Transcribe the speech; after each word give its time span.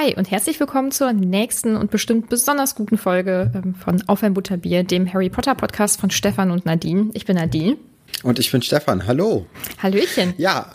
Hi 0.00 0.14
und 0.14 0.30
herzlich 0.30 0.60
willkommen 0.60 0.92
zur 0.92 1.12
nächsten 1.12 1.76
und 1.76 1.90
bestimmt 1.90 2.28
besonders 2.28 2.76
guten 2.76 2.98
Folge 2.98 3.50
ähm, 3.52 3.74
von 3.74 4.00
Auf 4.06 4.22
ein 4.22 4.32
Butterbier, 4.32 4.84
dem 4.84 5.12
Harry 5.12 5.28
Potter 5.28 5.56
Podcast 5.56 6.00
von 6.00 6.10
Stefan 6.10 6.52
und 6.52 6.64
Nadine. 6.66 7.10
Ich 7.14 7.26
bin 7.26 7.34
Nadine. 7.34 7.78
Und 8.22 8.38
ich 8.38 8.52
bin 8.52 8.62
Stefan. 8.62 9.08
Hallo. 9.08 9.46
Hallöchen. 9.82 10.34
Ja, 10.36 10.70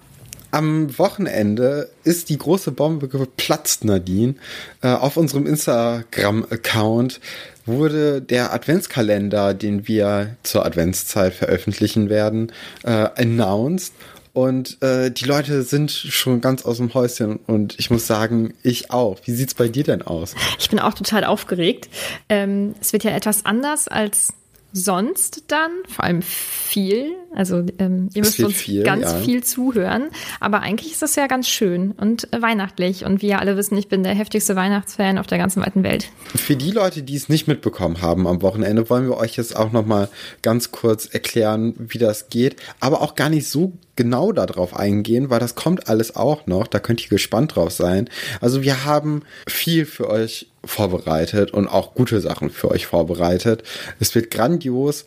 am 0.51 0.97
Wochenende 0.99 1.89
ist 2.03 2.27
die 2.27 2.37
große 2.37 2.71
Bombe 2.71 3.07
geplatzt, 3.07 3.85
Nadine. 3.85 4.35
Äh, 4.81 4.89
auf 4.89 5.15
unserem 5.15 5.45
Instagram-Account 5.45 7.21
wurde 7.65 8.21
der 8.21 8.53
Adventskalender, 8.53 9.53
den 9.53 9.87
wir 9.87 10.35
zur 10.43 10.65
Adventszeit 10.65 11.33
veröffentlichen 11.33 12.09
werden, 12.09 12.51
äh, 12.83 13.07
announced. 13.15 13.93
Und 14.33 14.81
äh, 14.81 15.11
die 15.11 15.25
Leute 15.25 15.61
sind 15.61 15.91
schon 15.91 16.41
ganz 16.41 16.65
aus 16.65 16.77
dem 16.77 16.93
Häuschen 16.95 17.37
und 17.45 17.75
ich 17.77 17.91
muss 17.91 18.07
sagen, 18.07 18.55
ich 18.63 18.89
auch. 18.89 19.19
Wie 19.25 19.31
sieht's 19.31 19.53
bei 19.53 19.67
dir 19.67 19.83
denn 19.83 20.01
aus? 20.01 20.33
Ich 20.59 20.69
bin 20.69 20.79
auch 20.79 20.95
total 20.95 21.23
aufgeregt. 21.23 21.87
Ähm, 22.29 22.73
es 22.81 22.93
wird 22.93 23.03
ja 23.03 23.11
etwas 23.11 23.45
anders 23.45 23.87
als 23.87 24.33
sonst 24.73 25.43
dann, 25.47 25.71
vor 25.87 26.03
allem 26.03 26.23
viel. 26.23 27.15
Also 27.35 27.63
ähm, 27.77 28.09
ihr 28.13 28.23
Es 28.23 28.37
müsst 28.37 28.43
uns 28.43 28.55
viel, 28.55 28.83
ganz 28.83 29.03
ja. 29.03 29.19
viel 29.19 29.43
zuhören. 29.43 30.09
Aber 30.39 30.61
eigentlich 30.61 30.91
ist 30.91 31.01
das 31.01 31.15
ja 31.15 31.27
ganz 31.27 31.47
schön 31.47 31.91
und 31.91 32.27
weihnachtlich. 32.31 33.05
Und 33.05 33.21
wie 33.21 33.27
ihr 33.27 33.39
alle 33.39 33.55
wissen, 33.55 33.77
ich 33.77 33.87
bin 33.87 34.03
der 34.03 34.15
heftigste 34.15 34.55
Weihnachtsfan 34.55 35.19
auf 35.19 35.27
der 35.27 35.37
ganzen 35.37 35.61
weiten 35.61 35.83
Welt. 35.83 36.09
Für 36.35 36.55
die 36.55 36.71
Leute, 36.71 37.03
die 37.03 37.15
es 37.15 37.29
nicht 37.29 37.47
mitbekommen 37.47 38.01
haben 38.01 38.27
am 38.27 38.41
Wochenende, 38.41 38.89
wollen 38.89 39.07
wir 39.07 39.17
euch 39.17 39.37
jetzt 39.37 39.55
auch 39.55 39.71
noch 39.71 39.85
mal 39.85 40.09
ganz 40.41 40.71
kurz 40.71 41.05
erklären, 41.05 41.75
wie 41.77 41.99
das 41.99 42.29
geht, 42.29 42.55
aber 42.79 43.01
auch 43.01 43.15
gar 43.15 43.29
nicht 43.29 43.47
so 43.47 43.73
genau 43.95 44.31
darauf 44.31 44.75
eingehen, 44.75 45.29
weil 45.29 45.39
das 45.39 45.55
kommt 45.55 45.87
alles 45.87 46.15
auch 46.15 46.47
noch, 46.47 46.67
da 46.67 46.79
könnt 46.79 47.03
ihr 47.03 47.09
gespannt 47.09 47.55
drauf 47.55 47.71
sein. 47.71 48.09
Also 48.41 48.63
wir 48.63 48.85
haben 48.85 49.23
viel 49.47 49.85
für 49.85 50.09
euch 50.09 50.47
vorbereitet 50.65 51.51
und 51.51 51.67
auch 51.67 51.93
gute 51.93 52.21
Sachen 52.21 52.49
für 52.49 52.71
euch 52.71 52.85
vorbereitet. 52.85 53.63
Es 53.99 54.15
wird 54.15 54.31
grandios. 54.31 55.05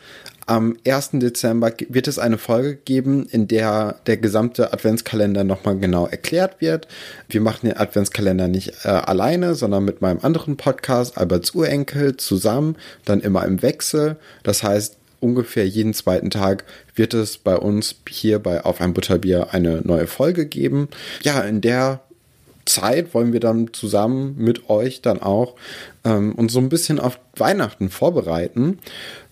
Am 0.49 0.77
1. 0.87 1.11
Dezember 1.15 1.73
wird 1.89 2.07
es 2.07 2.21
eine 2.21 2.39
Folge 2.39 2.77
geben, 2.77 3.27
in 3.29 3.49
der 3.49 3.97
der 4.07 4.17
gesamte 4.17 4.73
Adventskalender 4.73 5.43
nochmal 5.43 5.77
genau 5.77 6.07
erklärt 6.07 6.61
wird. 6.61 6.87
Wir 7.29 7.41
machen 7.41 7.67
den 7.67 7.77
Adventskalender 7.77 8.47
nicht 8.47 8.85
äh, 8.85 8.91
alleine, 8.91 9.57
sondern 9.57 9.85
mit 9.85 10.03
meinem 10.03 10.21
anderen 10.23 10.57
Podcast, 10.57 11.19
Alberts 11.19 11.51
Urenkel, 11.51 12.17
zusammen, 12.17 12.77
dann 13.05 13.23
immer 13.23 13.45
im 13.45 13.61
Wechsel. 13.61 14.19
Das 14.45 14.63
heißt, 14.63 14.99
ungefähr 15.19 15.67
jeden 15.67 15.95
zweiten 15.95 16.31
Tag 16.31 16.65
wird 16.97 17.15
es 17.15 17.39
bei 17.39 17.57
uns 17.57 17.97
hier 18.09 18.39
bei 18.39 18.65
Auf 18.65 18.81
ein 18.81 18.95
Butterbier 18.95 19.49
eine 19.53 19.83
neue 19.83 20.07
Folge 20.07 20.47
geben. 20.47 20.89
Ja, 21.23 21.41
in 21.43 21.61
der 21.61 22.01
Zeit 22.65 23.15
wollen 23.15 23.33
wir 23.33 23.41
dann 23.41 23.73
zusammen 23.73 24.35
mit 24.37 24.69
euch 24.69 25.01
dann 25.01 25.23
auch 25.23 25.55
ähm, 26.05 26.35
uns 26.35 26.53
so 26.53 26.59
ein 26.59 26.69
bisschen 26.69 26.99
auf 26.99 27.19
Weihnachten 27.37 27.91
vorbereiten. 27.91 28.79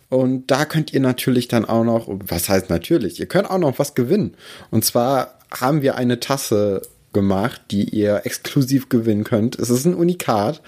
Und 0.09 0.51
da 0.51 0.65
könnt 0.65 0.93
ihr 0.93 1.01
natürlich 1.01 1.49
dann 1.49 1.65
auch 1.65 1.85
noch, 1.85 2.07
was 2.09 2.49
heißt 2.49 2.71
natürlich, 2.71 3.19
ihr 3.19 3.27
könnt 3.27 3.51
auch 3.51 3.59
noch 3.59 3.79
was 3.79 3.95
gewinnen. 3.95 4.37
Und 4.71 4.85
zwar 4.85 5.39
haben 5.51 5.83
wir 5.83 5.97
eine 5.97 6.21
Tasse 6.21 6.83
gemacht, 7.13 7.63
die 7.71 7.89
ihr 7.89 8.23
exklusiv 8.25 8.89
gewinnen 8.89 9.25
könnt. 9.25 9.59
Es 9.59 9.71
ist 9.71 9.85
ein 9.85 9.95
Unikat. 9.95 10.63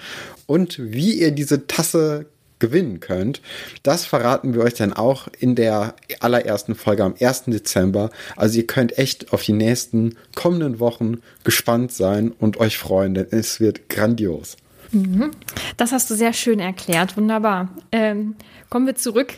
Und 0.47 0.79
wie 0.79 1.13
ihr 1.13 1.31
diese 1.31 1.67
Tasse 1.67 2.25
gewinnen 2.59 2.99
könnt, 2.99 3.41
das 3.83 4.05
verraten 4.05 4.53
wir 4.53 4.61
euch 4.61 4.73
dann 4.73 4.93
auch 4.93 5.27
in 5.39 5.55
der 5.55 5.95
allerersten 6.19 6.75
Folge 6.75 7.03
am 7.03 7.15
1. 7.19 7.45
Dezember. 7.45 8.09
Also 8.35 8.57
ihr 8.57 8.67
könnt 8.67 8.97
echt 8.97 9.33
auf 9.33 9.43
die 9.43 9.53
nächsten 9.53 10.15
kommenden 10.35 10.79
Wochen 10.79 11.21
gespannt 11.43 11.91
sein 11.91 12.31
und 12.39 12.57
euch 12.59 12.77
freuen, 12.77 13.13
denn 13.13 13.27
es 13.31 13.59
wird 13.59 13.89
grandios. 13.89 14.57
Das 15.75 15.91
hast 15.91 16.09
du 16.09 16.15
sehr 16.15 16.33
schön 16.33 16.59
erklärt. 16.59 17.17
Wunderbar. 17.17 17.69
Ähm, 17.91 18.35
kommen 18.69 18.85
wir 18.87 18.95
zurück 18.95 19.33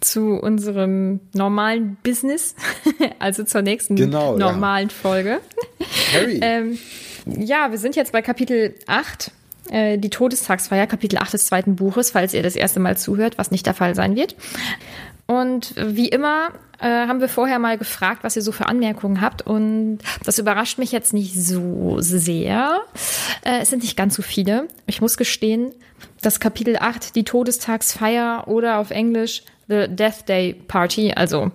zu 0.00 0.34
unserem 0.34 1.20
normalen 1.32 1.96
Business, 2.02 2.54
also 3.18 3.44
zur 3.44 3.62
nächsten 3.62 3.96
Genau, 3.96 4.36
ja. 4.36 4.52
normalen 4.52 4.90
Folge. 4.90 5.40
Harry, 6.12 6.40
Ähm, 6.42 6.78
ja, 7.24 7.70
wir 7.70 7.78
sind 7.78 7.96
jetzt 7.96 8.12
bei 8.12 8.20
Kapitel 8.20 8.74
8, 8.86 9.30
äh, 9.70 9.98
die 9.98 10.10
Todestagsfeier, 10.10 10.86
Kapitel 10.86 11.18
8 11.18 11.34
des 11.34 11.46
zweiten 11.46 11.76
Buches, 11.76 12.10
falls 12.10 12.34
ihr 12.34 12.42
das 12.42 12.56
erste 12.56 12.80
Mal 12.80 12.96
zuhört, 12.96 13.38
was 13.38 13.50
nicht 13.50 13.66
der 13.66 13.74
Fall 13.74 13.94
sein 13.94 14.16
wird. 14.16 14.36
Und 15.26 15.74
wie 15.76 16.08
immer 16.08 16.50
äh, 16.80 17.06
haben 17.06 17.20
wir 17.20 17.28
vorher 17.28 17.58
mal 17.58 17.78
gefragt, 17.78 18.24
was 18.24 18.36
ihr 18.36 18.42
so 18.42 18.52
für 18.52 18.66
Anmerkungen 18.66 19.20
habt. 19.20 19.42
Und 19.42 19.98
das 20.24 20.38
überrascht 20.38 20.78
mich 20.78 20.92
jetzt 20.92 21.14
nicht 21.14 21.34
so 21.34 21.96
sehr. 22.00 22.80
Äh, 23.44 23.60
es 23.60 23.70
sind 23.70 23.82
nicht 23.82 23.96
ganz 23.96 24.14
so 24.14 24.22
viele. 24.22 24.68
Ich 24.86 25.00
muss 25.00 25.16
gestehen, 25.16 25.72
das 26.20 26.40
Kapitel 26.40 26.76
8, 26.76 27.14
die 27.14 27.24
Todestagsfeier 27.24 28.44
oder 28.48 28.78
auf 28.78 28.90
Englisch 28.90 29.42
The 29.68 29.86
Death 29.88 30.28
Day 30.28 30.54
Party, 30.54 31.12
also 31.12 31.52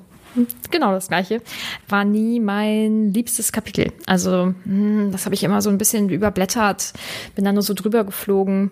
genau 0.71 0.91
das 0.91 1.07
gleiche, 1.07 1.41
war 1.89 2.05
nie 2.05 2.39
mein 2.39 3.13
liebstes 3.13 3.51
Kapitel. 3.51 3.91
Also 4.05 4.53
hm, 4.63 5.09
das 5.11 5.25
habe 5.25 5.35
ich 5.35 5.43
immer 5.43 5.61
so 5.61 5.69
ein 5.69 5.77
bisschen 5.77 6.09
überblättert, 6.09 6.93
bin 7.35 7.45
dann 7.45 7.55
nur 7.55 7.63
so 7.63 7.73
drüber 7.73 8.03
geflogen 8.03 8.71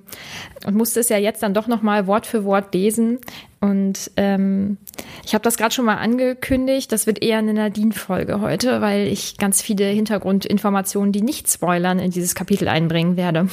und 0.66 0.76
musste 0.76 1.00
es 1.00 1.10
ja 1.10 1.18
jetzt 1.18 1.44
dann 1.44 1.54
doch 1.54 1.68
noch 1.68 1.82
mal 1.82 2.08
Wort 2.08 2.26
für 2.26 2.46
Wort 2.46 2.74
lesen. 2.74 3.20
Und 3.62 4.12
ähm, 4.16 4.78
ich 5.26 5.34
habe 5.34 5.42
das 5.42 5.58
gerade 5.58 5.74
schon 5.74 5.86
mal 5.86 5.96
angekündigt, 5.96 6.92
das 6.92 7.08
wird 7.08 7.24
eher 7.24 7.40
eine 7.40 7.54
Nadine-Folge 7.54 8.40
heute, 8.40 8.80
weil 8.82 9.08
ich 9.08 9.38
ganz 9.38 9.62
viele 9.62 9.86
Hintergrundinformationen, 9.86 11.12
die 11.12 11.22
nicht 11.22 11.50
spoilern, 11.50 11.98
in 11.98 12.12
dieses 12.12 12.36
Kapitel 12.36 12.68
einbringen 12.68 13.18
werde. 13.18 13.48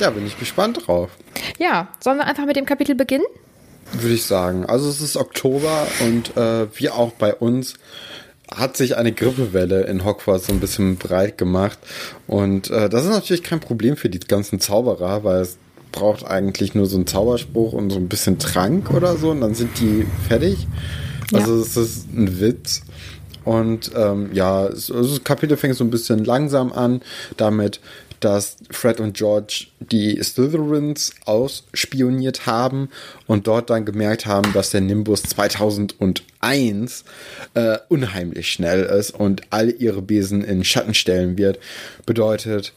ja, 0.00 0.10
bin 0.10 0.26
ich 0.26 0.38
gespannt 0.38 0.86
drauf. 0.86 1.10
Ja, 1.58 1.88
sollen 2.00 2.18
wir 2.18 2.26
einfach 2.26 2.46
mit 2.46 2.56
dem 2.56 2.66
Kapitel 2.66 2.94
beginnen? 2.94 3.26
Würde 3.92 4.14
ich 4.14 4.24
sagen. 4.24 4.66
Also 4.66 4.88
es 4.88 5.00
ist 5.00 5.16
Oktober 5.16 5.86
und 6.00 6.36
äh, 6.36 6.66
wie 6.78 6.88
auch 6.88 7.12
bei 7.12 7.34
uns 7.34 7.74
hat 8.50 8.76
sich 8.76 8.96
eine 8.96 9.12
Grippewelle 9.12 9.82
in 9.84 10.04
Hogwarts 10.04 10.46
so 10.46 10.52
ein 10.52 10.60
bisschen 10.60 10.96
breit 10.96 11.38
gemacht. 11.38 11.78
Und 12.26 12.70
äh, 12.70 12.88
das 12.88 13.04
ist 13.04 13.10
natürlich 13.10 13.42
kein 13.42 13.60
Problem 13.60 13.96
für 13.96 14.08
die 14.08 14.20
ganzen 14.20 14.60
Zauberer, 14.60 15.24
weil 15.24 15.42
es 15.42 15.56
braucht 15.90 16.24
eigentlich 16.26 16.74
nur 16.74 16.86
so 16.86 16.96
einen 16.96 17.06
Zauberspruch 17.06 17.72
und 17.74 17.90
so 17.90 17.98
ein 17.98 18.08
bisschen 18.08 18.38
Trank 18.38 18.90
oder 18.90 19.16
so 19.16 19.30
und 19.30 19.42
dann 19.42 19.54
sind 19.54 19.78
die 19.78 20.06
fertig. 20.26 20.66
Also 21.32 21.60
es 21.60 21.76
ist 21.76 22.12
ein 22.12 22.40
Witz. 22.40 22.82
Und 23.44 23.90
ähm, 23.96 24.30
ja, 24.32 24.66
es, 24.66 24.90
also 24.90 25.10
das 25.10 25.24
Kapitel 25.24 25.56
fängt 25.56 25.76
so 25.76 25.84
ein 25.84 25.90
bisschen 25.90 26.24
langsam 26.24 26.72
an, 26.72 27.02
damit, 27.36 27.80
dass 28.24 28.56
Fred 28.70 29.00
und 29.00 29.14
George 29.16 29.66
die 29.80 30.22
Slytherins 30.22 31.12
ausspioniert 31.24 32.46
haben 32.46 32.88
und 33.26 33.46
dort 33.46 33.70
dann 33.70 33.84
gemerkt 33.84 34.26
haben, 34.26 34.52
dass 34.52 34.70
der 34.70 34.80
Nimbus 34.80 35.22
2001 35.22 37.04
äh, 37.54 37.78
unheimlich 37.88 38.52
schnell 38.52 38.84
ist 38.84 39.10
und 39.12 39.42
all 39.50 39.70
ihre 39.70 40.02
Besen 40.02 40.44
in 40.44 40.64
Schatten 40.64 40.94
stellen 40.94 41.36
wird. 41.38 41.58
Bedeutet, 42.06 42.72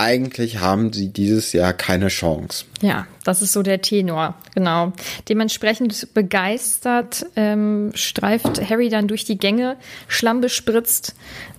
eigentlich 0.00 0.60
haben 0.60 0.92
sie 0.92 1.08
dieses 1.08 1.52
Jahr 1.52 1.74
keine 1.74 2.08
Chance. 2.08 2.64
Ja, 2.80 3.06
das 3.24 3.42
ist 3.42 3.52
so 3.52 3.62
der 3.62 3.82
Tenor, 3.82 4.34
genau. 4.54 4.92
Dementsprechend 5.28 6.14
begeistert 6.14 7.26
ähm, 7.36 7.90
streift 7.94 8.68
Harry 8.68 8.88
dann 8.88 9.08
durch 9.08 9.24
die 9.24 9.36
Gänge, 9.36 9.76
Schlamm 10.08 10.40
bespritzt, 10.40 11.14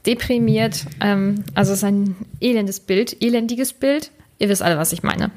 deprimiert. 0.07 0.85
Ähm, 0.99 1.43
also 1.53 1.71
es 1.71 1.79
ist 1.79 1.83
ein 1.83 2.15
elendes 2.39 2.79
Bild, 2.79 3.21
elendiges 3.21 3.73
Bild. 3.73 4.11
Ihr 4.41 4.49
wisst 4.49 4.63
alle, 4.63 4.75
was 4.75 4.91
ich 4.91 5.03
meine. 5.03 5.29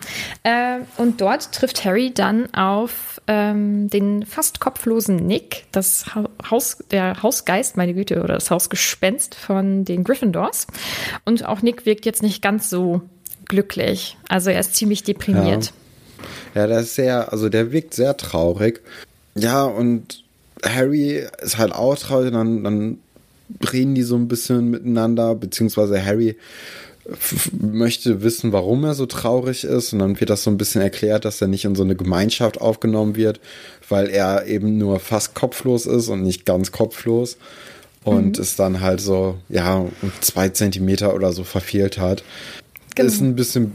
Äh, 0.44 0.78
und 0.96 1.20
dort 1.20 1.52
trifft 1.52 1.84
Harry 1.84 2.10
dann 2.14 2.52
auf 2.54 3.20
ähm, 3.26 3.90
den 3.90 4.24
fast 4.24 4.60
kopflosen 4.60 5.16
Nick, 5.16 5.66
das 5.72 6.06
Haus, 6.50 6.78
der 6.90 7.22
Hausgeist, 7.22 7.76
meine 7.76 7.92
Güte, 7.92 8.22
oder 8.22 8.32
das 8.32 8.50
Hausgespenst 8.50 9.34
von 9.34 9.84
den 9.84 10.04
Gryffindors. 10.04 10.66
Und 11.26 11.44
auch 11.44 11.60
Nick 11.60 11.84
wirkt 11.84 12.06
jetzt 12.06 12.22
nicht 12.22 12.40
ganz 12.40 12.70
so 12.70 13.02
glücklich. 13.44 14.16
Also 14.30 14.48
er 14.48 14.60
ist 14.60 14.74
ziemlich 14.74 15.02
deprimiert. 15.02 15.74
Ja, 16.54 16.62
ja 16.62 16.66
der 16.66 16.78
ist 16.80 16.94
sehr, 16.94 17.30
also 17.30 17.50
der 17.50 17.72
wirkt 17.72 17.92
sehr 17.92 18.16
traurig. 18.16 18.80
Ja, 19.34 19.64
und 19.64 20.24
Harry 20.64 21.26
ist 21.42 21.58
halt 21.58 21.74
auch 21.74 21.98
traurig, 21.98 22.32
dann, 22.32 22.64
dann 22.64 23.00
reden 23.70 23.94
die 23.94 24.02
so 24.02 24.16
ein 24.16 24.28
bisschen 24.28 24.70
miteinander, 24.70 25.34
beziehungsweise 25.34 26.02
Harry 26.02 26.38
möchte 27.52 28.22
wissen, 28.22 28.52
warum 28.52 28.84
er 28.84 28.94
so 28.94 29.06
traurig 29.06 29.64
ist. 29.64 29.92
Und 29.92 29.98
dann 29.98 30.18
wird 30.20 30.30
das 30.30 30.42
so 30.42 30.50
ein 30.50 30.56
bisschen 30.56 30.80
erklärt, 30.80 31.24
dass 31.24 31.40
er 31.40 31.48
nicht 31.48 31.64
in 31.64 31.74
so 31.74 31.82
eine 31.82 31.96
Gemeinschaft 31.96 32.60
aufgenommen 32.60 33.16
wird, 33.16 33.40
weil 33.88 34.08
er 34.08 34.46
eben 34.46 34.78
nur 34.78 35.00
fast 35.00 35.34
kopflos 35.34 35.86
ist 35.86 36.08
und 36.08 36.22
nicht 36.22 36.46
ganz 36.46 36.72
kopflos. 36.72 37.36
Und 38.04 38.36
mhm. 38.36 38.42
es 38.42 38.56
dann 38.56 38.80
halt 38.80 39.00
so, 39.00 39.36
ja, 39.48 39.86
zwei 40.20 40.50
Zentimeter 40.50 41.14
oder 41.14 41.32
so 41.32 41.44
verfehlt 41.44 41.98
hat. 41.98 42.22
Genau. 42.94 43.08
Ist 43.08 43.20
ein 43.20 43.34
bisschen 43.34 43.72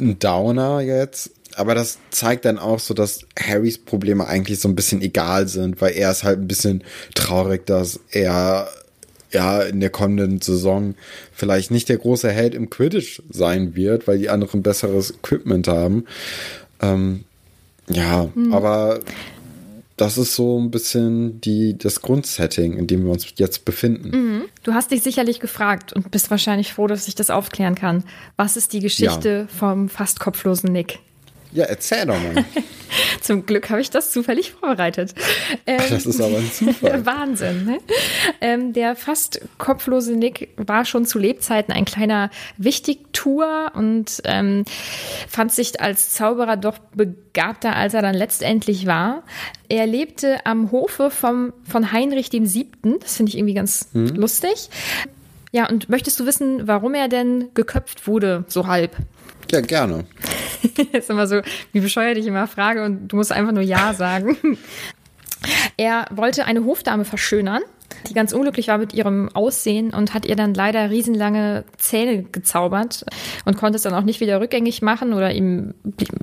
ein 0.00 0.18
Downer 0.18 0.80
jetzt. 0.80 1.30
Aber 1.56 1.74
das 1.74 1.98
zeigt 2.10 2.44
dann 2.44 2.58
auch 2.58 2.78
so, 2.78 2.94
dass 2.94 3.26
Harrys 3.38 3.78
Probleme 3.78 4.26
eigentlich 4.26 4.60
so 4.60 4.68
ein 4.68 4.76
bisschen 4.76 5.02
egal 5.02 5.48
sind, 5.48 5.80
weil 5.80 5.92
er 5.92 6.10
ist 6.10 6.24
halt 6.24 6.38
ein 6.38 6.46
bisschen 6.46 6.84
traurig, 7.14 7.66
dass 7.66 8.00
er 8.10 8.68
ja 9.32 9.62
in 9.62 9.80
der 9.80 9.90
kommenden 9.90 10.40
Saison 10.40 10.94
vielleicht 11.32 11.70
nicht 11.70 11.88
der 11.88 11.98
große 11.98 12.30
Held 12.30 12.54
im 12.54 12.70
Quidditch 12.70 13.22
sein 13.30 13.74
wird, 13.74 14.06
weil 14.06 14.18
die 14.18 14.28
anderen 14.28 14.62
besseres 14.62 15.10
Equipment 15.10 15.68
haben. 15.68 16.04
Ähm, 16.80 17.24
ja, 17.88 18.28
hm. 18.34 18.52
aber 18.52 19.00
das 20.00 20.16
ist 20.16 20.34
so 20.34 20.58
ein 20.58 20.70
bisschen 20.70 21.42
die, 21.42 21.76
das 21.76 22.00
Grundsetting, 22.00 22.74
in 22.78 22.86
dem 22.86 23.04
wir 23.04 23.12
uns 23.12 23.26
jetzt 23.36 23.66
befinden. 23.66 24.10
Mhm. 24.10 24.42
Du 24.62 24.72
hast 24.72 24.90
dich 24.92 25.02
sicherlich 25.02 25.40
gefragt 25.40 25.92
und 25.92 26.10
bist 26.10 26.30
wahrscheinlich 26.30 26.72
froh, 26.72 26.86
dass 26.86 27.06
ich 27.06 27.14
das 27.14 27.28
aufklären 27.28 27.74
kann. 27.74 28.04
Was 28.36 28.56
ist 28.56 28.72
die 28.72 28.80
Geschichte 28.80 29.46
ja. 29.50 29.56
vom 29.58 29.90
fast 29.90 30.18
kopflosen 30.18 30.72
Nick? 30.72 31.00
Ja, 31.52 31.64
erzähl 31.64 32.06
doch 32.06 32.14
mal. 32.14 32.44
Zum 33.20 33.46
Glück 33.46 33.70
habe 33.70 33.80
ich 33.80 33.90
das 33.90 34.10
zufällig 34.10 34.52
vorbereitet. 34.52 35.14
Ähm, 35.66 35.80
das 35.90 36.06
ist 36.06 36.20
aber 36.20 36.38
ein 36.38 36.50
Zufall. 36.50 37.06
Wahnsinn. 37.06 37.64
Ne? 37.64 37.78
Ähm, 38.40 38.72
der 38.72 38.96
fast 38.96 39.40
kopflose 39.58 40.12
Nick 40.12 40.50
war 40.56 40.84
schon 40.84 41.06
zu 41.06 41.18
Lebzeiten 41.18 41.72
ein 41.72 41.84
kleiner 41.84 42.30
Wichtigtour 42.56 43.72
und 43.74 44.22
ähm, 44.24 44.64
fand 45.28 45.52
sich 45.52 45.80
als 45.80 46.10
Zauberer 46.10 46.56
doch 46.56 46.78
begabter, 46.78 47.76
als 47.76 47.94
er 47.94 48.02
dann 48.02 48.14
letztendlich 48.14 48.86
war. 48.86 49.22
Er 49.68 49.86
lebte 49.86 50.44
am 50.46 50.72
Hofe 50.72 51.10
vom, 51.10 51.52
von 51.68 51.92
Heinrich 51.92 52.30
dem 52.30 52.46
Siebten. 52.46 52.98
Das 53.00 53.16
finde 53.16 53.30
ich 53.30 53.38
irgendwie 53.38 53.54
ganz 53.54 53.88
hm. 53.92 54.08
lustig. 54.16 54.70
Ja, 55.52 55.68
und 55.68 55.88
möchtest 55.88 56.18
du 56.20 56.26
wissen, 56.26 56.68
warum 56.68 56.94
er 56.94 57.08
denn 57.08 57.48
geköpft 57.54 58.06
wurde, 58.06 58.44
so 58.46 58.68
halb? 58.68 58.96
Ja, 59.50 59.60
gerne. 59.60 60.04
das 60.76 60.86
ist 61.04 61.10
immer 61.10 61.26
so, 61.26 61.40
wie 61.72 61.80
bescheuert 61.80 62.18
ich 62.18 62.26
immer 62.26 62.46
frage 62.46 62.84
und 62.84 63.08
du 63.08 63.16
musst 63.16 63.32
einfach 63.32 63.52
nur 63.52 63.62
Ja 63.62 63.94
sagen. 63.94 64.36
er 65.76 66.06
wollte 66.10 66.44
eine 66.44 66.64
Hofdame 66.64 67.04
verschönern, 67.04 67.62
die 68.08 68.14
ganz 68.14 68.32
unglücklich 68.32 68.68
war 68.68 68.78
mit 68.78 68.94
ihrem 68.94 69.28
Aussehen 69.34 69.92
und 69.92 70.14
hat 70.14 70.26
ihr 70.26 70.36
dann 70.36 70.54
leider 70.54 70.90
riesenlange 70.90 71.64
Zähne 71.76 72.22
gezaubert 72.22 73.04
und 73.44 73.56
konnte 73.56 73.76
es 73.76 73.82
dann 73.82 73.94
auch 73.94 74.02
nicht 74.02 74.20
wieder 74.20 74.40
rückgängig 74.40 74.82
machen 74.82 75.12
oder 75.12 75.32
ihm, 75.32 75.74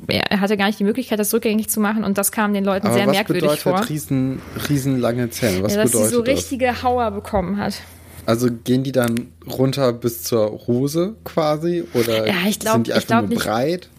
er 0.08 0.40
hatte 0.40 0.58
gar 0.58 0.68
nicht 0.68 0.80
die 0.80 0.84
Möglichkeit, 0.84 1.20
das 1.20 1.34
rückgängig 1.34 1.70
zu 1.70 1.80
machen 1.80 2.04
und 2.04 2.18
das 2.18 2.32
kam 2.32 2.54
den 2.54 2.64
Leuten 2.64 2.88
Aber 2.88 2.96
sehr 2.96 3.08
merkwürdig 3.08 3.60
vor. 3.60 3.88
Riesen, 3.90 4.42
riesenlange 4.70 5.30
Zähne? 5.30 5.64
Was 5.64 5.76
ja, 5.76 5.82
dass 5.82 5.92
bedeutet 5.92 6.10
sie 6.10 6.16
so 6.16 6.22
das? 6.22 6.36
richtige 6.36 6.84
Hauer 6.84 7.12
bekommen 7.12 7.58
hat. 7.58 7.82
Also 8.28 8.50
gehen 8.52 8.84
die 8.84 8.92
dann 8.92 9.32
runter 9.48 9.94
bis 9.94 10.24
zur 10.24 10.68
Hose 10.68 11.16
quasi? 11.24 11.86
Oder 11.94 12.28
ja, 12.28 12.34
glaub, 12.60 12.74
sind 12.74 12.88
die 12.88 12.94
einfach 12.94 13.22
nur 13.22 13.30
nicht. 13.30 13.42
breit? 13.42 13.90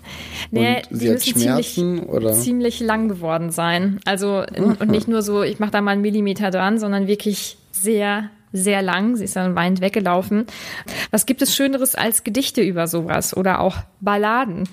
Nee, 0.50 0.82
und 0.90 0.98
sie 0.98 1.10
hat 1.10 1.22
Schmerzen? 1.22 1.62
Ziemlich, 1.62 2.08
oder? 2.08 2.32
ziemlich 2.34 2.80
lang 2.80 3.08
geworden 3.08 3.50
sein. 3.50 4.00
Also 4.04 4.44
und 4.54 4.90
nicht 4.90 5.08
nur 5.08 5.22
so, 5.22 5.42
ich 5.42 5.60
mache 5.60 5.70
da 5.70 5.80
mal 5.80 5.92
einen 5.92 6.02
Millimeter 6.02 6.50
dran, 6.50 6.78
sondern 6.78 7.06
wirklich 7.06 7.56
sehr 7.72 8.28
sehr 8.52 8.82
lang. 8.82 9.16
Sie 9.16 9.24
ist 9.24 9.34
dann 9.34 9.54
weinend 9.54 9.80
weggelaufen. 9.80 10.44
Was 11.10 11.24
gibt 11.24 11.40
es 11.40 11.56
Schöneres 11.56 11.94
als 11.94 12.22
Gedichte 12.22 12.60
über 12.60 12.86
sowas 12.86 13.34
oder 13.34 13.60
auch 13.60 13.78
Balladen? 14.00 14.68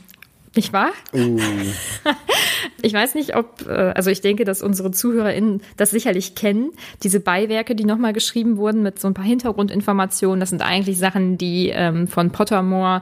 Nicht 0.53 0.73
wahr? 0.73 0.91
Uh. 1.13 1.39
Ich 2.85 2.93
weiß 2.93 3.15
nicht, 3.15 3.35
ob, 3.35 3.67
äh, 3.67 3.71
also 3.71 4.11
ich 4.11 4.21
denke, 4.21 4.45
dass 4.45 4.61
unsere 4.61 4.91
ZuhörerInnen 4.91 5.63
das 5.75 5.89
sicherlich 5.89 6.35
kennen. 6.35 6.69
Diese 7.01 7.19
Beiwerke, 7.19 7.73
die 7.73 7.83
nochmal 7.83 8.13
geschrieben 8.13 8.57
wurden 8.57 8.83
mit 8.83 8.99
so 8.99 9.07
ein 9.07 9.15
paar 9.15 9.25
Hintergrundinformationen, 9.25 10.39
das 10.39 10.51
sind 10.51 10.61
eigentlich 10.61 10.99
Sachen, 10.99 11.39
die 11.39 11.69
ähm, 11.69 12.07
von 12.07 12.29
Pottermore 12.29 13.01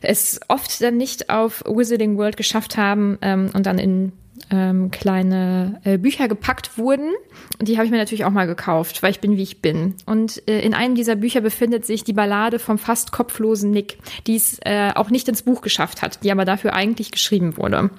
es 0.00 0.38
oft 0.46 0.80
dann 0.80 0.96
nicht 0.96 1.28
auf 1.28 1.64
Wizarding 1.66 2.16
World 2.18 2.36
geschafft 2.36 2.76
haben 2.76 3.18
ähm, 3.20 3.50
und 3.52 3.66
dann 3.66 3.80
in 3.80 4.12
ähm, 4.54 4.90
kleine 4.90 5.80
äh, 5.84 5.98
Bücher 5.98 6.28
gepackt 6.28 6.78
wurden. 6.78 7.12
Und 7.58 7.68
die 7.68 7.76
habe 7.76 7.84
ich 7.84 7.90
mir 7.90 7.98
natürlich 7.98 8.24
auch 8.24 8.30
mal 8.30 8.46
gekauft, 8.46 9.02
weil 9.02 9.10
ich 9.10 9.20
bin, 9.20 9.36
wie 9.36 9.42
ich 9.42 9.60
bin. 9.60 9.94
Und 10.06 10.46
äh, 10.48 10.60
in 10.60 10.74
einem 10.74 10.94
dieser 10.94 11.16
Bücher 11.16 11.40
befindet 11.40 11.84
sich 11.84 12.04
die 12.04 12.12
Ballade 12.12 12.58
vom 12.58 12.78
fast 12.78 13.12
kopflosen 13.12 13.70
Nick, 13.70 13.98
die 14.26 14.36
es 14.36 14.58
äh, 14.64 14.92
auch 14.94 15.10
nicht 15.10 15.28
ins 15.28 15.42
Buch 15.42 15.60
geschafft 15.60 16.02
hat, 16.02 16.22
die 16.22 16.32
aber 16.32 16.44
dafür 16.44 16.74
eigentlich 16.74 17.10
geschrieben 17.10 17.56
wurde. 17.56 17.90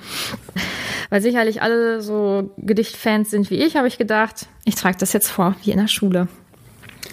Weil 1.09 1.21
sicherlich 1.21 1.61
alle 1.61 2.01
so 2.01 2.51
Gedichtfans 2.57 3.29
sind 3.29 3.49
wie 3.51 3.55
ich, 3.55 3.75
habe 3.75 3.87
ich 3.87 3.97
gedacht, 3.97 4.47
ich 4.63 4.75
trage 4.75 4.97
das 4.97 5.13
jetzt 5.13 5.29
vor, 5.29 5.55
wie 5.63 5.71
in 5.71 5.79
der 5.79 5.87
Schule. 5.87 6.27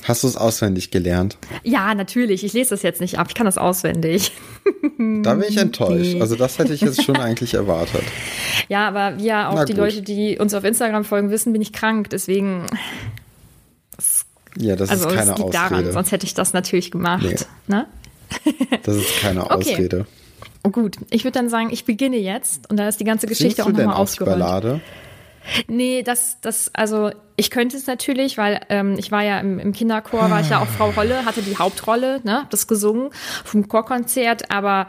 Hast 0.05 0.25
du 0.25 0.29
es 0.29 0.37
auswendig 0.37 0.91
gelernt? 0.91 1.39
Ja, 1.63 1.95
natürlich. 1.95 2.45
Ich 2.45 2.53
lese 2.53 2.71
das 2.71 2.83
jetzt 2.83 3.01
nicht 3.01 3.19
ab. 3.19 3.27
Ich 3.29 3.35
kann 3.35 3.47
das 3.47 3.59
auswendig. 3.59 4.33
Da 4.99 5.35
bin 5.35 5.45
ich 5.49 5.57
enttäuscht. 5.57 6.21
Also 6.21 6.37
das 6.37 6.59
hätte 6.59 6.73
ich 6.73 6.81
jetzt 6.81 7.03
schon 7.03 7.17
eigentlich 7.17 7.55
erwartet. 7.55 8.03
Ja, 8.69 8.89
aber 8.89 9.17
ja, 9.19 9.49
auch 9.49 9.65
die 9.65 9.73
Leute, 9.73 10.03
die 10.03 10.39
uns 10.39 10.55
auf 10.55 10.65
Instagram 10.65 11.05
folgen, 11.05 11.31
wissen, 11.31 11.53
bin 11.53 11.63
ich 11.63 11.73
krank. 11.73 12.11
Deswegen. 12.11 12.67
Ja, 14.57 14.77
das 14.77 14.91
also 14.91 15.09
ist 15.09 15.15
keine 15.15 15.35
Ausrede. 15.35 15.51
Daran, 15.51 15.93
sonst 15.93 16.13
hätte 16.13 16.27
ich 16.27 16.35
das 16.35 16.53
natürlich 16.53 16.91
gemacht. 16.91 17.23
Nee. 17.23 17.37
Ne? 17.69 17.87
Das 18.83 18.97
ist 18.97 19.21
keine 19.21 19.45
okay. 19.51 19.55
Ausrede. 19.55 20.07
Oh, 20.65 20.71
gut, 20.71 20.97
ich 21.11 21.25
würde 21.25 21.39
dann 21.39 21.49
sagen, 21.49 21.71
ich 21.73 21.85
beginne 21.85 22.19
jetzt 22.19 22.71
und 22.71 22.77
da 22.77 22.87
ist 22.89 23.01
die 23.01 23.05
ganze 23.05 23.27
Geschichte 23.27 23.63
Singst 23.63 23.69
auch 23.69 23.79
nochmal 23.79 23.97
ausgerollt. 23.97 24.39
Ballade? 24.39 24.81
Nee, 25.67 26.03
das, 26.03 26.37
das, 26.41 26.71
also 26.73 27.11
ich 27.43 27.51
könnte 27.51 27.77
es 27.77 27.89
natürlich, 27.89 28.39
weil 28.39 28.61
ähm, 28.69 28.95
ich 28.97 29.11
war 29.11 29.25
ja 29.25 29.41
im, 29.41 29.59
im 29.59 29.73
Kinderchor, 29.73 30.31
war 30.31 30.41
ich 30.41 30.51
ja 30.51 30.61
auch 30.61 30.69
Frau 30.69 30.95
Holle, 30.95 31.25
hatte 31.25 31.43
die 31.43 31.59
Hauptrolle, 31.59 32.21
ne, 32.23 32.47
das 32.51 32.69
gesungen 32.69 33.11
vom 33.45 33.67
Chorkonzert, 33.67 34.53
aber 34.53 34.87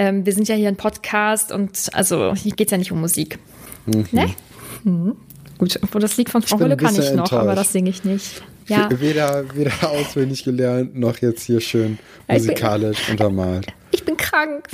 ähm, 0.00 0.26
wir 0.26 0.32
sind 0.32 0.48
ja 0.48 0.56
hier 0.56 0.66
ein 0.66 0.76
Podcast 0.76 1.52
und 1.52 1.90
also 1.92 2.34
hier 2.34 2.50
geht's 2.50 2.72
ja 2.72 2.78
nicht 2.78 2.90
um 2.90 3.00
Musik. 3.00 3.38
Mhm. 3.86 4.08
Ne? 4.10 4.34
Mhm. 4.82 5.16
Gut, 5.56 5.78
obwohl 5.84 6.00
das 6.00 6.16
Lied 6.16 6.30
von 6.30 6.42
Frau 6.42 6.58
Holle 6.58 6.76
kann 6.76 6.96
ich 6.96 6.98
noch, 6.98 7.10
enttäuscht. 7.10 7.32
aber 7.34 7.54
das 7.54 7.70
singe 7.70 7.90
ich 7.90 8.02
nicht. 8.02 8.42
Ja. 8.66 8.88
Weder, 8.98 9.44
weder 9.54 9.72
auswendig 9.88 10.42
gelernt, 10.42 10.98
noch 10.98 11.18
jetzt 11.18 11.44
hier 11.44 11.60
schön 11.60 12.00
musikalisch 12.26 12.98
ich 13.02 13.06
bin, 13.06 13.12
untermalt. 13.12 13.68
Ich 13.92 14.04
bin 14.04 14.16
krank. 14.16 14.66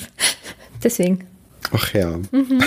Deswegen. 0.83 1.27
Ach 1.73 1.93
ja. 1.95 2.19
Mhm. 2.31 2.63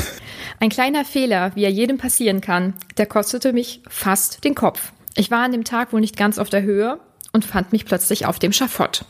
Ein 0.59 0.69
kleiner 0.69 1.05
Fehler, 1.05 1.51
wie 1.55 1.63
er 1.63 1.71
jedem 1.71 1.97
passieren 1.97 2.41
kann, 2.41 2.73
der 2.97 3.05
kostete 3.05 3.53
mich 3.53 3.81
fast 3.89 4.43
den 4.43 4.55
Kopf. 4.55 4.93
Ich 5.15 5.29
war 5.29 5.43
an 5.43 5.51
dem 5.51 5.63
Tag 5.63 5.93
wohl 5.93 6.01
nicht 6.01 6.17
ganz 6.17 6.39
auf 6.39 6.49
der 6.49 6.63
Höhe 6.63 6.99
und 7.31 7.45
fand 7.45 7.71
mich 7.71 7.85
plötzlich 7.85 8.25
auf 8.25 8.39
dem 8.39 8.53
Schafott. 8.53 9.05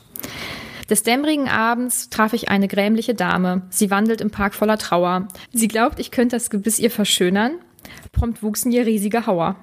Des 0.90 1.04
dämmerigen 1.04 1.48
Abends 1.48 2.10
traf 2.10 2.34
ich 2.34 2.50
eine 2.50 2.68
grämliche 2.68 3.14
Dame. 3.14 3.62
Sie 3.70 3.90
wandelt 3.90 4.22
im 4.22 4.32
Park 4.32 4.54
voller 4.54 4.78
Trauer. 4.78 5.28
Sie 5.52 5.68
glaubt, 5.68 6.00
ich 6.00 6.12
könnte 6.12 6.36
das 6.36 6.50
Gebiss 6.50 6.80
ihr 6.80 6.92
verschönern. 6.92 7.54
Prompt 8.12 8.44
wuchsen 8.44 8.72
ihr 8.72 8.86
riesige 8.86 9.26
Hauer. 9.26 9.56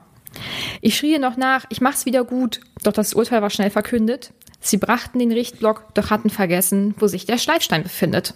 Ich 0.80 0.96
schrie 0.96 1.18
noch 1.18 1.36
nach, 1.36 1.66
ich 1.70 1.80
mach's 1.80 2.06
wieder 2.06 2.24
gut, 2.24 2.60
doch 2.84 2.92
das 2.92 3.14
Urteil 3.14 3.42
war 3.42 3.50
schnell 3.50 3.70
verkündet. 3.70 4.32
Sie 4.60 4.76
brachten 4.76 5.18
den 5.18 5.32
Richtblock, 5.32 5.94
doch 5.94 6.10
hatten 6.10 6.30
vergessen, 6.30 6.94
wo 6.98 7.06
sich 7.06 7.24
der 7.24 7.38
Schleifstein 7.38 7.82
befindet. 7.82 8.34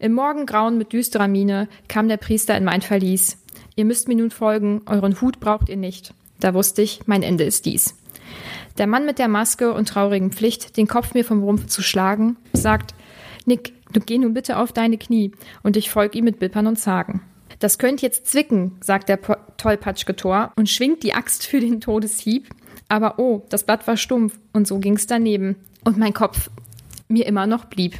Im 0.00 0.12
Morgengrauen 0.12 0.76
mit 0.76 0.92
düsterer 0.92 1.28
Miene 1.28 1.68
kam 1.88 2.08
der 2.08 2.16
Priester 2.16 2.56
in 2.56 2.64
mein 2.64 2.82
Verlies. 2.82 3.38
Ihr 3.76 3.84
müsst 3.84 4.08
mir 4.08 4.16
nun 4.16 4.30
folgen, 4.30 4.82
euren 4.86 5.20
Hut 5.20 5.38
braucht 5.38 5.68
ihr 5.68 5.76
nicht. 5.76 6.12
Da 6.40 6.54
wusste 6.54 6.82
ich, 6.82 7.06
mein 7.06 7.22
Ende 7.22 7.44
ist 7.44 7.66
dies. 7.66 7.96
Der 8.78 8.86
Mann 8.86 9.06
mit 9.06 9.18
der 9.18 9.28
Maske 9.28 9.72
und 9.72 9.88
traurigen 9.88 10.32
Pflicht, 10.32 10.76
den 10.76 10.88
Kopf 10.88 11.14
mir 11.14 11.24
vom 11.24 11.42
Rumpf 11.42 11.66
zu 11.66 11.82
schlagen, 11.82 12.36
sagt, 12.52 12.94
Nick, 13.46 13.74
du 13.92 14.00
geh 14.00 14.18
nun 14.18 14.34
bitte 14.34 14.58
auf 14.58 14.72
deine 14.72 14.98
Knie, 14.98 15.32
und 15.62 15.76
ich 15.76 15.90
folg 15.90 16.14
ihm 16.14 16.24
mit 16.24 16.38
Bippern 16.38 16.66
und 16.66 16.76
Zagen. 16.76 17.22
Das 17.58 17.78
könnt 17.78 18.00
jetzt 18.00 18.26
zwicken, 18.26 18.76
sagt 18.80 19.08
der 19.08 19.20
tollpatschige 19.56 20.16
Tor 20.16 20.52
und 20.56 20.70
schwingt 20.70 21.02
die 21.02 21.14
Axt 21.14 21.46
für 21.46 21.60
den 21.60 21.80
Todeshieb. 21.80 22.48
Aber 22.90 23.18
oh, 23.18 23.42
das 23.48 23.64
Blatt 23.64 23.86
war 23.86 23.96
stumpf 23.96 24.38
und 24.52 24.66
so 24.66 24.78
ging's 24.78 25.06
daneben. 25.06 25.56
Und 25.84 25.96
mein 25.96 26.12
Kopf 26.12 26.50
mir 27.08 27.24
immer 27.26 27.46
noch 27.46 27.64
blieb. 27.64 27.94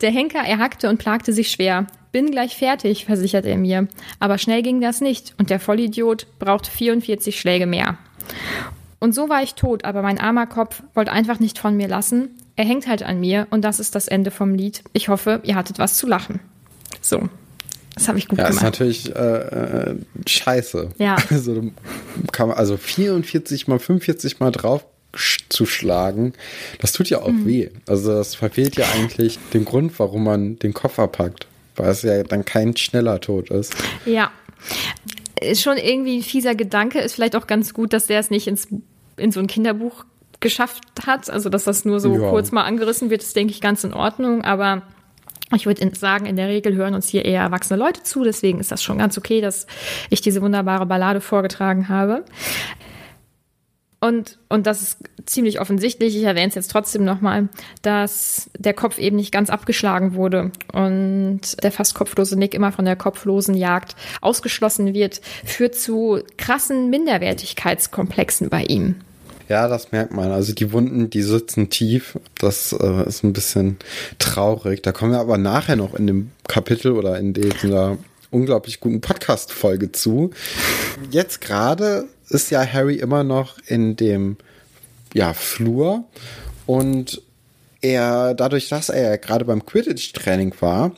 Der 0.00 0.10
Henker 0.10 0.38
erhackte 0.38 0.88
und 0.88 0.98
plagte 0.98 1.32
sich 1.32 1.50
schwer. 1.50 1.86
Bin 2.12 2.30
gleich 2.30 2.56
fertig, 2.56 3.04
versicherte 3.04 3.48
er 3.48 3.58
mir. 3.58 3.88
Aber 4.20 4.38
schnell 4.38 4.62
ging 4.62 4.80
das 4.80 5.00
nicht 5.00 5.34
und 5.38 5.50
der 5.50 5.60
Vollidiot 5.60 6.26
braucht 6.38 6.68
44 6.68 7.38
Schläge 7.38 7.66
mehr. 7.66 7.98
Und 9.00 9.12
so 9.12 9.28
war 9.28 9.42
ich 9.42 9.54
tot, 9.54 9.84
aber 9.84 10.02
mein 10.02 10.20
armer 10.20 10.46
Kopf 10.46 10.82
wollte 10.94 11.10
einfach 11.10 11.40
nicht 11.40 11.58
von 11.58 11.76
mir 11.76 11.88
lassen. 11.88 12.30
Er 12.54 12.64
hängt 12.64 12.86
halt 12.86 13.02
an 13.02 13.18
mir 13.18 13.48
und 13.50 13.62
das 13.62 13.80
ist 13.80 13.96
das 13.96 14.06
Ende 14.06 14.30
vom 14.30 14.54
Lied. 14.54 14.84
Ich 14.92 15.08
hoffe, 15.08 15.40
ihr 15.42 15.56
hattet 15.56 15.80
was 15.80 15.96
zu 15.96 16.06
lachen. 16.06 16.38
So. 17.00 17.28
Das 17.94 18.08
habe 18.08 18.18
ich 18.18 18.28
gut 18.28 18.38
ja, 18.38 18.48
gemacht. 18.48 18.62
Ja, 18.62 18.68
ist 18.68 18.72
natürlich 18.72 19.14
äh, 19.14 19.90
äh, 19.90 19.96
scheiße. 20.26 20.90
Ja. 20.98 21.16
Also, 21.30 21.70
kann 22.32 22.48
man, 22.48 22.56
also 22.56 22.76
44 22.76 23.68
mal 23.68 23.78
45 23.78 24.40
mal 24.40 24.50
drauf 24.50 24.84
zu 25.48 25.66
schlagen, 25.66 26.32
das 26.80 26.92
tut 26.92 27.10
ja 27.10 27.20
auch 27.20 27.28
mhm. 27.28 27.46
weh. 27.46 27.68
Also 27.86 28.12
das 28.12 28.34
verfehlt 28.34 28.76
ja 28.76 28.86
eigentlich 28.94 29.38
den 29.52 29.64
Grund, 29.64 29.98
warum 29.98 30.24
man 30.24 30.58
den 30.58 30.72
Koffer 30.72 31.06
packt, 31.06 31.46
weil 31.76 31.90
es 31.90 32.02
ja 32.02 32.22
dann 32.22 32.44
kein 32.44 32.76
schneller 32.76 33.20
Tod 33.20 33.50
ist. 33.50 33.74
Ja. 34.06 34.30
Ist 35.40 35.62
schon 35.62 35.76
irgendwie 35.76 36.18
ein 36.18 36.22
fieser 36.22 36.54
Gedanke, 36.54 37.00
ist 37.00 37.14
vielleicht 37.14 37.36
auch 37.36 37.46
ganz 37.46 37.74
gut, 37.74 37.92
dass 37.92 38.06
der 38.06 38.20
es 38.20 38.30
nicht 38.30 38.46
ins, 38.46 38.68
in 39.16 39.32
so 39.32 39.40
ein 39.40 39.48
Kinderbuch 39.48 40.04
geschafft 40.40 40.82
hat. 41.06 41.28
Also, 41.28 41.48
dass 41.48 41.64
das 41.64 41.84
nur 41.84 42.00
so 42.00 42.14
ja. 42.14 42.30
kurz 42.30 42.52
mal 42.52 42.62
angerissen 42.62 43.10
wird, 43.10 43.22
ist, 43.22 43.34
denke 43.36 43.52
ich, 43.52 43.60
ganz 43.60 43.84
in 43.84 43.92
Ordnung. 43.92 44.42
Aber 44.42 44.82
ich 45.56 45.66
würde 45.66 45.94
sagen, 45.94 46.26
in 46.26 46.36
der 46.36 46.48
Regel 46.48 46.74
hören 46.74 46.94
uns 46.94 47.08
hier 47.08 47.24
eher 47.24 47.42
erwachsene 47.42 47.78
Leute 47.78 48.02
zu, 48.02 48.24
deswegen 48.24 48.60
ist 48.60 48.72
das 48.72 48.82
schon 48.82 48.98
ganz 48.98 49.18
okay, 49.18 49.40
dass 49.40 49.66
ich 50.10 50.20
diese 50.20 50.42
wunderbare 50.42 50.86
Ballade 50.86 51.20
vorgetragen 51.20 51.88
habe. 51.88 52.24
Und, 54.02 54.38
und 54.48 54.66
das 54.66 54.82
ist 54.82 54.98
ziemlich 55.26 55.60
offensichtlich, 55.60 56.16
ich 56.16 56.24
erwähne 56.24 56.48
es 56.48 56.56
jetzt 56.56 56.72
trotzdem 56.72 57.04
nochmal, 57.04 57.48
dass 57.82 58.50
der 58.58 58.74
Kopf 58.74 58.98
eben 58.98 59.14
nicht 59.14 59.30
ganz 59.30 59.48
abgeschlagen 59.48 60.14
wurde 60.14 60.50
und 60.72 61.40
der 61.62 61.70
fast 61.70 61.94
kopflose 61.94 62.36
Nick 62.36 62.52
immer 62.52 62.72
von 62.72 62.84
der 62.84 62.96
kopflosen 62.96 63.54
Jagd 63.54 63.94
ausgeschlossen 64.20 64.92
wird, 64.92 65.20
führt 65.44 65.76
zu 65.76 66.18
krassen 66.36 66.90
Minderwertigkeitskomplexen 66.90 68.48
bei 68.48 68.64
ihm. 68.64 68.96
Ja, 69.48 69.68
das 69.68 69.92
merkt 69.92 70.12
man. 70.12 70.30
Also 70.30 70.52
die 70.52 70.72
Wunden, 70.72 71.10
die 71.10 71.22
sitzen 71.22 71.70
tief. 71.70 72.18
Das 72.38 72.72
äh, 72.72 73.06
ist 73.06 73.22
ein 73.24 73.32
bisschen 73.32 73.78
traurig. 74.18 74.82
Da 74.82 74.92
kommen 74.92 75.12
wir 75.12 75.20
aber 75.20 75.38
nachher 75.38 75.76
noch 75.76 75.94
in 75.94 76.06
dem 76.06 76.30
Kapitel 76.48 76.92
oder 76.92 77.18
in 77.18 77.32
dieser 77.34 77.98
unglaublich 78.30 78.80
guten 78.80 79.00
Podcast-Folge 79.00 79.92
zu. 79.92 80.30
Jetzt 81.10 81.40
gerade 81.40 82.08
ist 82.28 82.50
ja 82.50 82.64
Harry 82.64 82.96
immer 82.96 83.24
noch 83.24 83.58
in 83.66 83.96
dem 83.96 84.36
ja, 85.12 85.34
Flur 85.34 86.04
und 86.66 87.20
er, 87.82 88.34
dadurch, 88.34 88.68
dass 88.68 88.88
er 88.88 89.18
gerade 89.18 89.44
beim 89.44 89.66
Quidditch-Training 89.66 90.54
war, 90.60 90.92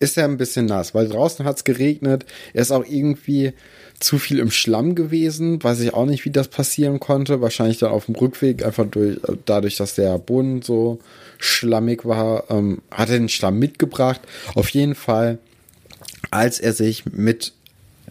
ist 0.00 0.16
er 0.16 0.24
ein 0.24 0.36
bisschen 0.36 0.66
nass, 0.66 0.94
weil 0.94 1.08
draußen 1.08 1.44
hat 1.44 1.56
es 1.58 1.64
geregnet. 1.64 2.24
Er 2.52 2.62
ist 2.62 2.72
auch 2.72 2.84
irgendwie 2.86 3.52
zu 4.00 4.18
viel 4.18 4.38
im 4.38 4.50
Schlamm 4.50 4.94
gewesen. 4.94 5.62
Weiß 5.62 5.80
ich 5.80 5.94
auch 5.94 6.06
nicht, 6.06 6.24
wie 6.24 6.30
das 6.30 6.48
passieren 6.48 7.00
konnte. 7.00 7.40
Wahrscheinlich 7.40 7.78
dann 7.78 7.90
auf 7.90 8.06
dem 8.06 8.14
Rückweg, 8.14 8.64
einfach 8.64 8.86
durch, 8.86 9.18
dadurch, 9.44 9.76
dass 9.76 9.94
der 9.94 10.18
Boden 10.18 10.62
so 10.62 10.98
schlammig 11.38 12.04
war, 12.04 12.50
ähm, 12.50 12.82
hat 12.90 13.10
er 13.10 13.18
den 13.18 13.28
Schlamm 13.28 13.58
mitgebracht. 13.58 14.20
Auf 14.54 14.68
jeden 14.70 14.94
Fall, 14.94 15.38
als 16.30 16.60
er 16.60 16.72
sich 16.72 17.06
mit 17.06 17.52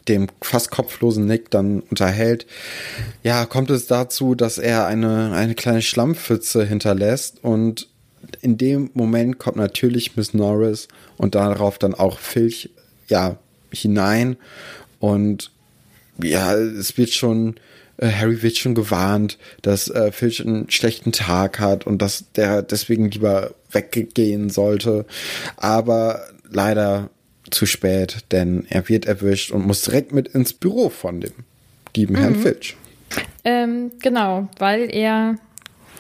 dem 0.08 0.28
fast 0.42 0.72
kopflosen 0.72 1.26
Nick 1.26 1.50
dann 1.50 1.82
unterhält, 1.82 2.46
ja, 3.24 3.46
kommt 3.46 3.70
es 3.70 3.88
dazu, 3.88 4.36
dass 4.36 4.58
er 4.58 4.86
eine, 4.86 5.32
eine 5.34 5.56
kleine 5.56 5.82
Schlammpfütze 5.82 6.66
hinterlässt 6.66 7.44
und 7.44 7.88
in 8.42 8.58
dem 8.58 8.90
Moment 8.94 9.40
kommt 9.40 9.58
natürlich 9.58 10.16
Miss 10.16 10.34
Norris 10.34 10.88
und 11.18 11.36
darauf 11.36 11.78
dann 11.78 11.94
auch 11.94 12.20
Filch, 12.20 12.70
ja, 13.08 13.38
hinein 13.72 14.38
und 15.00 15.52
ja, 16.22 16.54
es 16.56 16.98
wird 16.98 17.10
schon, 17.10 17.56
äh, 17.98 18.12
Harry 18.12 18.42
wird 18.42 18.58
schon 18.58 18.76
gewarnt, 18.76 19.38
dass 19.62 19.90
äh, 19.90 20.12
Filch 20.12 20.46
einen 20.46 20.70
schlechten 20.70 21.12
Tag 21.12 21.60
hat 21.60 21.86
und 21.88 22.02
dass 22.02 22.26
der 22.36 22.62
deswegen 22.62 23.10
lieber 23.10 23.54
weggehen 23.72 24.50
sollte. 24.50 25.06
Aber 25.58 26.22
leider 26.50 27.10
zu 27.50 27.66
spät, 27.66 28.26
denn 28.32 28.66
er 28.70 28.88
wird 28.90 29.06
erwischt 29.06 29.52
und 29.52 29.66
muss 29.66 29.84
direkt 29.84 30.14
mit 30.14 30.30
ins 30.30 30.54
Büro 30.54 30.90
von 30.90 31.22
dem 31.22 31.34
lieben 31.96 32.16
Herrn 32.16 32.38
mhm. 32.38 32.42
Filch. 32.42 32.76
Ähm, 33.44 33.92
genau, 34.02 34.48
weil 34.58 34.94
er 34.94 35.38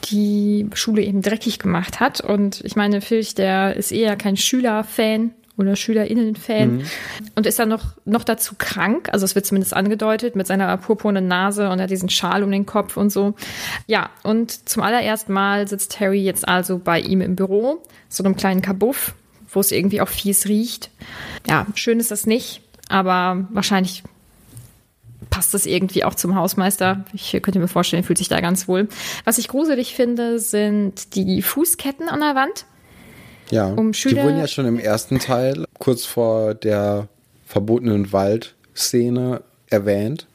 die 0.06 0.68
Schule 0.74 1.02
eben 1.04 1.22
dreckig 1.22 1.60
gemacht 1.60 2.00
hat. 2.00 2.22
Und 2.22 2.62
ich 2.64 2.76
meine, 2.76 3.02
Filch, 3.02 3.36
der 3.36 3.76
ist 3.76 3.92
eher 3.92 4.16
kein 4.16 4.38
Schülerfan 4.38 5.32
oder 5.56 5.76
SchülerInnen-Fan 5.76 6.78
mhm. 6.78 6.86
und 7.36 7.46
ist 7.46 7.60
dann 7.60 7.70
noch, 7.70 7.96
noch 8.06 8.24
dazu 8.24 8.56
krank. 8.58 9.10
Also 9.12 9.26
es 9.26 9.36
wird 9.36 9.46
zumindest 9.46 9.76
angedeutet 9.76 10.36
mit 10.36 10.48
seiner 10.48 10.76
purpurnen 10.78 11.28
Nase 11.28 11.70
und 11.70 11.80
er 11.80 11.84
hat 11.84 11.92
diesen 11.92 12.10
Schal 12.10 12.44
um 12.44 12.52
den 12.52 12.66
Kopf 12.66 12.98
und 12.98 13.12
so. 13.12 13.36
Ja, 13.86 14.10
und 14.24 14.68
zum 14.68 14.82
allerersten 14.82 15.34
Mal 15.34 15.68
sitzt 15.68 16.00
Harry 16.00 16.24
jetzt 16.24 16.48
also 16.48 16.80
bei 16.80 17.00
ihm 17.00 17.22
im 17.22 17.36
Büro, 17.36 17.84
so 18.10 18.24
einem 18.24 18.36
kleinen 18.36 18.62
Kabuff, 18.62 19.14
wo 19.52 19.60
es 19.60 19.72
irgendwie 19.72 20.02
auch 20.02 20.10
fies 20.10 20.48
riecht. 20.48 20.90
Ja, 21.48 21.68
schön 21.76 22.00
ist 22.00 22.10
das 22.10 22.26
nicht, 22.26 22.62
aber 22.90 23.48
wahrscheinlich 23.52 24.04
passt 25.30 25.54
das 25.54 25.66
irgendwie 25.66 26.04
auch 26.04 26.16
zum 26.16 26.36
Hausmeister. 26.36 27.06
Ich 27.14 27.32
könnte 27.42 27.60
mir 27.60 27.68
vorstellen, 27.68 28.04
fühlt 28.04 28.18
sich 28.18 28.30
da 28.30 28.42
ganz 28.42 28.68
wohl. 28.68 28.88
Was 29.26 29.38
ich 29.38 29.48
gruselig 29.48 29.96
finde, 29.96 30.40
sind 30.40 31.16
die 31.16 31.42
Fußketten 31.42 32.10
an 32.10 32.20
der 32.20 32.36
Wand. 32.36 32.66
Ja, 33.50 33.68
um 33.68 33.94
Schüler 33.94 34.22
die 34.22 34.28
wurden 34.28 34.40
ja 34.40 34.48
schon 34.48 34.66
im 34.66 34.80
ersten 34.80 35.20
Teil 35.20 35.66
kurz 35.80 36.06
vor 36.06 36.56
der 36.56 37.08
verbotenen 37.46 38.12
Waldszene 38.12 39.42
erwähnt. 39.70 40.28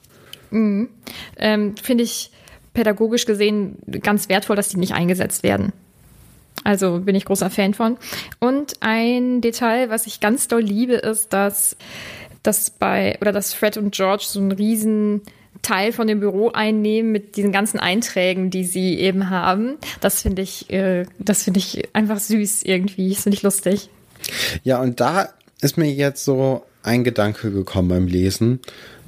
Mhm. 0.50 0.88
Ähm, 1.36 1.76
Finde 1.76 2.04
ich 2.04 2.30
pädagogisch 2.74 3.26
gesehen 3.26 3.76
ganz 4.02 4.28
wertvoll, 4.28 4.56
dass 4.56 4.68
die 4.68 4.76
nicht 4.76 4.94
eingesetzt 4.94 5.42
werden. 5.42 5.72
Also 6.64 7.00
bin 7.00 7.14
ich 7.14 7.24
großer 7.24 7.50
Fan 7.50 7.74
von. 7.74 7.96
Und 8.40 8.74
ein 8.80 9.40
Detail, 9.40 9.90
was 9.90 10.06
ich 10.06 10.20
ganz 10.20 10.48
doll 10.48 10.60
liebe, 10.60 10.94
ist, 10.94 11.32
dass, 11.32 11.76
dass 12.48 12.70
bei 12.70 13.18
oder 13.20 13.30
dass 13.30 13.52
Fred 13.52 13.76
und 13.76 13.94
George 13.94 14.24
so 14.26 14.40
einen 14.40 14.52
riesen 14.52 15.20
Teil 15.60 15.92
von 15.92 16.06
dem 16.06 16.20
Büro 16.20 16.50
einnehmen 16.50 17.12
mit 17.12 17.36
diesen 17.36 17.52
ganzen 17.52 17.78
Einträgen, 17.78 18.48
die 18.48 18.64
sie 18.64 18.98
eben 18.98 19.28
haben. 19.28 19.76
Das 20.00 20.22
finde 20.22 20.40
ich, 20.40 20.70
äh, 20.70 21.04
das 21.18 21.42
finde 21.42 21.58
ich 21.58 21.94
einfach 21.94 22.18
süß 22.18 22.62
irgendwie. 22.62 23.10
Das 23.10 23.24
finde 23.24 23.36
ich 23.36 23.42
lustig. 23.42 23.90
Ja, 24.64 24.80
und 24.80 24.98
da 25.00 25.28
ist 25.60 25.76
mir 25.76 25.92
jetzt 25.92 26.24
so 26.24 26.64
ein 26.82 27.04
Gedanke 27.04 27.50
gekommen 27.50 27.88
beim 27.88 28.06
Lesen. 28.06 28.60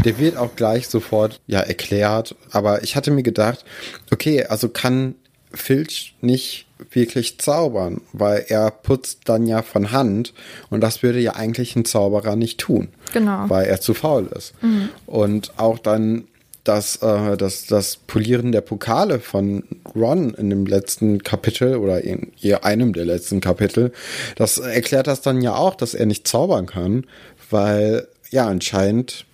Der 0.05 0.19
wird 0.19 0.37
auch 0.37 0.55
gleich 0.55 0.89
sofort 0.89 1.41
ja 1.47 1.61
erklärt, 1.61 2.35
aber 2.51 2.83
ich 2.83 2.95
hatte 2.95 3.11
mir 3.11 3.23
gedacht, 3.23 3.65
okay, 4.13 4.45
also 4.45 4.69
kann 4.69 5.15
Filch 5.53 6.15
nicht 6.21 6.67
wirklich 6.93 7.39
zaubern, 7.39 8.01
weil 8.13 8.45
er 8.49 8.71
putzt 8.71 9.21
dann 9.27 9.47
ja 9.47 9.63
von 9.63 9.93
Hand 9.93 10.33
und 10.71 10.81
das 10.81 11.03
würde 11.03 11.21
ja 11.21 11.35
eigentlich 11.35 11.77
ein 11.77 11.85
Zauberer 11.85 12.37
nicht 12.37 12.59
tun. 12.59 12.89
Genau. 13.13 13.45
Weil 13.49 13.67
er 13.67 13.81
zu 13.81 13.95
faul 13.95 14.29
ist. 14.37 14.55
Mhm. 14.63 14.89
Und 15.07 15.53
auch 15.59 15.79
dann 15.79 16.25
das, 16.65 16.97
äh, 16.97 17.37
das, 17.37 17.67
das 17.67 17.97
Polieren 17.97 18.53
der 18.53 18.61
Pokale 18.61 19.21
von 19.21 19.65
Ron 19.95 20.35
in 20.35 20.51
dem 20.51 20.67
letzten 20.67 21.23
Kapitel 21.23 21.77
oder 21.77 22.03
in 22.03 22.33
einem 22.63 22.93
der 22.93 23.07
letzten 23.07 23.41
Kapitel, 23.41 23.93
das 24.37 24.59
erklärt 24.59 25.07
das 25.07 25.23
dann 25.23 25.41
ja 25.43 25.55
auch, 25.55 25.75
dass 25.75 25.95
er 25.95 26.07
nicht 26.07 26.29
zaubern 26.29 26.67
kann, 26.67 27.07
weil 27.51 28.07
ja 28.31 28.47
anscheinend 28.47 29.25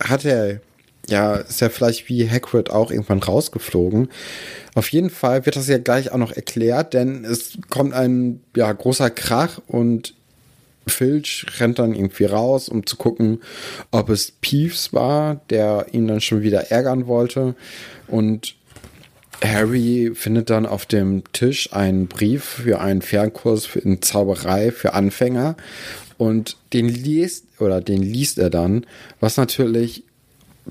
hat 0.00 0.24
er 0.24 0.60
ja, 1.08 1.36
ist 1.36 1.60
ja 1.60 1.68
vielleicht 1.68 2.08
wie 2.08 2.28
Hagrid 2.28 2.70
auch 2.70 2.90
irgendwann 2.90 3.22
rausgeflogen. 3.22 4.08
Auf 4.74 4.88
jeden 4.90 5.10
Fall 5.10 5.46
wird 5.46 5.56
das 5.56 5.68
ja 5.68 5.78
gleich 5.78 6.12
auch 6.12 6.18
noch 6.18 6.32
erklärt, 6.32 6.94
denn 6.94 7.24
es 7.24 7.58
kommt 7.70 7.94
ein 7.94 8.40
ja, 8.54 8.72
großer 8.72 9.10
Krach 9.10 9.60
und 9.66 10.14
Filch 10.88 11.46
rennt 11.58 11.78
dann 11.78 11.94
irgendwie 11.94 12.26
raus, 12.26 12.68
um 12.68 12.86
zu 12.86 12.96
gucken, 12.96 13.40
ob 13.90 14.08
es 14.08 14.30
Peeves 14.30 14.92
war, 14.92 15.40
der 15.50 15.86
ihn 15.92 16.06
dann 16.06 16.20
schon 16.20 16.42
wieder 16.42 16.70
ärgern 16.70 17.06
wollte. 17.06 17.56
Und 18.06 18.54
Harry 19.42 20.12
findet 20.14 20.50
dann 20.50 20.64
auf 20.66 20.86
dem 20.86 21.24
Tisch 21.32 21.72
einen 21.72 22.06
Brief 22.06 22.44
für 22.44 22.80
einen 22.80 23.02
Fernkurs 23.02 23.74
in 23.76 24.00
Zauberei 24.00 24.70
für 24.70 24.94
Anfänger 24.94 25.56
und 26.18 26.56
den 26.72 26.88
liest 26.88 27.44
oder 27.58 27.80
den 27.80 28.02
liest 28.02 28.38
er 28.38 28.50
dann, 28.50 28.86
was 29.20 29.36
natürlich 29.36 30.04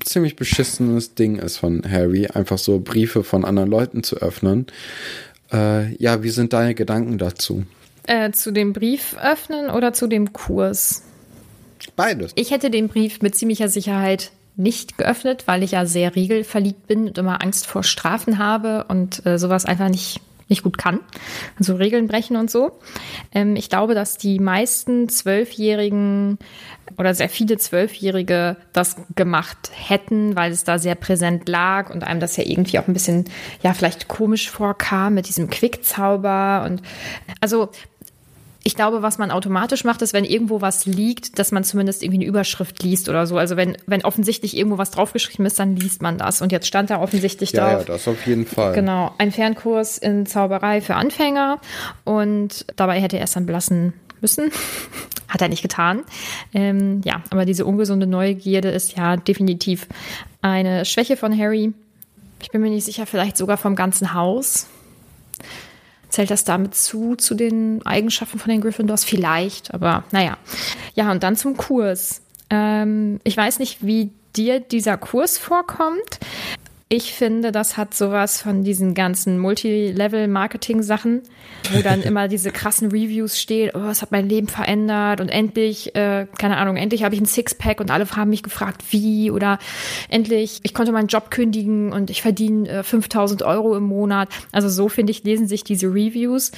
ziemlich 0.04 0.36
beschissenes 0.36 1.14
Ding 1.14 1.36
ist 1.36 1.58
von 1.58 1.82
Harry, 1.88 2.26
einfach 2.26 2.58
so 2.58 2.80
Briefe 2.80 3.24
von 3.24 3.44
anderen 3.44 3.70
Leuten 3.70 4.02
zu 4.02 4.16
öffnen. 4.16 4.66
Äh, 5.52 5.94
ja, 5.96 6.22
wie 6.22 6.30
sind 6.30 6.52
deine 6.52 6.74
Gedanken 6.74 7.18
dazu? 7.18 7.64
Äh, 8.06 8.30
zu 8.32 8.52
dem 8.52 8.72
Brief 8.72 9.16
öffnen 9.22 9.70
oder 9.70 9.92
zu 9.92 10.06
dem 10.06 10.32
Kurs? 10.32 11.02
Beides. 11.94 12.32
Ich 12.34 12.50
hätte 12.50 12.70
den 12.70 12.88
Brief 12.88 13.20
mit 13.22 13.34
ziemlicher 13.34 13.68
Sicherheit 13.68 14.32
nicht 14.56 14.96
geöffnet, 14.96 15.44
weil 15.46 15.62
ich 15.62 15.72
ja 15.72 15.84
sehr 15.86 16.16
regelverliebt 16.16 16.86
bin 16.86 17.08
und 17.08 17.18
immer 17.18 17.42
Angst 17.42 17.66
vor 17.66 17.82
Strafen 17.82 18.38
habe 18.38 18.84
und 18.88 19.24
äh, 19.26 19.38
sowas 19.38 19.66
einfach 19.66 19.90
nicht 19.90 20.20
nicht 20.48 20.62
gut 20.62 20.78
kann, 20.78 21.00
also 21.58 21.74
Regeln 21.74 22.06
brechen 22.06 22.36
und 22.36 22.50
so. 22.50 22.78
Ähm, 23.32 23.56
ich 23.56 23.68
glaube, 23.68 23.94
dass 23.94 24.16
die 24.16 24.38
meisten 24.38 25.08
Zwölfjährigen 25.08 26.38
oder 26.98 27.14
sehr 27.14 27.28
viele 27.28 27.58
Zwölfjährige 27.58 28.56
das 28.72 28.96
gemacht 29.14 29.70
hätten, 29.74 30.36
weil 30.36 30.52
es 30.52 30.64
da 30.64 30.78
sehr 30.78 30.94
präsent 30.94 31.48
lag 31.48 31.90
und 31.90 32.04
einem 32.04 32.20
das 32.20 32.36
ja 32.36 32.44
irgendwie 32.44 32.78
auch 32.78 32.86
ein 32.86 32.94
bisschen, 32.94 33.24
ja, 33.62 33.74
vielleicht 33.74 34.08
komisch 34.08 34.50
vorkam 34.50 35.14
mit 35.14 35.28
diesem 35.28 35.50
Quickzauber 35.50 36.64
und 36.66 36.82
also 37.40 37.70
ich 38.66 38.74
glaube, 38.74 39.00
was 39.00 39.16
man 39.16 39.30
automatisch 39.30 39.84
macht, 39.84 40.02
ist, 40.02 40.12
wenn 40.12 40.24
irgendwo 40.24 40.60
was 40.60 40.86
liegt, 40.86 41.38
dass 41.38 41.52
man 41.52 41.62
zumindest 41.62 42.02
irgendwie 42.02 42.18
eine 42.18 42.24
Überschrift 42.24 42.82
liest 42.82 43.08
oder 43.08 43.24
so. 43.28 43.38
Also 43.38 43.56
wenn, 43.56 43.78
wenn 43.86 44.04
offensichtlich 44.04 44.56
irgendwo 44.56 44.76
was 44.76 44.90
draufgeschrieben 44.90 45.46
ist, 45.46 45.60
dann 45.60 45.76
liest 45.76 46.02
man 46.02 46.18
das. 46.18 46.42
Und 46.42 46.50
jetzt 46.50 46.66
stand 46.66 46.90
da 46.90 47.00
offensichtlich 47.00 47.52
ja, 47.52 47.60
drauf. 47.60 47.86
Ja, 47.86 47.94
das 47.94 48.08
auf 48.08 48.26
jeden 48.26 48.44
Fall. 48.44 48.74
Genau, 48.74 49.14
ein 49.18 49.30
Fernkurs 49.30 49.98
in 49.98 50.26
Zauberei 50.26 50.80
für 50.80 50.96
Anfänger. 50.96 51.60
Und 52.02 52.66
dabei 52.74 53.00
hätte 53.00 53.18
er 53.18 53.24
es 53.24 53.34
dann 53.34 53.46
belassen 53.46 53.92
müssen. 54.20 54.50
Hat 55.28 55.40
er 55.40 55.48
nicht 55.48 55.62
getan. 55.62 56.02
Ähm, 56.52 57.02
ja, 57.04 57.22
aber 57.30 57.44
diese 57.44 57.64
ungesunde 57.66 58.08
Neugierde 58.08 58.70
ist 58.70 58.96
ja 58.96 59.16
definitiv 59.16 59.86
eine 60.42 60.84
Schwäche 60.84 61.16
von 61.16 61.38
Harry. 61.38 61.72
Ich 62.42 62.50
bin 62.50 62.62
mir 62.62 62.70
nicht 62.70 62.84
sicher, 62.84 63.06
vielleicht 63.06 63.36
sogar 63.36 63.58
vom 63.58 63.76
ganzen 63.76 64.12
Haus. 64.12 64.66
Zählt 66.08 66.30
das 66.30 66.44
damit 66.44 66.74
zu, 66.74 67.16
zu 67.16 67.34
den 67.34 67.84
Eigenschaften 67.84 68.38
von 68.38 68.50
den 68.50 68.60
Gryffindors? 68.60 69.04
Vielleicht, 69.04 69.74
aber 69.74 70.04
naja. 70.12 70.38
Ja, 70.94 71.10
und 71.10 71.22
dann 71.22 71.36
zum 71.36 71.56
Kurs. 71.56 72.22
Ähm, 72.50 73.20
ich 73.24 73.36
weiß 73.36 73.58
nicht, 73.58 73.84
wie 73.84 74.10
dir 74.36 74.60
dieser 74.60 74.96
Kurs 74.96 75.38
vorkommt. 75.38 76.20
Ich 76.88 77.14
finde, 77.14 77.50
das 77.50 77.76
hat 77.76 77.94
sowas 77.94 78.40
von 78.40 78.62
diesen 78.62 78.94
ganzen 78.94 79.40
Multilevel-Marketing-Sachen, 79.40 81.22
wo 81.72 81.82
dann 81.82 82.00
immer 82.04 82.28
diese 82.28 82.52
krassen 82.52 82.92
Reviews 82.92 83.40
stehen, 83.40 83.72
oh, 83.74 83.88
es 83.88 84.02
hat 84.02 84.12
mein 84.12 84.28
Leben 84.28 84.46
verändert 84.46 85.20
und 85.20 85.28
endlich, 85.28 85.96
äh, 85.96 86.28
keine 86.38 86.58
Ahnung, 86.58 86.76
endlich 86.76 87.02
habe 87.02 87.16
ich 87.16 87.20
ein 87.20 87.26
Sixpack 87.26 87.80
und 87.80 87.90
alle 87.90 88.08
haben 88.08 88.30
mich 88.30 88.44
gefragt, 88.44 88.84
wie 88.90 89.32
oder 89.32 89.58
endlich, 90.08 90.60
ich 90.62 90.74
konnte 90.74 90.92
meinen 90.92 91.08
Job 91.08 91.32
kündigen 91.32 91.92
und 91.92 92.08
ich 92.08 92.22
verdiene 92.22 92.68
äh, 92.68 92.82
5000 92.84 93.42
Euro 93.42 93.76
im 93.76 93.82
Monat. 93.82 94.28
Also 94.52 94.68
so, 94.68 94.88
finde 94.88 95.10
ich, 95.10 95.24
lesen 95.24 95.48
sich 95.48 95.64
diese 95.64 95.88
Reviews. 95.88 96.52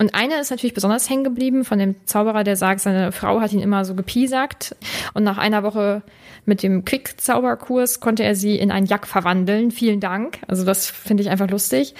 Und 0.00 0.14
eine 0.14 0.40
ist 0.40 0.50
natürlich 0.50 0.72
besonders 0.72 1.10
hängen 1.10 1.24
geblieben 1.24 1.62
von 1.62 1.78
dem 1.78 1.94
Zauberer, 2.06 2.42
der 2.42 2.56
sagt, 2.56 2.80
seine 2.80 3.12
Frau 3.12 3.42
hat 3.42 3.52
ihn 3.52 3.60
immer 3.60 3.84
so 3.84 3.94
gepiesackt. 3.94 4.74
Und 5.12 5.24
nach 5.24 5.36
einer 5.36 5.62
Woche 5.62 6.00
mit 6.46 6.62
dem 6.62 6.86
Quick-Zauberkurs 6.86 8.00
konnte 8.00 8.24
er 8.24 8.34
sie 8.34 8.58
in 8.58 8.70
einen 8.70 8.86
Jack 8.86 9.06
verwandeln. 9.06 9.70
Vielen 9.70 10.00
Dank. 10.00 10.38
Also 10.48 10.64
das 10.64 10.86
finde 10.86 11.22
ich 11.22 11.28
einfach 11.28 11.50
lustig. 11.50 11.94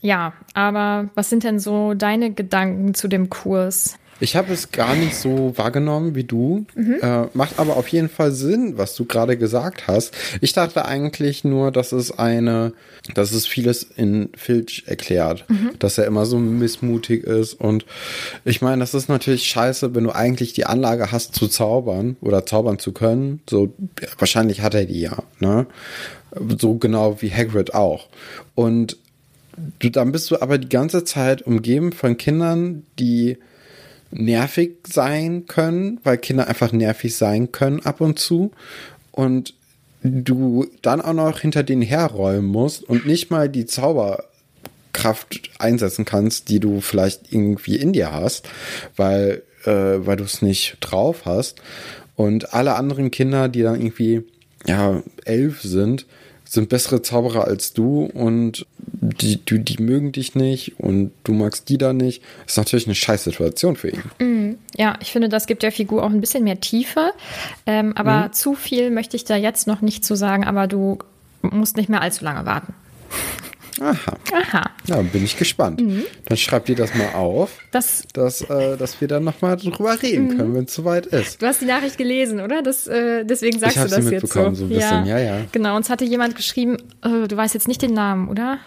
Ja, 0.00 0.32
aber 0.54 1.08
was 1.16 1.28
sind 1.28 1.42
denn 1.42 1.58
so 1.58 1.94
deine 1.94 2.32
Gedanken 2.32 2.94
zu 2.94 3.08
dem 3.08 3.30
Kurs? 3.30 3.98
Ich 4.18 4.34
habe 4.34 4.52
es 4.52 4.70
gar 4.70 4.94
nicht 4.94 5.16
so 5.16 5.52
wahrgenommen 5.56 6.14
wie 6.14 6.24
du. 6.24 6.64
Mhm. 6.74 6.96
Äh, 7.02 7.26
macht 7.34 7.58
aber 7.58 7.76
auf 7.76 7.88
jeden 7.88 8.08
Fall 8.08 8.32
Sinn, 8.32 8.78
was 8.78 8.94
du 8.94 9.04
gerade 9.04 9.36
gesagt 9.36 9.86
hast. 9.88 10.14
Ich 10.40 10.52
dachte 10.52 10.86
eigentlich 10.86 11.44
nur, 11.44 11.70
dass 11.70 11.92
es 11.92 12.18
eine, 12.18 12.72
dass 13.14 13.32
es 13.32 13.46
vieles 13.46 13.82
in 13.82 14.30
Filch 14.34 14.84
erklärt, 14.86 15.44
mhm. 15.48 15.72
dass 15.78 15.98
er 15.98 16.06
immer 16.06 16.24
so 16.24 16.38
missmutig 16.38 17.24
ist. 17.24 17.54
Und 17.54 17.84
ich 18.44 18.62
meine, 18.62 18.80
das 18.80 18.94
ist 18.94 19.08
natürlich 19.08 19.44
scheiße, 19.44 19.94
wenn 19.94 20.04
du 20.04 20.12
eigentlich 20.12 20.54
die 20.54 20.66
Anlage 20.66 21.12
hast 21.12 21.34
zu 21.34 21.48
zaubern 21.48 22.16
oder 22.22 22.46
zaubern 22.46 22.78
zu 22.78 22.92
können. 22.92 23.40
So, 23.48 23.74
wahrscheinlich 24.18 24.62
hat 24.62 24.74
er 24.74 24.86
die 24.86 25.00
ja, 25.00 25.22
ne? 25.40 25.66
So 26.60 26.74
genau 26.74 27.20
wie 27.20 27.30
Hagrid 27.30 27.74
auch. 27.74 28.08
Und 28.54 28.96
du, 29.78 29.90
dann 29.90 30.12
bist 30.12 30.30
du 30.30 30.40
aber 30.40 30.58
die 30.58 30.68
ganze 30.68 31.04
Zeit 31.04 31.42
umgeben 31.42 31.92
von 31.92 32.16
Kindern, 32.16 32.84
die 32.98 33.38
nervig 34.10 34.76
sein 34.88 35.46
können, 35.46 36.00
weil 36.04 36.18
Kinder 36.18 36.48
einfach 36.48 36.72
nervig 36.72 37.16
sein 37.16 37.52
können 37.52 37.80
ab 37.80 38.00
und 38.00 38.18
zu. 38.18 38.52
Und 39.12 39.54
du 40.02 40.66
dann 40.82 41.00
auch 41.00 41.12
noch 41.12 41.40
hinter 41.40 41.62
denen 41.62 41.82
herräumen 41.82 42.46
musst 42.46 42.84
und 42.84 43.06
nicht 43.06 43.30
mal 43.30 43.48
die 43.48 43.66
Zauberkraft 43.66 45.50
einsetzen 45.58 46.04
kannst, 46.04 46.48
die 46.48 46.60
du 46.60 46.80
vielleicht 46.80 47.32
irgendwie 47.32 47.76
in 47.76 47.92
dir 47.92 48.12
hast, 48.12 48.48
weil, 48.96 49.42
äh, 49.64 49.70
weil 49.70 50.16
du 50.16 50.24
es 50.24 50.42
nicht 50.42 50.78
drauf 50.80 51.24
hast. 51.24 51.60
Und 52.14 52.54
alle 52.54 52.76
anderen 52.76 53.10
Kinder, 53.10 53.48
die 53.48 53.62
dann 53.62 53.76
irgendwie 53.76 54.24
ja 54.66 55.02
elf 55.24 55.62
sind, 55.62 56.06
sind 56.46 56.68
bessere 56.68 57.02
Zauberer 57.02 57.44
als 57.44 57.72
du 57.72 58.04
und 58.04 58.66
die, 58.76 59.36
die, 59.44 59.58
die 59.58 59.82
mögen 59.82 60.12
dich 60.12 60.34
nicht 60.34 60.78
und 60.78 61.12
du 61.24 61.32
magst 61.32 61.68
die 61.68 61.78
da 61.78 61.92
nicht. 61.92 62.22
Das 62.44 62.52
ist 62.52 62.56
natürlich 62.58 62.86
eine 62.86 62.94
scheiß 62.94 63.24
Situation 63.24 63.76
für 63.76 63.90
ihn. 63.90 64.02
Mm, 64.18 64.54
ja, 64.76 64.96
ich 65.00 65.12
finde, 65.12 65.28
das 65.28 65.46
gibt 65.46 65.62
der 65.62 65.72
Figur 65.72 66.02
auch 66.02 66.10
ein 66.10 66.20
bisschen 66.20 66.44
mehr 66.44 66.60
Tiefe. 66.60 67.12
Ähm, 67.66 67.96
aber 67.96 68.28
mhm. 68.28 68.32
zu 68.32 68.54
viel 68.54 68.90
möchte 68.90 69.16
ich 69.16 69.24
da 69.24 69.36
jetzt 69.36 69.66
noch 69.66 69.80
nicht 69.80 70.04
zu 70.04 70.14
sagen, 70.14 70.44
aber 70.44 70.66
du 70.66 70.98
musst 71.42 71.76
nicht 71.76 71.88
mehr 71.88 72.00
allzu 72.00 72.24
lange 72.24 72.46
warten. 72.46 72.74
Aha. 73.80 74.16
Aha. 74.32 74.70
Ja, 74.86 75.02
bin 75.02 75.24
ich 75.24 75.36
gespannt. 75.36 75.80
Mhm. 75.80 76.04
Dann 76.26 76.36
schreib 76.36 76.64
dir 76.66 76.76
das 76.76 76.94
mal 76.94 77.14
auf, 77.14 77.58
das, 77.70 78.04
dass, 78.12 78.42
äh, 78.42 78.76
dass 78.76 79.00
wir 79.00 79.08
dann 79.08 79.24
nochmal 79.24 79.56
drüber 79.56 80.00
reden 80.02 80.28
mhm. 80.28 80.36
können, 80.36 80.54
wenn 80.54 80.64
es 80.64 80.74
soweit 80.74 81.06
ist. 81.06 81.42
Du 81.42 81.46
hast 81.46 81.60
die 81.60 81.66
Nachricht 81.66 81.98
gelesen, 81.98 82.40
oder? 82.40 82.62
Das, 82.62 82.86
äh, 82.86 83.24
deswegen 83.24 83.58
sagst 83.58 83.76
ich 83.76 83.82
du 83.82 83.88
das 83.88 84.04
sie 84.04 84.12
jetzt 84.12 84.32
so. 84.32 84.54
so 84.54 84.64
ein 84.64 84.68
bisschen. 84.68 85.06
Ja. 85.06 85.18
ja, 85.18 85.18
ja. 85.18 85.44
Genau, 85.52 85.76
uns 85.76 85.90
hatte 85.90 86.04
jemand 86.04 86.36
geschrieben, 86.36 86.76
äh, 87.02 87.28
du 87.28 87.36
weißt 87.36 87.54
jetzt 87.54 87.68
nicht 87.68 87.82
den 87.82 87.94
Namen, 87.94 88.28
oder? 88.28 88.58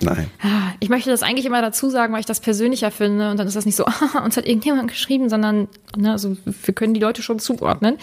Nein. 0.00 0.30
Ah, 0.42 0.72
ich 0.80 0.90
möchte 0.90 1.10
das 1.10 1.22
eigentlich 1.22 1.46
immer 1.46 1.62
dazu 1.62 1.88
sagen, 1.88 2.12
weil 2.12 2.20
ich 2.20 2.26
das 2.26 2.40
persönlicher 2.40 2.90
finde. 2.90 3.30
Und 3.30 3.38
dann 3.38 3.46
ist 3.46 3.56
das 3.56 3.64
nicht 3.64 3.76
so, 3.76 3.84
ah, 3.86 4.22
uns 4.24 4.36
hat 4.36 4.46
irgendjemand 4.46 4.88
geschrieben, 4.88 5.28
sondern 5.28 5.68
ne, 5.96 6.12
also 6.12 6.36
wir 6.44 6.74
können 6.74 6.92
die 6.94 7.00
Leute 7.00 7.22
schon 7.22 7.38
zuordnen, 7.38 7.96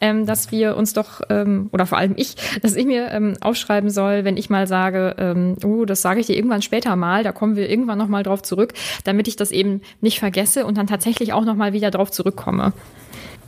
ähm, 0.00 0.26
dass 0.26 0.52
wir 0.52 0.76
uns 0.76 0.92
doch, 0.92 1.22
ähm, 1.30 1.70
oder 1.72 1.86
vor 1.86 1.98
allem 1.98 2.14
ich, 2.16 2.36
dass 2.62 2.76
ich 2.76 2.86
mir 2.86 3.10
ähm, 3.10 3.34
aufschreiben 3.40 3.90
soll, 3.90 4.24
wenn 4.24 4.36
ich 4.36 4.50
mal 4.50 4.66
sage, 4.66 5.14
ähm, 5.18 5.56
oh, 5.64 5.84
das 5.84 6.02
sage 6.02 6.20
ich 6.20 6.26
dir 6.26 6.36
irgendwann 6.36 6.62
später 6.62 6.94
mal, 6.96 7.24
da 7.24 7.32
kommen 7.32 7.56
wir 7.56 7.70
irgendwann 7.70 7.98
nochmal 7.98 8.22
drauf 8.22 8.42
zurück, 8.42 8.74
damit 9.04 9.26
ich 9.26 9.36
das 9.36 9.50
eben 9.50 9.80
nicht 10.00 10.18
vergesse 10.18 10.66
und 10.66 10.76
dann 10.76 10.86
tatsächlich 10.86 11.32
auch 11.32 11.44
nochmal 11.44 11.72
wieder 11.72 11.90
drauf 11.90 12.10
zurückkomme. 12.10 12.72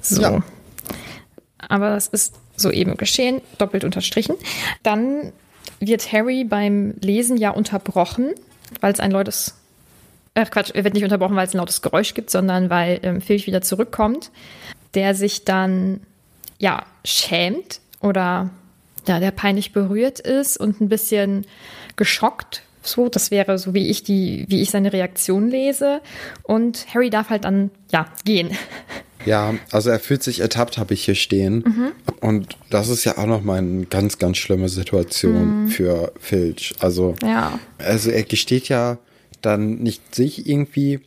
So. 0.01 0.23
Ja. 0.23 0.43
Aber 1.69 1.91
das 1.91 2.09
ist 2.09 2.35
soeben 2.57 2.97
geschehen, 2.97 3.41
doppelt 3.59 3.85
unterstrichen. 3.85 4.35
Dann 4.83 5.33
wird 5.81 6.13
Harry 6.13 6.45
beim 6.45 6.95
Lesen 7.01 7.37
ja 7.37 7.51
unterbrochen, 7.51 8.35
weil 8.81 8.93
es 8.93 9.01
ein 9.01 9.11
lautes 9.11 9.57
Ach 10.35 10.51
Quatsch, 10.51 10.71
er 10.73 10.85
wird 10.85 10.95
nicht 10.95 11.05
unterbrochen, 11.05 11.37
weil 11.37 11.47
es 11.47 11.55
ein 11.55 11.59
lautes 11.59 11.83
Geräusch 11.83 12.15
gibt, 12.15 12.31
sondern 12.31 12.71
weil 12.71 13.01
ähm, 13.03 13.21
Filch 13.21 13.47
wieder 13.47 13.61
zurückkommt, 13.61 14.31
der 14.95 15.15
sich 15.15 15.45
dann 15.45 16.01
ja 16.59 16.85
schämt 17.05 17.81
oder 18.01 18.51
ja, 19.07 19.21
der 19.21 19.31
peinlich 19.31 19.73
berührt 19.73 20.21
ist 20.21 20.57
und 20.57 20.81
ein 20.81 20.89
bisschen 20.89 21.47
geschockt. 21.97 22.63
So, 22.83 23.09
das 23.09 23.31
wäre 23.31 23.59
so, 23.59 23.75
wie 23.75 23.91
ich 23.91 24.05
die, 24.05 24.47
wie 24.49 24.63
ich 24.63 24.71
seine 24.71 24.93
Reaktion 24.93 25.51
lese. 25.51 26.01
Und 26.43 26.87
Harry 26.95 27.11
darf 27.11 27.31
halt 27.31 27.45
dann 27.45 27.71
ja 27.91 28.07
gehen. 28.25 28.51
Ja, 29.27 29.55
also 29.71 29.91
er 29.91 29.99
fühlt 29.99 30.23
sich 30.23 30.41
ertappt, 30.41 30.79
habe 30.79 30.95
ich 30.95 31.05
hier 31.05 31.15
stehen. 31.15 31.65
Mhm. 31.67 31.93
Und 32.21 32.57
das 32.71 32.89
ist 32.89 33.05
ja 33.05 33.19
auch 33.19 33.27
noch 33.27 33.43
mal 33.43 33.59
eine 33.59 33.87
ganz, 33.87 34.19
ganz 34.19 34.37
schlimme 34.37 34.69
Situation 34.69 35.65
mhm. 35.65 35.69
für 35.69 36.13
Filch. 36.21 36.75
Also, 36.79 37.15
ja. 37.23 37.59
also 37.79 38.11
er 38.11 38.23
gesteht 38.23 38.69
ja 38.69 38.99
dann 39.41 39.79
nicht 39.79 40.15
sich 40.15 40.47
irgendwie 40.47 41.01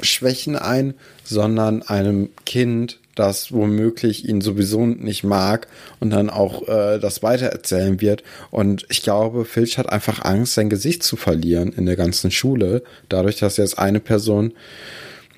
Schwächen 0.00 0.56
ein, 0.56 0.94
sondern 1.24 1.82
einem 1.82 2.30
Kind, 2.46 3.00
das 3.14 3.52
womöglich 3.52 4.28
ihn 4.28 4.40
sowieso 4.40 4.86
nicht 4.86 5.24
mag 5.24 5.66
und 5.98 6.10
dann 6.10 6.30
auch 6.30 6.68
äh, 6.68 6.98
das 6.98 7.22
weitererzählen 7.22 8.00
wird. 8.00 8.22
Und 8.50 8.86
ich 8.90 9.02
glaube, 9.02 9.44
Filch 9.44 9.76
hat 9.76 9.88
einfach 9.88 10.24
Angst, 10.24 10.54
sein 10.54 10.70
Gesicht 10.70 11.02
zu 11.02 11.16
verlieren 11.16 11.72
in 11.72 11.86
der 11.86 11.96
ganzen 11.96 12.30
Schule, 12.30 12.82
dadurch, 13.08 13.36
dass 13.36 13.56
jetzt 13.56 13.78
eine 13.78 13.98
Person 13.98 14.52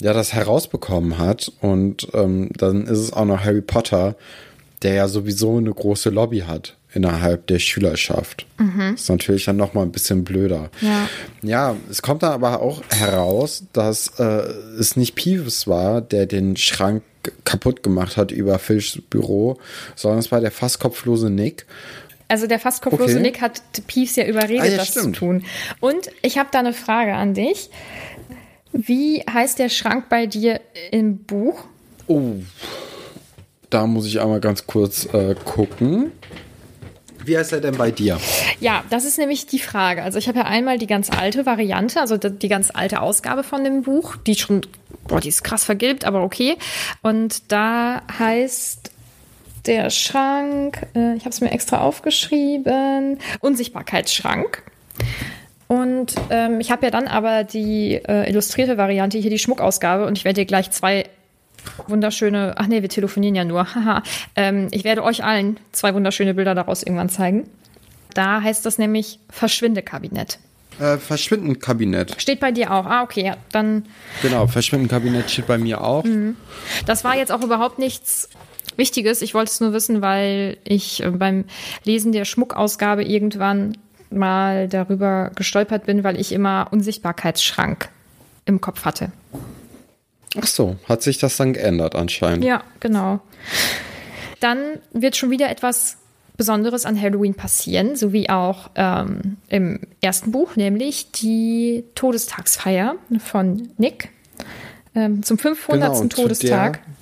ja 0.00 0.12
das 0.12 0.32
herausbekommen 0.32 1.18
hat. 1.18 1.52
Und 1.60 2.08
ähm, 2.14 2.50
dann 2.56 2.82
ist 2.86 2.98
es 2.98 3.12
auch 3.12 3.24
noch 3.24 3.44
Harry 3.44 3.62
Potter, 3.62 4.16
der 4.82 4.94
ja 4.94 5.08
sowieso 5.08 5.58
eine 5.58 5.72
große 5.72 6.10
Lobby 6.10 6.40
hat 6.40 6.76
innerhalb 6.92 7.46
der 7.46 7.58
Schülerschaft. 7.58 8.46
Mhm. 8.58 8.94
Ist 8.94 9.08
natürlich 9.08 9.44
dann 9.44 9.56
noch 9.56 9.74
mal 9.74 9.82
ein 9.82 9.92
bisschen 9.92 10.24
blöder. 10.24 10.70
Ja. 10.80 11.08
ja, 11.42 11.76
es 11.88 12.02
kommt 12.02 12.22
dann 12.22 12.32
aber 12.32 12.60
auch 12.60 12.82
heraus, 12.90 13.64
dass 13.72 14.18
äh, 14.18 14.24
es 14.78 14.96
nicht 14.96 15.14
Peeves 15.14 15.66
war, 15.66 16.00
der 16.00 16.26
den 16.26 16.56
Schrank 16.56 17.02
kaputt 17.44 17.82
gemacht 17.82 18.16
hat 18.16 18.32
über 18.32 18.58
Filchs 18.58 18.98
Büro, 19.10 19.58
sondern 19.94 20.18
es 20.18 20.32
war 20.32 20.40
der 20.40 20.50
fast 20.50 20.80
kopflose 20.80 21.30
Nick. 21.30 21.66
Also 22.28 22.46
der 22.46 22.60
fast 22.60 22.82
kopflose 22.82 23.14
okay. 23.14 23.22
Nick 23.22 23.40
hat 23.40 23.60
Peeves 23.86 24.16
ja 24.16 24.24
überredet, 24.24 24.62
ah, 24.62 24.66
ja, 24.66 24.76
das 24.78 24.88
stimmt. 24.88 25.16
zu 25.16 25.20
tun. 25.20 25.44
Und 25.80 26.10
ich 26.22 26.38
habe 26.38 26.48
da 26.52 26.60
eine 26.60 26.72
Frage 26.72 27.14
an 27.14 27.34
dich. 27.34 27.70
Wie 28.72 29.22
heißt 29.30 29.58
der 29.58 29.68
Schrank 29.68 30.08
bei 30.08 30.26
dir 30.26 30.60
im 30.90 31.18
Buch? 31.18 31.64
Oh, 32.06 32.34
da 33.68 33.86
muss 33.86 34.06
ich 34.06 34.20
einmal 34.20 34.40
ganz 34.40 34.66
kurz 34.66 35.06
äh, 35.12 35.34
gucken. 35.44 36.12
Wie 37.24 37.36
heißt 37.36 37.52
er 37.52 37.60
denn 37.60 37.76
bei 37.76 37.90
dir? 37.90 38.18
Ja, 38.60 38.82
das 38.90 39.04
ist 39.04 39.18
nämlich 39.18 39.46
die 39.46 39.58
Frage. 39.58 40.02
Also 40.02 40.18
ich 40.18 40.26
habe 40.26 40.38
ja 40.38 40.44
einmal 40.46 40.78
die 40.78 40.86
ganz 40.86 41.10
alte 41.10 41.46
Variante, 41.46 42.00
also 42.00 42.16
die 42.16 42.48
ganz 42.48 42.70
alte 42.72 43.00
Ausgabe 43.00 43.42
von 43.42 43.62
dem 43.62 43.82
Buch, 43.82 44.16
die 44.16 44.34
schon, 44.34 44.62
boah, 45.06 45.20
die 45.20 45.28
ist 45.28 45.44
krass 45.44 45.64
vergilbt, 45.64 46.04
aber 46.04 46.22
okay. 46.22 46.56
Und 47.02 47.52
da 47.52 48.02
heißt 48.18 48.90
der 49.66 49.90
Schrank, 49.90 50.86
äh, 50.94 51.14
ich 51.16 51.20
habe 51.20 51.30
es 51.30 51.40
mir 51.40 51.50
extra 51.50 51.82
aufgeschrieben, 51.82 53.18
Unsichtbarkeitsschrank. 53.40 54.62
Und 55.70 56.16
ähm, 56.30 56.58
ich 56.58 56.72
habe 56.72 56.86
ja 56.86 56.90
dann 56.90 57.06
aber 57.06 57.44
die 57.44 57.92
äh, 57.92 58.28
illustrierte 58.28 58.76
Variante, 58.76 59.18
hier 59.18 59.30
die 59.30 59.38
Schmuckausgabe, 59.38 60.04
und 60.04 60.18
ich 60.18 60.24
werde 60.24 60.40
dir 60.40 60.44
gleich 60.44 60.72
zwei 60.72 61.04
wunderschöne, 61.86 62.54
ach 62.56 62.66
nee, 62.66 62.82
wir 62.82 62.88
telefonieren 62.88 63.36
ja 63.36 63.44
nur, 63.44 63.72
haha. 63.76 64.02
ähm, 64.34 64.66
ich 64.72 64.82
werde 64.82 65.04
euch 65.04 65.22
allen 65.22 65.60
zwei 65.70 65.94
wunderschöne 65.94 66.34
Bilder 66.34 66.56
daraus 66.56 66.82
irgendwann 66.82 67.08
zeigen. 67.08 67.48
Da 68.14 68.42
heißt 68.42 68.66
das 68.66 68.78
nämlich 68.78 69.20
Verschwindekabinett. 69.30 70.40
Äh, 70.80 70.96
Verschwindenkabinett. 70.96 72.20
Steht 72.20 72.40
bei 72.40 72.50
dir 72.50 72.72
auch. 72.72 72.86
Ah, 72.86 73.04
okay, 73.04 73.26
ja, 73.26 73.36
dann. 73.52 73.86
Genau, 74.22 74.48
Verschwindenkabinett 74.48 75.30
steht 75.30 75.46
bei 75.46 75.58
mir 75.58 75.84
auch. 75.84 76.02
Mhm. 76.02 76.34
Das 76.84 77.04
war 77.04 77.16
jetzt 77.16 77.30
auch 77.30 77.42
überhaupt 77.42 77.78
nichts 77.78 78.28
Wichtiges. 78.74 79.22
Ich 79.22 79.34
wollte 79.34 79.52
es 79.52 79.60
nur 79.60 79.72
wissen, 79.72 80.02
weil 80.02 80.56
ich 80.64 81.04
äh, 81.04 81.10
beim 81.10 81.44
Lesen 81.84 82.10
der 82.10 82.24
Schmuckausgabe 82.24 83.04
irgendwann 83.04 83.76
mal 84.10 84.68
darüber 84.68 85.30
gestolpert 85.34 85.86
bin, 85.86 86.04
weil 86.04 86.18
ich 86.18 86.32
immer 86.32 86.68
Unsichtbarkeitsschrank 86.70 87.88
im 88.44 88.60
Kopf 88.60 88.84
hatte. 88.84 89.12
Ach 90.40 90.46
so, 90.46 90.76
hat 90.88 91.02
sich 91.02 91.18
das 91.18 91.36
dann 91.36 91.52
geändert 91.52 91.94
anscheinend. 91.94 92.44
Ja, 92.44 92.62
genau. 92.78 93.20
Dann 94.38 94.58
wird 94.92 95.16
schon 95.16 95.30
wieder 95.30 95.50
etwas 95.50 95.96
Besonderes 96.36 96.86
an 96.86 97.00
Halloween 97.00 97.34
passieren, 97.34 97.96
so 97.96 98.12
wie 98.12 98.30
auch 98.30 98.70
ähm, 98.74 99.36
im 99.48 99.80
ersten 100.00 100.32
Buch, 100.32 100.56
nämlich 100.56 101.10
die 101.12 101.84
Todestagsfeier 101.94 102.94
von 103.18 103.68
Nick 103.76 104.08
ähm, 104.94 105.22
zum 105.22 105.36
500. 105.36 105.92
Genau, 105.92 106.06
Todestag. 106.06 106.80
Der, 106.82 106.94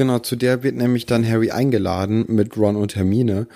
genau, 0.00 0.18
zu 0.18 0.34
der 0.34 0.62
wird 0.62 0.76
nämlich 0.76 1.04
dann 1.04 1.28
Harry 1.28 1.50
eingeladen 1.50 2.24
mit 2.28 2.56
Ron 2.56 2.76
und 2.76 2.96
Hermine, 2.96 3.46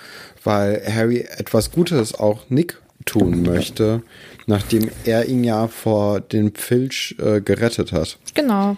weil 0.43 0.79
Harry 0.87 1.21
etwas 1.21 1.71
Gutes 1.71 2.13
auch 2.13 2.51
Nick 2.51 2.79
tun 3.05 3.41
möchte, 3.41 4.03
nachdem 4.45 4.91
er 5.05 5.25
ihn 5.25 5.43
ja 5.43 5.67
vor 5.67 6.19
dem 6.19 6.53
Filch 6.53 7.15
äh, 7.17 7.41
gerettet 7.41 7.91
hat. 7.91 8.19
Genau. 8.35 8.77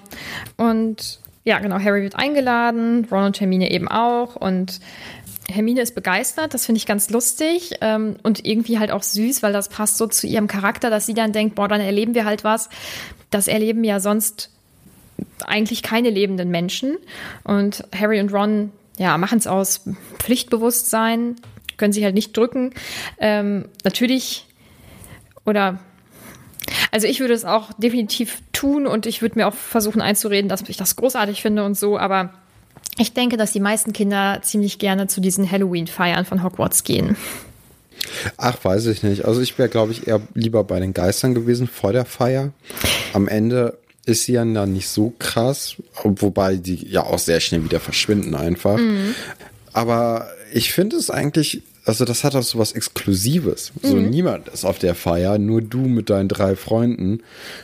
Und 0.56 1.20
ja, 1.44 1.60
genau, 1.60 1.78
Harry 1.78 2.04
wird 2.04 2.16
eingeladen, 2.16 3.06
Ron 3.12 3.26
und 3.26 3.42
Hermine 3.42 3.70
eben 3.70 3.90
auch. 3.90 4.38
Und 4.38 4.80
Hermine 5.52 5.82
ist 5.82 5.94
begeistert, 5.94 6.54
das 6.54 6.66
finde 6.66 6.78
ich 6.78 6.86
ganz 6.86 7.10
lustig 7.10 7.74
ähm, 7.82 8.16
und 8.24 8.46
irgendwie 8.46 8.80
halt 8.80 8.92
auch 8.92 9.04
süß, 9.04 9.44
weil 9.44 9.52
das 9.52 9.68
passt 9.68 9.98
so 9.98 10.08
zu 10.08 10.26
ihrem 10.26 10.48
Charakter, 10.48 10.90
dass 10.90 11.06
sie 11.06 11.14
dann 11.14 11.34
denkt, 11.34 11.56
boah, 11.56 11.68
dann 11.68 11.82
erleben 11.82 12.16
wir 12.16 12.24
halt 12.24 12.46
was. 12.46 12.70
Das 13.30 13.50
erleben 13.50 13.84
ja 13.84 14.00
sonst 14.00 14.52
eigentlich 15.46 15.84
keine 15.84 16.10
lebenden 16.10 16.50
Menschen. 16.50 16.98
Und 17.44 17.84
Harry 17.98 18.20
und 18.20 18.34
Ron, 18.34 18.72
ja, 18.98 19.18
machen 19.18 19.38
es 19.38 19.48
aus 19.48 19.82
Pflichtbewusstsein, 20.20 21.36
können 21.78 21.94
sich 21.94 22.04
halt 22.04 22.16
nicht 22.16 22.36
drücken. 22.36 22.74
Ähm, 23.20 23.70
natürlich, 23.84 24.46
oder 25.46 25.80
also 26.92 27.08
ich 27.08 27.20
würde 27.20 27.34
es 27.34 27.46
auch 27.46 27.72
definitiv 27.74 28.42
tun 28.52 28.88
und 28.88 29.06
ich 29.06 29.22
würde 29.22 29.40
mir 29.40 29.48
auch 29.48 29.54
versuchen 29.54 30.02
einzureden, 30.02 30.50
dass 30.50 30.68
ich 30.68 30.78
das 30.78 30.96
großartig 30.96 31.42
finde 31.42 31.64
und 31.64 31.78
so, 31.78 31.98
aber 31.98 32.34
ich 32.98 33.14
denke, 33.14 33.38
dass 33.38 33.52
die 33.52 33.60
meisten 33.60 33.94
Kinder 33.94 34.40
ziemlich 34.42 34.80
gerne 34.80 35.08
zu 35.08 35.22
diesen 35.22 35.50
Halloween-Feiern 35.50 36.26
von 36.26 36.44
Hogwarts 36.44 36.84
gehen. 36.84 37.16
Ach, 38.38 38.58
weiß 38.64 38.88
ich 38.88 39.04
nicht. 39.04 39.26
Also 39.26 39.42
ich 39.42 39.58
wäre, 39.58 39.70
glaube 39.70 39.92
ich, 39.92 40.08
eher 40.08 40.22
lieber 40.34 40.64
bei 40.64 40.80
den 40.80 40.94
Geistern 40.94 41.34
gewesen 41.34 41.68
vor 41.68 41.94
der 41.94 42.06
Feier. 42.06 42.52
Am 43.14 43.28
Ende 43.28 43.78
ist 44.08 44.24
sie 44.24 44.34
ja 44.34 44.46
dann 44.46 44.74
nicht 44.74 44.88
so 44.88 45.14
krass, 45.20 45.76
wobei 46.04 46.56
die 46.56 46.88
ja 46.88 47.04
auch 47.04 47.20
sehr 47.20 47.42
schnell 47.42 47.66
wieder 47.66 47.80
verschwinden 47.80 48.36
einfach. 48.36 48.78
Mhm. 48.78 49.14
Aber 49.74 50.28
ich 50.54 50.72
finde 50.72 50.96
es 50.96 51.10
eigentlich, 51.10 51.62
also 51.86 52.06
das 52.06 52.24
hat 52.24 52.34
auch 52.36 52.44
so 52.44 52.58
was 52.58 52.72
Exklusives. 52.72 53.74
Mhm. 53.82 53.88
So 53.88 53.96
niemand 53.98 54.48
ist 54.48 54.64
auf 54.64 54.80
der 54.80 54.96
Feier, 54.96 55.38
nur 55.38 55.62
du 55.62 55.80
mit 55.80 56.10
deinen 56.10 56.30
drei 56.30 56.56
Freunden. 56.56 57.22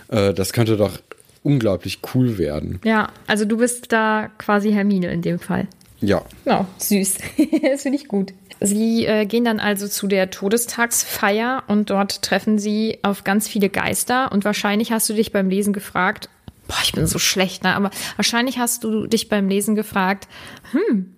Äh, 0.09 0.33
das 0.33 0.51
könnte 0.51 0.75
doch 0.75 0.99
unglaublich 1.43 1.99
cool 2.13 2.37
werden. 2.37 2.79
Ja, 2.83 3.09
also 3.25 3.45
du 3.45 3.57
bist 3.57 3.93
da 3.93 4.29
quasi 4.37 4.71
Hermine 4.73 5.11
in 5.11 5.21
dem 5.21 5.39
Fall. 5.39 5.67
Ja. 6.01 6.23
Genau, 6.43 6.65
süß. 6.77 7.17
das 7.71 7.83
finde 7.83 7.97
ich 7.97 8.09
gut. 8.09 8.33
Sie 8.59 9.05
äh, 9.05 9.25
gehen 9.25 9.45
dann 9.45 9.59
also 9.59 9.87
zu 9.87 10.07
der 10.07 10.29
Todestagsfeier 10.29 11.63
und 11.67 11.89
dort 11.89 12.21
treffen 12.21 12.59
sie 12.59 12.99
auf 13.01 13.23
ganz 13.23 13.47
viele 13.47 13.69
Geister. 13.69 14.31
Und 14.31 14.45
wahrscheinlich 14.45 14.91
hast 14.91 15.09
du 15.09 15.13
dich 15.13 15.31
beim 15.31 15.49
Lesen 15.49 15.73
gefragt, 15.73 16.29
boah, 16.67 16.77
ich 16.83 16.91
bin 16.91 17.07
so 17.07 17.19
schlecht, 17.19 17.63
ne? 17.63 17.75
aber 17.75 17.91
wahrscheinlich 18.15 18.57
hast 18.57 18.83
du 18.83 19.07
dich 19.07 19.29
beim 19.29 19.49
Lesen 19.49 19.75
gefragt, 19.75 20.27
hm, 20.71 21.15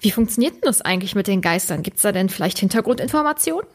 wie 0.00 0.10
funktioniert 0.10 0.54
denn 0.54 0.62
das 0.62 0.80
eigentlich 0.80 1.14
mit 1.14 1.26
den 1.26 1.42
Geistern? 1.42 1.82
Gibt 1.82 1.98
es 1.98 2.02
da 2.02 2.12
denn 2.12 2.28
vielleicht 2.28 2.58
Hintergrundinformationen? 2.58 3.66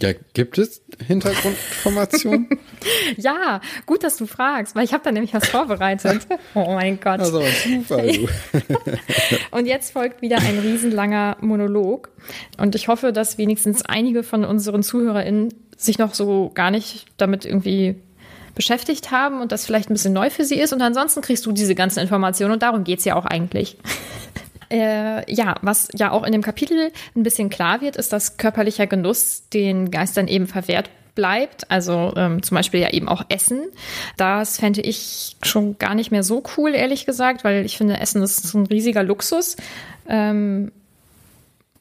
Ja, 0.00 0.12
gibt 0.32 0.58
es 0.58 0.82
Hintergrundinformationen? 1.06 2.48
ja, 3.16 3.60
gut, 3.86 4.02
dass 4.02 4.16
du 4.16 4.26
fragst, 4.26 4.74
weil 4.74 4.84
ich 4.84 4.92
habe 4.92 5.04
da 5.04 5.12
nämlich 5.12 5.32
was 5.34 5.48
vorbereitet. 5.48 6.26
Oh 6.54 6.74
mein 6.74 6.98
Gott. 7.00 7.20
Also 7.20 7.42
Zufall, 7.62 8.12
du. 8.12 8.28
Und 9.50 9.66
jetzt 9.66 9.92
folgt 9.92 10.22
wieder 10.22 10.38
ein 10.38 10.58
riesenlanger 10.58 11.36
Monolog. 11.40 12.10
Und 12.58 12.74
ich 12.74 12.88
hoffe, 12.88 13.12
dass 13.12 13.38
wenigstens 13.38 13.82
einige 13.82 14.22
von 14.22 14.44
unseren 14.44 14.82
ZuhörerInnen 14.82 15.54
sich 15.76 15.98
noch 15.98 16.14
so 16.14 16.50
gar 16.54 16.70
nicht 16.70 17.06
damit 17.16 17.44
irgendwie 17.44 17.96
beschäftigt 18.54 19.10
haben 19.10 19.40
und 19.40 19.52
das 19.52 19.66
vielleicht 19.66 19.90
ein 19.90 19.94
bisschen 19.94 20.12
neu 20.12 20.30
für 20.30 20.44
sie 20.44 20.58
ist. 20.58 20.72
Und 20.72 20.82
ansonsten 20.82 21.20
kriegst 21.20 21.44
du 21.46 21.52
diese 21.52 21.74
ganzen 21.74 22.00
Informationen 22.00 22.52
und 22.52 22.62
darum 22.62 22.84
geht 22.84 23.00
es 23.00 23.04
ja 23.04 23.16
auch 23.16 23.26
eigentlich. 23.26 23.78
Äh, 24.70 25.30
ja, 25.32 25.56
was 25.60 25.88
ja 25.94 26.10
auch 26.10 26.24
in 26.24 26.32
dem 26.32 26.42
Kapitel 26.42 26.90
ein 27.14 27.22
bisschen 27.22 27.50
klar 27.50 27.82
wird, 27.82 27.96
ist, 27.96 28.12
dass 28.12 28.38
körperlicher 28.38 28.86
Genuss 28.86 29.44
den 29.52 29.90
Geistern 29.90 30.26
eben 30.26 30.46
verwehrt 30.46 30.88
bleibt, 31.14 31.70
also 31.70 32.12
ähm, 32.16 32.42
zum 32.42 32.56
Beispiel 32.56 32.80
ja 32.80 32.90
eben 32.90 33.06
auch 33.08 33.24
Essen. 33.28 33.66
Das 34.16 34.58
fände 34.58 34.80
ich 34.80 35.36
schon 35.42 35.78
gar 35.78 35.94
nicht 35.94 36.10
mehr 36.10 36.22
so 36.22 36.42
cool, 36.56 36.74
ehrlich 36.74 37.06
gesagt, 37.06 37.44
weil 37.44 37.64
ich 37.64 37.76
finde, 37.76 38.00
Essen 38.00 38.22
ist 38.22 38.52
ein 38.54 38.66
riesiger 38.66 39.02
Luxus. 39.02 39.56
Ähm, 40.08 40.72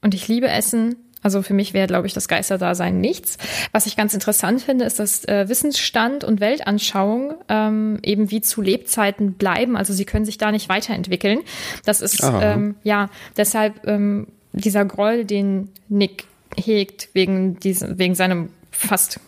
und 0.01 0.13
ich 0.13 0.27
liebe 0.27 0.49
Essen. 0.49 0.97
Also 1.23 1.41
für 1.41 1.53
mich 1.53 1.73
wäre, 1.73 1.87
glaube 1.87 2.05
ich, 2.05 2.13
das 2.13 2.27
Geisterdasein 2.27 2.99
nichts. 2.99 3.37
Was 3.71 3.85
ich 3.85 3.95
ganz 3.95 4.13
interessant 4.13 4.61
finde, 4.61 4.85
ist, 4.85 4.99
dass 4.99 5.25
äh, 5.25 5.47
Wissensstand 5.47 6.23
und 6.23 6.39
Weltanschauung 6.39 7.33
ähm, 7.49 7.99
eben 8.03 8.29
wie 8.29 8.41
zu 8.41 8.61
Lebzeiten 8.61 9.33
bleiben. 9.33 9.75
Also 9.75 9.93
sie 9.93 10.05
können 10.05 10.25
sich 10.25 10.37
da 10.37 10.51
nicht 10.51 10.69
weiterentwickeln. 10.69 11.39
Das 11.85 12.01
ist 12.01 12.21
ähm, 12.23 12.75
ja 12.83 13.09
deshalb 13.37 13.87
ähm, 13.87 14.27
dieser 14.51 14.85
Groll, 14.85 15.25
den 15.25 15.69
Nick 15.89 16.25
hegt 16.55 17.09
wegen 17.13 17.59
diesem, 17.59 17.97
wegen 17.97 18.13
seinem 18.13 18.49
fast 18.71 19.19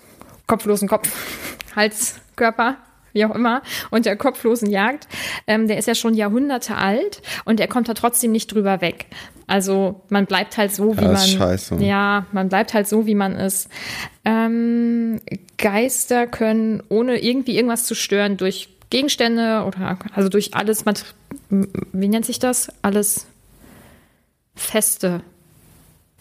kopflosen 0.48 0.88
Kopf, 0.88 1.10
Halskörper 1.76 2.78
wie 3.16 3.26
auch 3.26 3.34
immer, 3.34 3.64
und 3.90 4.06
der 4.06 4.16
kopflosen 4.18 4.70
Jagd, 4.70 5.08
ähm, 5.48 5.68
der 5.68 5.78
ist 5.78 5.88
ja 5.88 5.96
schon 5.96 6.14
Jahrhunderte 6.14 6.76
alt 6.76 7.22
und 7.46 7.60
er 7.60 7.68
kommt 7.68 7.90
da 7.90 7.94
trotzdem 7.94 8.32
nicht 8.32 8.54
drüber 8.54 8.82
weg. 8.82 9.08
Also 9.48 10.02
man 10.10 10.26
bleibt 10.26 10.58
halt 10.58 10.76
so, 10.76 10.98
wie 10.98 11.04
ja, 11.04 11.12
man. 11.12 11.28
Scheiße. 11.28 11.76
Ja, 11.76 12.26
man 12.32 12.50
bleibt 12.50 12.74
halt 12.74 12.88
so, 12.88 13.06
wie 13.06 13.16
man 13.16 13.36
ist. 13.36 13.70
Ähm, 14.26 15.22
Geister 15.58 16.28
können, 16.28 16.84
ohne 16.90 17.24
irgendwie 17.24 17.56
irgendwas 17.56 17.86
zu 17.86 17.96
stören, 17.96 18.38
durch 18.38 18.70
Gegenstände 18.90 19.64
oder 19.66 19.98
also 20.14 20.30
durch 20.30 20.54
alles, 20.54 20.84
wie 21.50 22.08
nennt 22.08 22.26
sich 22.26 22.40
das? 22.40 22.70
Alles 22.82 23.28
Feste, 24.56 25.22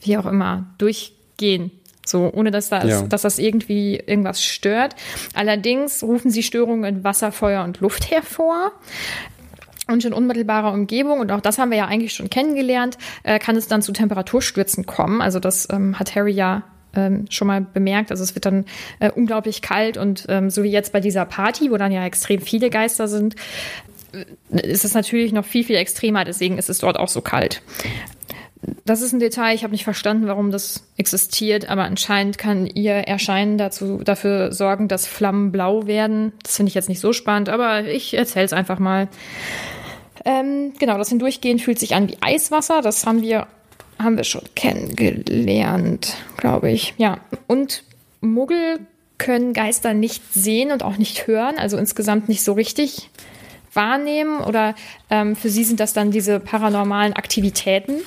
wie 0.00 0.16
auch 0.16 0.26
immer, 0.26 0.66
durchgehen. 0.78 1.70
So, 2.04 2.30
ohne 2.32 2.50
dass 2.50 2.68
das, 2.68 2.84
ja. 2.84 3.02
dass 3.02 3.22
das 3.22 3.38
irgendwie 3.38 3.96
irgendwas 3.96 4.42
stört. 4.42 4.94
Allerdings 5.34 6.02
rufen 6.02 6.30
sie 6.30 6.42
Störungen 6.42 6.84
in 6.84 7.04
Wasser, 7.04 7.32
Feuer 7.32 7.64
und 7.64 7.80
Luft 7.80 8.10
hervor. 8.10 8.72
Und 9.86 10.02
in 10.04 10.14
unmittelbarer 10.14 10.72
Umgebung, 10.72 11.20
und 11.20 11.30
auch 11.30 11.42
das 11.42 11.58
haben 11.58 11.70
wir 11.70 11.76
ja 11.76 11.86
eigentlich 11.86 12.14
schon 12.14 12.30
kennengelernt, 12.30 12.96
äh, 13.22 13.38
kann 13.38 13.54
es 13.54 13.68
dann 13.68 13.82
zu 13.82 13.92
Temperaturstürzen 13.92 14.86
kommen. 14.86 15.20
Also 15.20 15.40
das 15.40 15.68
ähm, 15.70 15.98
hat 15.98 16.14
Harry 16.14 16.32
ja 16.32 16.62
ähm, 16.96 17.26
schon 17.28 17.48
mal 17.48 17.60
bemerkt. 17.60 18.10
Also 18.10 18.22
es 18.22 18.34
wird 18.34 18.46
dann 18.46 18.64
äh, 19.00 19.10
unglaublich 19.10 19.62
kalt 19.62 19.96
und 19.96 20.26
ähm, 20.28 20.50
so 20.50 20.62
wie 20.62 20.70
jetzt 20.70 20.92
bei 20.92 21.00
dieser 21.00 21.24
Party, 21.24 21.70
wo 21.70 21.76
dann 21.76 21.92
ja 21.92 22.04
extrem 22.04 22.40
viele 22.40 22.70
Geister 22.70 23.08
sind, 23.08 23.36
äh, 24.12 24.60
ist 24.66 24.84
es 24.84 24.94
natürlich 24.94 25.32
noch 25.32 25.44
viel, 25.44 25.64
viel 25.64 25.76
extremer. 25.76 26.24
Deswegen 26.24 26.56
ist 26.56 26.70
es 26.70 26.78
dort 26.78 26.98
auch 26.98 27.08
so 27.08 27.20
kalt. 27.20 27.62
Das 28.84 29.02
ist 29.02 29.12
ein 29.12 29.20
Detail, 29.20 29.54
ich 29.54 29.62
habe 29.62 29.72
nicht 29.72 29.84
verstanden, 29.84 30.26
warum 30.26 30.50
das 30.50 30.84
existiert, 30.96 31.68
aber 31.68 31.84
anscheinend 31.84 32.38
kann 32.38 32.66
ihr 32.66 32.94
Erscheinen 32.94 33.58
dazu, 33.58 33.98
dafür 34.04 34.52
sorgen, 34.52 34.88
dass 34.88 35.06
Flammen 35.06 35.52
blau 35.52 35.86
werden. 35.86 36.32
Das 36.42 36.56
finde 36.56 36.68
ich 36.68 36.74
jetzt 36.74 36.88
nicht 36.88 37.00
so 37.00 37.12
spannend, 37.12 37.48
aber 37.48 37.84
ich 37.84 38.14
erzähle 38.14 38.44
es 38.44 38.52
einfach 38.52 38.78
mal. 38.78 39.08
Ähm, 40.24 40.72
genau, 40.78 40.98
das 40.98 41.10
Hindurchgehen 41.10 41.58
fühlt 41.58 41.78
sich 41.78 41.94
an 41.94 42.08
wie 42.08 42.16
Eiswasser. 42.20 42.80
Das 42.82 43.06
haben 43.06 43.22
wir 43.22 43.46
haben 43.98 44.16
wir 44.16 44.24
schon 44.24 44.42
kennengelernt, 44.54 46.16
glaube 46.36 46.70
ich. 46.70 46.94
Ja, 46.96 47.18
und 47.46 47.84
Muggel 48.20 48.80
können 49.18 49.52
Geister 49.52 49.94
nicht 49.94 50.22
sehen 50.32 50.72
und 50.72 50.82
auch 50.82 50.96
nicht 50.96 51.26
hören, 51.26 51.56
also 51.58 51.76
insgesamt 51.76 52.28
nicht 52.28 52.42
so 52.42 52.52
richtig 52.52 53.10
wahrnehmen 53.72 54.40
oder 54.40 54.74
ähm, 55.10 55.36
für 55.36 55.48
sie 55.48 55.64
sind 55.64 55.80
das 55.80 55.92
dann 55.92 56.10
diese 56.10 56.40
paranormalen 56.40 57.12
Aktivitäten. 57.12 58.00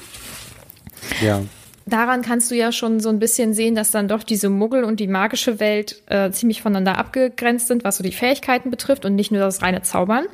Ja. 1.22 1.42
Daran 1.86 2.22
kannst 2.22 2.52
du 2.52 2.56
ja 2.56 2.74
schon 2.74 3.00
so 3.00 3.08
ein 3.10 3.20
bisschen 3.20 3.54
sehen, 3.54 3.74
dass 3.74 3.92
dann 3.92 4.10
doch 4.10 4.24
diese 4.24 4.50
Muggel 4.50 4.84
und 4.84 5.00
die 5.00 5.08
magische 5.08 5.62
Welt 5.62 6.02
äh, 6.08 6.32
ziemlich 6.32 6.62
voneinander 6.62 6.98
abgegrenzt 6.98 7.68
sind, 7.68 7.86
was 7.86 7.98
so 7.98 8.04
die 8.04 8.12
Fähigkeiten 8.12 8.70
betrifft 8.70 9.06
und 9.06 9.16
nicht 9.16 9.32
nur 9.32 9.40
das 9.40 9.62
reine 9.62 9.84
Zaubern. 9.84 10.26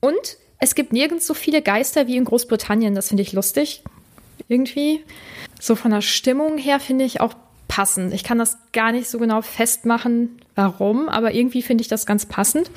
Und 0.00 0.36
es 0.58 0.74
gibt 0.74 0.92
nirgends 0.92 1.26
so 1.26 1.32
viele 1.32 1.62
Geister 1.62 2.06
wie 2.06 2.16
in 2.16 2.24
Großbritannien. 2.24 2.94
Das 2.94 3.08
finde 3.08 3.22
ich 3.22 3.32
lustig 3.32 3.82
irgendwie. 4.48 5.02
So 5.58 5.76
von 5.76 5.92
der 5.92 6.02
Stimmung 6.02 6.58
her 6.58 6.78
finde 6.78 7.04
ich 7.04 7.20
auch 7.20 7.34
passend. 7.68 8.12
Ich 8.12 8.22
kann 8.22 8.38
das 8.38 8.58
gar 8.72 8.92
nicht 8.92 9.08
so 9.08 9.18
genau 9.18 9.40
festmachen, 9.40 10.41
warum, 10.54 11.08
aber 11.08 11.34
irgendwie 11.34 11.62
finde 11.62 11.82
ich 11.82 11.88
das 11.88 12.06
ganz 12.06 12.26
passend. 12.26 12.70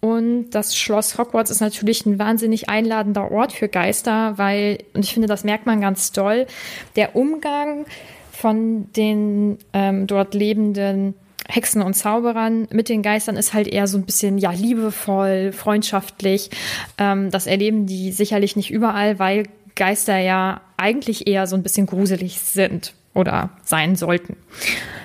Und 0.00 0.50
das 0.50 0.76
Schloss 0.76 1.18
Hogwarts 1.18 1.50
ist 1.50 1.60
natürlich 1.60 2.06
ein 2.06 2.18
wahnsinnig 2.18 2.68
einladender 2.68 3.30
Ort 3.30 3.52
für 3.52 3.68
Geister, 3.68 4.38
weil, 4.38 4.78
und 4.94 5.04
ich 5.04 5.12
finde, 5.12 5.28
das 5.28 5.44
merkt 5.44 5.66
man 5.66 5.80
ganz 5.80 6.12
toll, 6.12 6.46
der 6.96 7.16
Umgang 7.16 7.86
von 8.32 8.90
den 8.92 9.58
ähm, 9.72 10.06
dort 10.06 10.34
lebenden 10.34 11.14
Hexen 11.48 11.82
und 11.82 11.94
Zauberern 11.94 12.68
mit 12.70 12.88
den 12.88 13.02
Geistern 13.02 13.36
ist 13.36 13.52
halt 13.54 13.66
eher 13.66 13.86
so 13.86 13.98
ein 13.98 14.04
bisschen 14.04 14.38
ja 14.38 14.52
liebevoll, 14.52 15.52
freundschaftlich. 15.52 16.50
Ähm, 16.96 17.30
das 17.30 17.46
erleben 17.46 17.86
die 17.86 18.12
sicherlich 18.12 18.56
nicht 18.56 18.70
überall, 18.70 19.18
weil 19.18 19.44
Geister 19.74 20.18
ja 20.18 20.60
eigentlich 20.76 21.26
eher 21.26 21.46
so 21.46 21.56
ein 21.56 21.62
bisschen 21.62 21.86
gruselig 21.86 22.40
sind 22.40 22.94
oder 23.14 23.50
sein 23.64 23.96
sollten. 23.96 24.36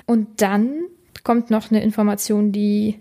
Und 0.06 0.40
dann 0.40 0.84
kommt 1.26 1.50
noch 1.50 1.72
eine 1.72 1.82
Information, 1.82 2.52
die 2.52 3.00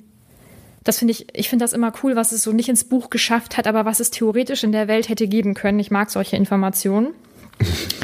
das 0.84 1.00
finde 1.00 1.12
ich, 1.12 1.28
ich 1.34 1.48
finde 1.48 1.64
das 1.64 1.74
immer 1.74 1.94
cool, 2.02 2.16
was 2.16 2.32
es 2.32 2.42
so 2.42 2.52
nicht 2.52 2.70
ins 2.70 2.84
Buch 2.84 3.12
geschafft 3.12 3.56
hat, 3.56 3.68
aber 3.68 3.86
was 3.86 4.00
es 4.00 4.10
theoretisch 4.10 4.64
in 4.64 4.72
der 4.72 4.88
Welt 4.88 5.10
hätte 5.10 5.28
geben 5.28 5.54
können. 5.54 5.80
Ich 5.80 5.92
mag 5.92 6.10
solche 6.10 6.36
Informationen. 6.36 7.14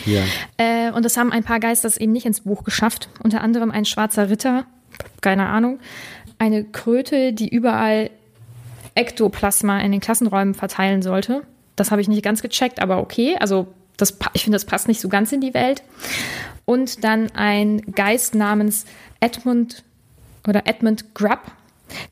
Ja. 0.06 0.22
Äh, 0.58 0.92
und 0.92 1.06
das 1.06 1.18
haben 1.18 1.32
ein 1.32 1.44
paar 1.44 1.60
Geister 1.60 1.90
eben 2.00 2.12
nicht 2.12 2.26
ins 2.26 2.42
Buch 2.42 2.64
geschafft. 2.64 3.10
Unter 3.24 3.42
anderem 3.42 3.70
ein 3.72 3.86
schwarzer 3.86 4.30
Ritter, 4.30 4.66
keine 5.22 5.48
Ahnung, 5.48 5.80
eine 6.38 6.64
Kröte, 6.64 7.34
die 7.34 7.50
überall 7.50 8.10
Ektoplasma 8.96 9.80
in 9.80 9.92
den 9.92 10.02
Klassenräumen 10.02 10.54
verteilen 10.54 11.02
sollte. 11.02 11.44
Das 11.76 11.92
habe 11.92 12.02
ich 12.02 12.08
nicht 12.08 12.24
ganz 12.24 12.42
gecheckt, 12.42 12.80
aber 12.80 12.98
okay. 12.98 13.38
Also 13.40 13.68
das, 13.98 14.18
ich 14.34 14.44
finde, 14.44 14.56
das 14.56 14.66
passt 14.66 14.88
nicht 14.88 15.02
so 15.02 15.10
ganz 15.10 15.32
in 15.32 15.42
die 15.42 15.54
Welt. 15.54 15.84
Und 16.66 17.04
dann 17.04 17.32
ein 17.32 17.82
Geist 17.94 18.34
namens 18.34 18.86
Edmund 19.20 19.84
oder 20.48 20.68
Edmund 20.68 21.14
Grubb, 21.14 21.40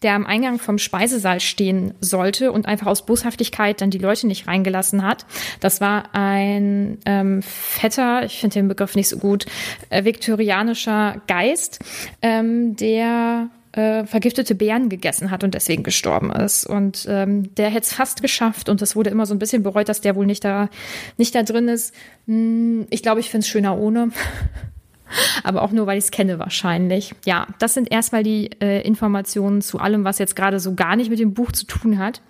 der 0.02 0.14
am 0.14 0.26
Eingang 0.26 0.60
vom 0.60 0.78
Speisesaal 0.78 1.40
stehen 1.40 1.94
sollte 2.02 2.52
und 2.52 2.66
einfach 2.66 2.88
aus 2.88 3.06
Boshaftigkeit 3.06 3.82
dann 3.82 3.92
die 3.92 3.98
Leute 3.98 4.28
nicht 4.28 4.48
reingelassen 4.48 5.04
hat. 5.04 5.26
Das 5.60 5.82
war 5.82 6.14
ein 6.14 6.98
ähm, 7.06 7.42
fetter, 7.42 8.26
ich 8.26 8.40
finde 8.40 8.56
den 8.56 8.68
Begriff 8.68 8.96
nicht 8.96 9.10
so 9.10 9.18
gut, 9.18 9.46
äh, 9.90 10.04
viktorianischer 10.04 11.22
Geist, 11.28 11.80
ähm, 12.22 12.76
der 12.76 13.50
äh, 13.72 14.06
vergiftete 14.06 14.56
Beeren 14.56 14.90
gegessen 14.90 15.32
hat 15.32 15.44
und 15.44 15.54
deswegen 15.54 15.84
gestorben 15.84 16.32
ist. 16.32 16.66
Und 16.66 17.06
ähm, 17.08 17.54
der 17.56 17.70
hätte 17.70 17.86
es 17.86 17.94
fast 17.94 18.22
geschafft 18.22 18.70
und 18.70 18.82
es 18.82 18.96
wurde 18.96 19.10
immer 19.10 19.26
so 19.26 19.36
ein 19.36 19.40
bisschen 19.40 19.64
bereut, 19.64 19.90
dass 19.90 20.02
der 20.02 20.16
wohl 20.16 20.26
nicht 20.26 20.44
da, 20.44 20.70
nicht 21.18 21.36
da 21.36 21.44
drin 21.44 21.68
ist. 21.68 21.94
Hm, 22.26 22.88
ich 22.90 23.04
glaube, 23.04 23.20
ich 23.20 23.30
finde 23.30 23.44
es 23.44 23.48
schöner 23.48 23.78
ohne. 23.78 24.10
Aber 25.44 25.62
auch 25.62 25.72
nur, 25.72 25.88
weil 25.88 25.98
ich 25.98 26.06
es 26.06 26.12
kenne 26.12 26.40
wahrscheinlich. 26.40 27.14
Ja, 27.26 27.48
das 27.60 27.74
sind 27.74 27.92
erstmal 27.92 28.24
die 28.24 28.50
äh, 28.62 28.82
Informationen 28.82 29.62
zu 29.62 29.80
allem, 29.80 30.04
was 30.04 30.20
jetzt 30.20 30.36
gerade 30.36 30.60
so 30.60 30.76
gar 30.76 30.96
nicht 30.96 31.10
mit 31.10 31.20
dem 31.20 31.34
Buch 31.34 31.52
zu 31.52 31.66
tun 31.66 32.00
hat. 32.00 32.22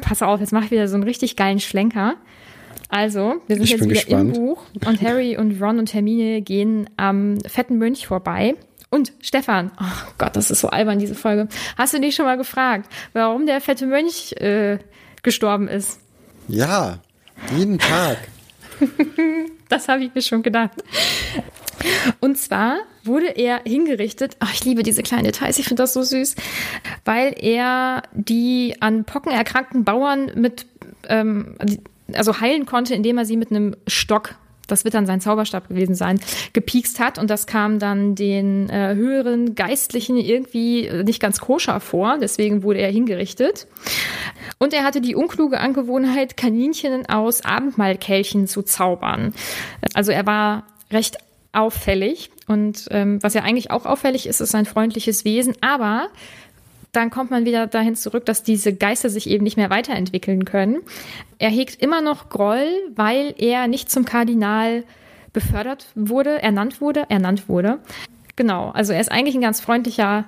Pass 0.00 0.22
auf, 0.22 0.40
jetzt 0.40 0.52
mache 0.52 0.66
ich 0.66 0.70
wieder 0.70 0.88
so 0.88 0.94
einen 0.94 1.04
richtig 1.04 1.36
geilen 1.36 1.60
Schlenker. 1.60 2.16
Also, 2.88 3.36
wir 3.46 3.56
sind 3.56 3.64
ich 3.64 3.70
jetzt 3.70 3.84
wieder 3.84 3.94
gespannt. 3.94 4.36
im 4.36 4.42
Buch 4.42 4.62
und 4.84 5.00
Harry 5.00 5.36
und 5.36 5.62
Ron 5.62 5.78
und 5.78 5.94
Hermine 5.94 6.42
gehen 6.42 6.90
am 6.96 7.38
fetten 7.46 7.78
Mönch 7.78 8.06
vorbei 8.06 8.56
und 8.90 9.12
Stefan, 9.20 9.70
oh 9.80 10.12
Gott, 10.18 10.34
das 10.34 10.50
ist 10.50 10.60
so 10.60 10.68
albern, 10.68 10.98
diese 10.98 11.14
Folge. 11.14 11.48
Hast 11.78 11.94
du 11.94 12.00
dich 12.00 12.16
schon 12.16 12.24
mal 12.24 12.36
gefragt, 12.36 12.90
warum 13.12 13.46
der 13.46 13.60
fette 13.60 13.86
Mönch 13.86 14.32
äh, 14.32 14.78
gestorben 15.22 15.68
ist? 15.68 16.00
Ja, 16.48 16.98
jeden 17.56 17.78
Tag. 17.78 18.18
das 19.68 19.86
habe 19.86 20.02
ich 20.02 20.14
mir 20.14 20.22
schon 20.22 20.42
gedacht. 20.42 20.72
Und 22.20 22.38
zwar 22.38 22.78
wurde 23.04 23.28
er 23.28 23.62
hingerichtet, 23.64 24.36
ach, 24.40 24.52
ich 24.52 24.64
liebe 24.64 24.82
diese 24.82 25.02
kleinen 25.02 25.24
Details, 25.24 25.58
ich 25.58 25.66
finde 25.66 25.82
das 25.82 25.92
so 25.92 26.02
süß, 26.02 26.36
weil 27.04 27.34
er 27.38 28.02
die 28.12 28.76
an 28.80 29.04
Pocken 29.04 29.32
erkrankten 29.32 29.84
Bauern 29.84 30.32
mit, 30.34 30.66
ähm, 31.08 31.56
also 32.12 32.40
heilen 32.40 32.66
konnte, 32.66 32.94
indem 32.94 33.18
er 33.18 33.24
sie 33.24 33.36
mit 33.36 33.50
einem 33.50 33.76
Stock 33.86 34.34
das 34.70 34.84
wird 34.84 34.94
dann 34.94 35.06
sein 35.06 35.20
Zauberstab 35.20 35.68
gewesen 35.68 35.94
sein, 35.94 36.20
gepiekst 36.52 37.00
hat. 37.00 37.18
Und 37.18 37.28
das 37.28 37.46
kam 37.46 37.78
dann 37.78 38.14
den 38.14 38.70
äh, 38.70 38.94
höheren 38.94 39.54
Geistlichen 39.54 40.16
irgendwie 40.16 40.88
nicht 41.04 41.20
ganz 41.20 41.40
koscher 41.40 41.80
vor. 41.80 42.18
Deswegen 42.20 42.62
wurde 42.62 42.80
er 42.80 42.90
hingerichtet. 42.90 43.66
Und 44.58 44.72
er 44.72 44.84
hatte 44.84 45.00
die 45.00 45.14
unkluge 45.14 45.60
Angewohnheit, 45.60 46.36
Kaninchen 46.36 47.06
aus 47.08 47.44
Abendmahlkelchen 47.44 48.46
zu 48.46 48.62
zaubern. 48.62 49.34
Also 49.94 50.12
er 50.12 50.26
war 50.26 50.64
recht 50.90 51.18
auffällig. 51.52 52.30
Und 52.46 52.86
ähm, 52.90 53.22
was 53.22 53.34
ja 53.34 53.42
eigentlich 53.42 53.70
auch 53.70 53.86
auffällig 53.86 54.26
ist, 54.26 54.40
ist 54.40 54.50
sein 54.50 54.66
freundliches 54.66 55.24
Wesen. 55.24 55.54
Aber 55.60 56.08
dann 56.92 57.10
kommt 57.10 57.30
man 57.30 57.44
wieder 57.44 57.66
dahin 57.66 57.94
zurück, 57.94 58.26
dass 58.26 58.42
diese 58.42 58.74
Geister 58.74 59.10
sich 59.10 59.28
eben 59.28 59.44
nicht 59.44 59.56
mehr 59.56 59.70
weiterentwickeln 59.70 60.44
können. 60.44 60.80
Er 61.38 61.50
hegt 61.50 61.80
immer 61.80 62.00
noch 62.00 62.28
Groll, 62.28 62.68
weil 62.94 63.34
er 63.38 63.68
nicht 63.68 63.90
zum 63.90 64.04
Kardinal 64.04 64.84
befördert 65.32 65.86
wurde, 65.94 66.42
ernannt 66.42 66.80
wurde, 66.80 67.06
ernannt 67.08 67.48
wurde. 67.48 67.78
Genau, 68.34 68.70
also 68.70 68.92
er 68.92 69.00
ist 69.00 69.12
eigentlich 69.12 69.34
ein 69.34 69.40
ganz 69.40 69.60
freundlicher 69.60 70.24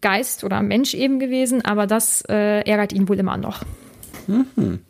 Geist 0.00 0.44
oder 0.44 0.62
Mensch 0.62 0.94
eben 0.94 1.18
gewesen, 1.18 1.62
aber 1.64 1.86
das 1.86 2.22
äh, 2.28 2.60
ärgert 2.62 2.94
ihn 2.94 3.08
wohl 3.08 3.18
immer 3.18 3.36
noch. 3.36 3.64
Mhm. 4.26 4.80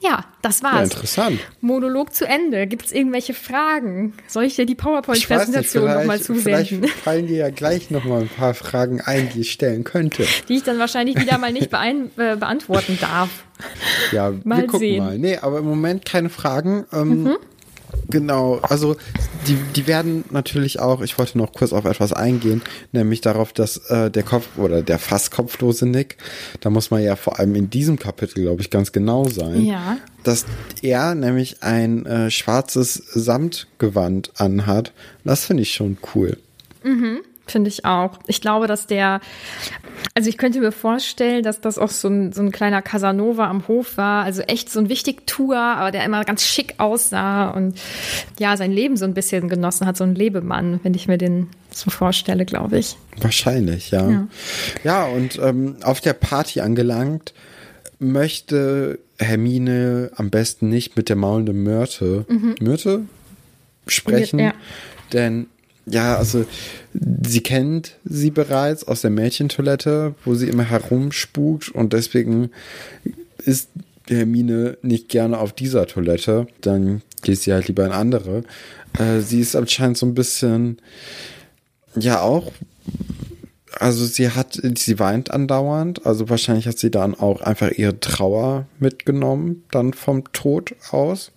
Ja, 0.00 0.24
das 0.42 0.62
war's. 0.62 0.74
Ja, 0.74 0.82
interessant. 0.82 1.40
Monolog 1.60 2.14
zu 2.14 2.26
Ende. 2.26 2.66
Gibt 2.66 2.86
es 2.86 2.92
irgendwelche 2.92 3.34
Fragen? 3.34 4.14
Soll 4.26 4.44
ich 4.44 4.56
dir 4.56 4.66
die 4.66 4.74
PowerPoint-Präsentation 4.74 5.84
nochmal 5.92 6.20
zusenden? 6.20 6.42
Vielleicht 6.42 6.90
fallen 7.04 7.26
dir 7.26 7.36
ja 7.36 7.50
gleich 7.50 7.90
nochmal 7.90 8.22
ein 8.22 8.28
paar 8.28 8.54
Fragen 8.54 9.00
ein, 9.00 9.28
die 9.34 9.40
ich 9.40 9.52
stellen 9.52 9.84
könnte. 9.84 10.24
Die 10.48 10.56
ich 10.56 10.62
dann 10.62 10.78
wahrscheinlich 10.78 11.20
wieder 11.20 11.38
mal 11.38 11.52
nicht 11.52 11.70
beein, 11.70 12.10
äh, 12.16 12.36
beantworten 12.36 12.98
darf. 13.00 13.30
Ja, 14.12 14.32
mal 14.44 14.58
wir 14.58 14.66
gucken 14.66 14.80
sehen. 14.80 15.04
mal. 15.04 15.18
Nee, 15.18 15.38
aber 15.38 15.58
im 15.58 15.64
Moment 15.64 16.04
keine 16.04 16.28
Fragen. 16.28 16.84
Ähm, 16.92 17.22
mhm. 17.22 17.36
Genau, 18.08 18.58
also 18.62 18.96
die, 19.46 19.56
die 19.74 19.86
werden 19.86 20.24
natürlich 20.30 20.78
auch, 20.78 21.00
ich 21.00 21.18
wollte 21.18 21.38
noch 21.38 21.52
kurz 21.52 21.72
auf 21.72 21.84
etwas 21.84 22.12
eingehen, 22.12 22.62
nämlich 22.92 23.20
darauf, 23.20 23.52
dass 23.52 23.78
äh, 23.90 24.10
der 24.10 24.22
Kopf 24.22 24.46
oder 24.56 24.82
der 24.82 24.98
fast 24.98 25.30
kopflose 25.30 25.86
Nick, 25.86 26.16
da 26.60 26.70
muss 26.70 26.90
man 26.90 27.02
ja 27.02 27.16
vor 27.16 27.38
allem 27.38 27.54
in 27.54 27.68
diesem 27.70 27.98
Kapitel, 27.98 28.42
glaube 28.42 28.60
ich, 28.60 28.70
ganz 28.70 28.92
genau 28.92 29.28
sein, 29.28 29.64
ja. 29.64 29.98
dass 30.22 30.46
er 30.82 31.14
nämlich 31.14 31.62
ein 31.62 32.06
äh, 32.06 32.30
schwarzes 32.30 32.94
Samtgewand 32.94 34.32
anhat. 34.36 34.92
Das 35.24 35.44
finde 35.44 35.62
ich 35.62 35.72
schon 35.72 35.98
cool. 36.14 36.38
Mhm. 36.84 37.20
Finde 37.46 37.68
ich 37.68 37.84
auch. 37.84 38.18
Ich 38.26 38.40
glaube, 38.40 38.66
dass 38.66 38.86
der, 38.86 39.20
also 40.14 40.28
ich 40.28 40.36
könnte 40.36 40.60
mir 40.60 40.72
vorstellen, 40.72 41.42
dass 41.42 41.60
das 41.60 41.78
auch 41.78 41.90
so 41.90 42.08
ein, 42.08 42.32
so 42.32 42.42
ein 42.42 42.52
kleiner 42.52 42.82
Casanova 42.82 43.48
am 43.48 43.66
Hof 43.68 43.96
war. 43.96 44.24
Also 44.24 44.42
echt 44.42 44.70
so 44.70 44.80
ein 44.80 44.88
Wichtigtuer, 44.88 45.58
aber 45.58 45.90
der 45.90 46.04
immer 46.04 46.24
ganz 46.24 46.44
schick 46.44 46.74
aussah 46.78 47.50
und 47.50 47.78
ja, 48.38 48.56
sein 48.56 48.72
Leben 48.72 48.96
so 48.96 49.04
ein 49.04 49.14
bisschen 49.14 49.48
genossen 49.48 49.86
hat, 49.86 49.96
so 49.96 50.04
ein 50.04 50.14
Lebemann, 50.14 50.80
wenn 50.82 50.94
ich 50.94 51.08
mir 51.08 51.18
den 51.18 51.48
so 51.70 51.90
vorstelle, 51.90 52.44
glaube 52.44 52.78
ich. 52.78 52.96
Wahrscheinlich, 53.18 53.90
ja. 53.90 54.10
Ja, 54.10 54.28
ja 54.84 55.04
und 55.06 55.38
ähm, 55.38 55.76
auf 55.82 56.00
der 56.00 56.14
Party 56.14 56.60
angelangt, 56.60 57.32
möchte 57.98 58.98
Hermine 59.18 60.10
am 60.16 60.30
besten 60.30 60.68
nicht 60.68 60.96
mit 60.96 61.08
der 61.08 61.16
maulenden 61.16 61.62
Myrte, 61.62 62.26
mhm. 62.28 62.54
Myrte 62.60 63.02
sprechen, 63.86 64.38
ja. 64.38 64.52
denn 65.12 65.46
ja, 65.86 66.16
also 66.16 66.44
sie 66.92 67.40
kennt 67.42 67.96
sie 68.04 68.30
bereits 68.30 68.84
aus 68.84 69.02
der 69.02 69.10
Mädchentoilette, 69.10 70.14
wo 70.24 70.34
sie 70.34 70.48
immer 70.48 70.64
herumspukt 70.64 71.68
und 71.68 71.92
deswegen 71.92 72.50
ist 73.38 73.68
Hermine 74.08 74.78
nicht 74.82 75.08
gerne 75.08 75.38
auf 75.38 75.52
dieser 75.52 75.86
Toilette. 75.86 76.46
Dann 76.60 77.02
geht 77.22 77.40
sie 77.40 77.52
halt 77.52 77.68
lieber 77.68 77.84
in 77.84 77.92
andere. 77.92 78.44
Äh, 78.98 79.20
sie 79.20 79.40
ist 79.40 79.56
anscheinend 79.56 79.98
so 79.98 80.06
ein 80.06 80.14
bisschen, 80.14 80.78
ja 81.96 82.20
auch, 82.20 82.52
also 83.78 84.04
sie 84.04 84.30
hat, 84.30 84.60
sie 84.76 84.98
weint 84.98 85.30
andauernd. 85.30 86.06
Also 86.06 86.28
wahrscheinlich 86.28 86.66
hat 86.66 86.78
sie 86.78 86.90
dann 86.90 87.14
auch 87.14 87.40
einfach 87.40 87.70
ihre 87.70 87.98
Trauer 88.00 88.66
mitgenommen, 88.78 89.64
dann 89.70 89.92
vom 89.92 90.32
Tod 90.32 90.74
aus. 90.90 91.32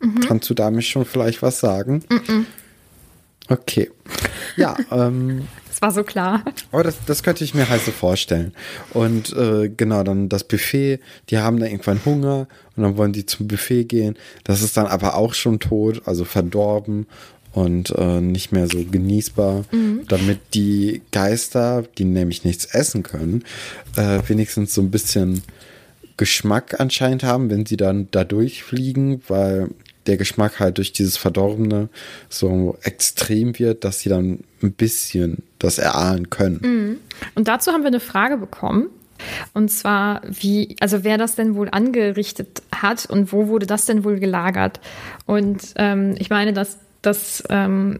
Mhm. 0.00 0.20
Kannst 0.20 0.48
du 0.50 0.54
damit 0.54 0.84
schon 0.84 1.04
vielleicht 1.04 1.42
was 1.42 1.60
sagen? 1.60 2.02
Mhm. 2.08 2.46
Okay. 3.50 3.90
Ja, 4.56 4.76
ähm. 4.90 5.46
Das 5.68 5.82
war 5.82 5.92
so 5.92 6.02
klar. 6.02 6.42
Aber 6.72 6.82
das, 6.82 6.96
das 7.06 7.22
könnte 7.22 7.44
ich 7.44 7.54
mir 7.54 7.68
halt 7.68 7.82
so 7.84 7.90
vorstellen. 7.90 8.52
Und 8.92 9.32
äh, 9.32 9.68
genau, 9.68 10.02
dann 10.02 10.28
das 10.28 10.44
Buffet, 10.44 11.00
die 11.28 11.38
haben 11.38 11.58
da 11.58 11.66
irgendwann 11.66 12.04
Hunger 12.04 12.48
und 12.76 12.82
dann 12.82 12.96
wollen 12.96 13.12
die 13.12 13.26
zum 13.26 13.48
Buffet 13.48 13.84
gehen. 13.84 14.16
Das 14.44 14.62
ist 14.62 14.76
dann 14.76 14.86
aber 14.86 15.16
auch 15.16 15.34
schon 15.34 15.58
tot, 15.60 16.02
also 16.06 16.24
verdorben 16.24 17.06
und 17.52 17.90
äh, 17.96 18.20
nicht 18.20 18.52
mehr 18.52 18.68
so 18.68 18.84
genießbar, 18.84 19.64
mhm. 19.70 20.02
damit 20.08 20.38
die 20.54 21.02
Geister, 21.12 21.84
die 21.98 22.04
nämlich 22.04 22.44
nichts 22.44 22.66
essen 22.66 23.02
können, 23.02 23.44
äh, 23.96 24.20
wenigstens 24.26 24.74
so 24.74 24.82
ein 24.82 24.90
bisschen 24.90 25.42
Geschmack 26.16 26.78
anscheinend 26.78 27.22
haben, 27.24 27.50
wenn 27.50 27.64
sie 27.64 27.78
dann 27.78 28.08
da 28.10 28.24
durchfliegen, 28.24 29.22
weil 29.28 29.70
der 30.06 30.16
Geschmack 30.16 30.60
halt 30.60 30.78
durch 30.78 30.92
dieses 30.92 31.16
Verdorbene 31.16 31.88
so 32.28 32.78
extrem 32.82 33.58
wird, 33.58 33.84
dass 33.84 34.00
sie 34.00 34.08
dann 34.08 34.40
ein 34.62 34.72
bisschen 34.72 35.42
das 35.58 35.78
erahnen 35.78 36.30
können. 36.30 36.60
Mhm. 36.62 36.96
Und 37.34 37.48
dazu 37.48 37.72
haben 37.72 37.82
wir 37.82 37.88
eine 37.88 38.00
Frage 38.00 38.36
bekommen. 38.36 38.88
Und 39.52 39.70
zwar, 39.70 40.22
wie, 40.24 40.76
also 40.80 41.04
wer 41.04 41.18
das 41.18 41.34
denn 41.34 41.54
wohl 41.54 41.68
angerichtet 41.70 42.62
hat 42.74 43.04
und 43.04 43.32
wo 43.32 43.48
wurde 43.48 43.66
das 43.66 43.84
denn 43.84 44.04
wohl 44.04 44.18
gelagert? 44.18 44.80
Und 45.26 45.74
ähm, 45.76 46.14
ich 46.18 46.30
meine, 46.30 46.54
dass, 46.54 46.78
dass 47.02 47.44
ähm, 47.50 47.98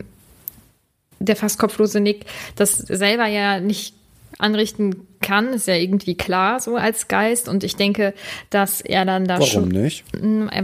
der 1.19 1.37
fast 1.37 1.59
kopflose 1.59 2.01
Nick 2.01 2.25
das 2.57 2.73
selber 2.79 3.27
ja 3.27 3.61
nicht 3.61 3.95
anrichten 4.39 5.07
kann, 5.21 5.53
ist 5.53 5.67
ja 5.67 5.75
irgendwie 5.75 6.17
klar, 6.17 6.61
so 6.61 6.77
als 6.77 7.09
Geist. 7.09 7.49
Und 7.49 7.65
ich 7.65 7.77
denke, 7.77 8.15
dass 8.51 8.81
er 8.81 9.05
dann 9.05 9.27
da 9.27 9.35
Warum 9.35 9.47
schon. 9.47 9.73
Warum 9.73 9.83
nicht? 9.83 10.05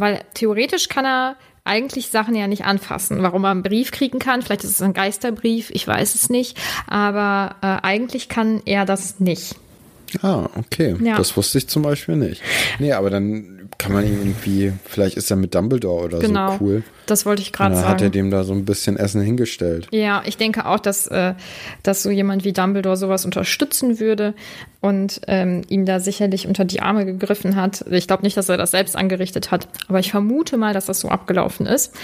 Weil 0.01 0.21
theoretisch 0.35 0.89
kann 0.89 1.05
er 1.05 1.37
eigentlich 1.65 2.09
Sachen 2.09 2.35
ja 2.35 2.47
nicht 2.47 2.65
anfassen. 2.65 3.23
Warum 3.23 3.45
er 3.45 3.51
einen 3.51 3.63
Brief 3.63 3.91
kriegen 3.91 4.19
kann, 4.19 4.43
vielleicht 4.43 4.65
ist 4.65 4.71
es 4.71 4.83
ein 4.83 4.95
Geisterbrief, 4.95 5.71
ich 5.71 5.87
weiß 5.87 6.15
es 6.15 6.31
nicht. 6.31 6.57
Aber 6.87 7.57
äh, 7.63 7.85
eigentlich 7.87 8.29
kann 8.29 8.63
er 8.65 8.85
das 8.85 9.21
nicht. 9.21 9.57
Ah, 10.23 10.49
okay. 10.55 10.95
Ja. 11.01 11.17
Das 11.17 11.37
wusste 11.37 11.59
ich 11.59 11.69
zum 11.69 11.83
Beispiel 11.83 12.17
nicht. 12.17 12.41
Nee, 12.79 12.93
aber 12.93 13.11
dann 13.11 13.56
kann 13.79 13.93
man 13.93 14.05
irgendwie, 14.05 14.73
vielleicht 14.85 15.17
ist 15.17 15.31
er 15.31 15.37
mit 15.37 15.55
Dumbledore 15.55 16.05
oder 16.05 16.19
genau, 16.19 16.53
so 16.53 16.65
cool. 16.65 16.83
Das 17.07 17.27
wollte 17.27 17.43
ich 17.43 17.53
gerade 17.53 17.77
sagen. 17.77 17.89
hat 17.89 18.03
er 18.03 18.11
dem 18.11 18.31
da 18.31 18.45
so 18.45 18.53
ein 18.53 18.65
bisschen 18.65 18.97
Essen 18.97 19.21
hingestellt. 19.21 19.89
Ja, 19.91 20.23
ich 20.25 20.37
denke 20.37 20.67
auch, 20.67 20.81
dass, 20.81 21.07
äh, 21.07 21.35
dass 21.83 22.03
so 22.03 22.11
jemand 22.11 22.45
wie 22.45 22.53
Dumbledore 22.53 22.97
sowas 22.97 23.25
unterstützen 23.25 24.01
würde 24.01 24.35
und 24.81 25.21
ähm, 25.27 25.63
ihm 25.69 25.85
da 25.85 26.01
sicherlich 26.01 26.47
unter 26.47 26.65
die 26.65 26.81
Arme 26.81 27.05
gegriffen 27.05 27.57
hat. 27.57 27.85
Ich 27.91 28.07
glaube 28.07 28.23
nicht, 28.23 28.37
dass 28.37 28.49
er 28.49 28.57
das 28.57 28.71
selbst 28.71 28.97
angerichtet 28.97 29.51
hat, 29.51 29.69
aber 29.89 29.99
ich 29.99 30.11
vermute 30.11 30.57
mal, 30.57 30.73
dass 30.73 30.87
das 30.87 31.01
so 31.01 31.09
abgelaufen 31.09 31.67
ist. 31.67 31.95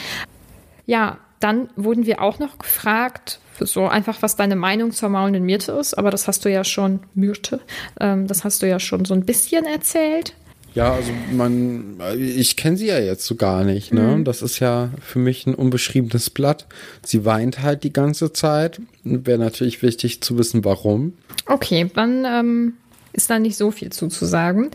Ja, 0.87 1.19
dann 1.41 1.69
wurden 1.77 2.07
wir 2.07 2.23
auch 2.23 2.39
noch 2.39 2.59
gefragt, 2.59 3.41
so 3.59 3.87
einfach, 3.87 4.23
was 4.23 4.37
deine 4.37 4.57
Meinung 4.57 4.93
zur 4.93 5.09
maulenden 5.09 5.45
Myrte 5.45 5.73
ist, 5.73 5.95
aber 5.95 6.11
das 6.11 6.29
hast 6.29 6.45
du 6.45 6.51
ja 6.51 6.65
schon, 6.65 7.01
Myrte, 7.15 7.61
ähm, 8.01 8.27
das 8.27 8.45
hast 8.45 8.63
du 8.63 8.69
ja 8.69 8.79
schon 8.79 9.05
so 9.05 9.15
ein 9.15 9.25
bisschen 9.25 9.67
erzählt. 9.67 10.35
Ja, 10.75 10.95
also 10.95 11.13
man, 11.33 12.01
ich 12.19 12.57
kenne 12.57 12.77
sie 12.79 12.87
ja 12.87 12.99
jetzt 12.99 13.27
so 13.27 13.35
gar 13.35 13.63
nicht, 13.63 13.93
ne? 13.93 14.17
Mhm. 14.17 14.25
Das 14.25 14.41
ist 14.41 14.59
ja 14.59 14.91
für 15.03 15.19
mich 15.19 15.47
ein 15.47 15.55
unbeschriebenes 15.55 16.31
Blatt. 16.31 16.67
Sie 17.05 17.25
weint 17.25 17.63
halt 17.63 17.85
die 17.85 17.93
ganze 17.93 18.33
Zeit. 18.33 18.81
Wäre 19.05 19.39
natürlich 19.39 19.83
wichtig 19.83 20.23
zu 20.23 20.39
wissen, 20.39 20.65
warum. 20.65 21.13
Okay, 21.47 21.91
dann 21.95 22.25
ähm, 22.25 22.73
ist 23.13 23.29
da 23.29 23.39
nicht 23.39 23.57
so 23.57 23.71
viel 23.71 23.91
zuzusagen. 23.91 24.71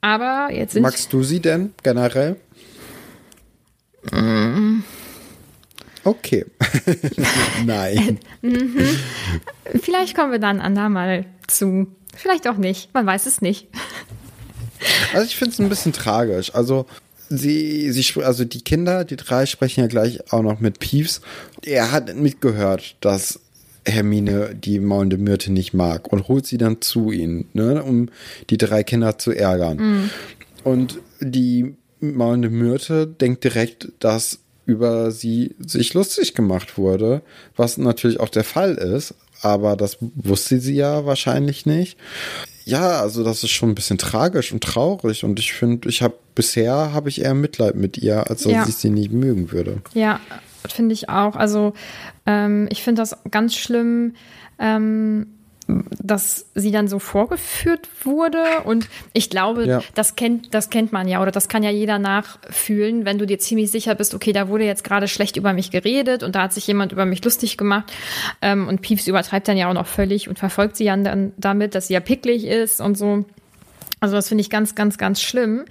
Aber 0.00 0.48
jetzt 0.50 0.72
sind. 0.72 0.82
Magst 0.82 1.12
du 1.12 1.22
sie 1.22 1.40
denn 1.40 1.74
generell? 1.82 2.36
Mhm. 4.10 4.82
Okay. 6.04 6.46
Nein. 7.66 8.18
mhm. 8.40 8.88
Vielleicht 9.80 10.16
kommen 10.16 10.32
wir 10.32 10.38
dann 10.40 10.60
andermal 10.60 11.26
zu. 11.46 11.86
Vielleicht 12.16 12.48
auch 12.48 12.56
nicht. 12.56 12.92
Man 12.94 13.06
weiß 13.06 13.26
es 13.26 13.40
nicht. 13.40 13.68
Also 15.12 15.26
ich 15.26 15.36
finde 15.36 15.52
es 15.52 15.60
ein 15.60 15.68
bisschen 15.68 15.92
tragisch. 15.92 16.54
Also 16.54 16.86
sie, 17.28 17.90
sie, 17.92 18.22
also 18.22 18.44
die 18.44 18.62
Kinder, 18.62 19.04
die 19.04 19.16
drei 19.16 19.46
sprechen 19.46 19.80
ja 19.80 19.86
gleich 19.86 20.32
auch 20.32 20.42
noch 20.42 20.60
mit 20.60 20.78
Peeves. 20.78 21.20
Er 21.64 21.92
hat 21.92 22.14
mitgehört, 22.16 22.96
dass 23.00 23.40
Hermine 23.84 24.54
die 24.54 24.78
maulende 24.78 25.18
Myrte 25.18 25.52
nicht 25.52 25.74
mag 25.74 26.12
und 26.12 26.28
holt 26.28 26.46
sie 26.46 26.58
dann 26.58 26.80
zu 26.80 27.10
ihnen, 27.10 27.48
ne, 27.52 27.82
um 27.82 28.10
die 28.50 28.58
drei 28.58 28.84
Kinder 28.84 29.18
zu 29.18 29.32
ärgern. 29.32 29.76
Mhm. 29.76 30.10
Und 30.64 30.98
die 31.20 31.74
maulende 32.00 32.50
Myrte 32.50 33.06
denkt 33.06 33.44
direkt, 33.44 33.88
dass 33.98 34.38
über 34.64 35.10
sie 35.10 35.56
sich 35.58 35.94
lustig 35.94 36.34
gemacht 36.34 36.78
wurde, 36.78 37.22
was 37.56 37.78
natürlich 37.78 38.20
auch 38.20 38.28
der 38.28 38.44
Fall 38.44 38.74
ist, 38.74 39.14
aber 39.40 39.76
das 39.76 39.98
wusste 40.00 40.60
sie 40.60 40.74
ja 40.74 41.04
wahrscheinlich 41.04 41.66
nicht. 41.66 41.98
Ja, 42.64 43.00
also 43.00 43.24
das 43.24 43.42
ist 43.42 43.50
schon 43.50 43.70
ein 43.70 43.74
bisschen 43.74 43.98
tragisch 43.98 44.52
und 44.52 44.62
traurig 44.62 45.24
und 45.24 45.38
ich 45.38 45.52
finde, 45.52 45.88
ich 45.88 46.02
habe 46.02 46.14
bisher 46.34 46.92
habe 46.92 47.08
ich 47.08 47.22
eher 47.22 47.34
Mitleid 47.34 47.74
mit 47.74 47.98
ihr, 47.98 48.30
als 48.30 48.44
dass 48.44 48.52
ja. 48.52 48.64
ich 48.66 48.76
sie 48.76 48.90
nicht 48.90 49.12
mögen 49.12 49.52
würde. 49.52 49.82
Ja, 49.94 50.20
finde 50.68 50.94
ich 50.94 51.08
auch. 51.08 51.36
Also 51.36 51.74
ähm, 52.26 52.68
ich 52.70 52.82
finde 52.82 53.02
das 53.02 53.16
ganz 53.30 53.54
schlimm. 53.54 54.14
Ähm 54.58 55.26
dass 55.66 56.46
sie 56.54 56.70
dann 56.70 56.88
so 56.88 56.98
vorgeführt 56.98 57.88
wurde. 58.04 58.42
Und 58.64 58.88
ich 59.12 59.30
glaube, 59.30 59.66
ja. 59.66 59.80
das, 59.94 60.16
kennt, 60.16 60.54
das 60.54 60.70
kennt 60.70 60.92
man 60.92 61.08
ja 61.08 61.22
oder 61.22 61.30
das 61.30 61.48
kann 61.48 61.62
ja 61.62 61.70
jeder 61.70 61.98
nachfühlen, 61.98 63.04
wenn 63.04 63.18
du 63.18 63.26
dir 63.26 63.38
ziemlich 63.38 63.70
sicher 63.70 63.94
bist, 63.94 64.14
okay, 64.14 64.32
da 64.32 64.48
wurde 64.48 64.64
jetzt 64.64 64.84
gerade 64.84 65.08
schlecht 65.08 65.36
über 65.36 65.52
mich 65.52 65.70
geredet 65.70 66.22
und 66.22 66.34
da 66.34 66.42
hat 66.42 66.52
sich 66.52 66.66
jemand 66.66 66.92
über 66.92 67.04
mich 67.04 67.24
lustig 67.24 67.56
gemacht. 67.56 67.92
Ähm, 68.40 68.68
und 68.68 68.82
Pieps 68.82 69.06
übertreibt 69.06 69.48
dann 69.48 69.56
ja 69.56 69.68
auch 69.68 69.74
noch 69.74 69.86
völlig 69.86 70.28
und 70.28 70.38
verfolgt 70.38 70.76
sie 70.76 70.86
dann 70.86 71.32
damit, 71.36 71.74
dass 71.74 71.86
sie 71.86 71.94
ja 71.94 72.00
picklig 72.00 72.44
ist 72.46 72.80
und 72.80 72.96
so. 72.96 73.24
Also 74.00 74.16
das 74.16 74.28
finde 74.28 74.42
ich 74.42 74.50
ganz, 74.50 74.74
ganz, 74.74 74.98
ganz 74.98 75.22
schlimm. 75.22 75.64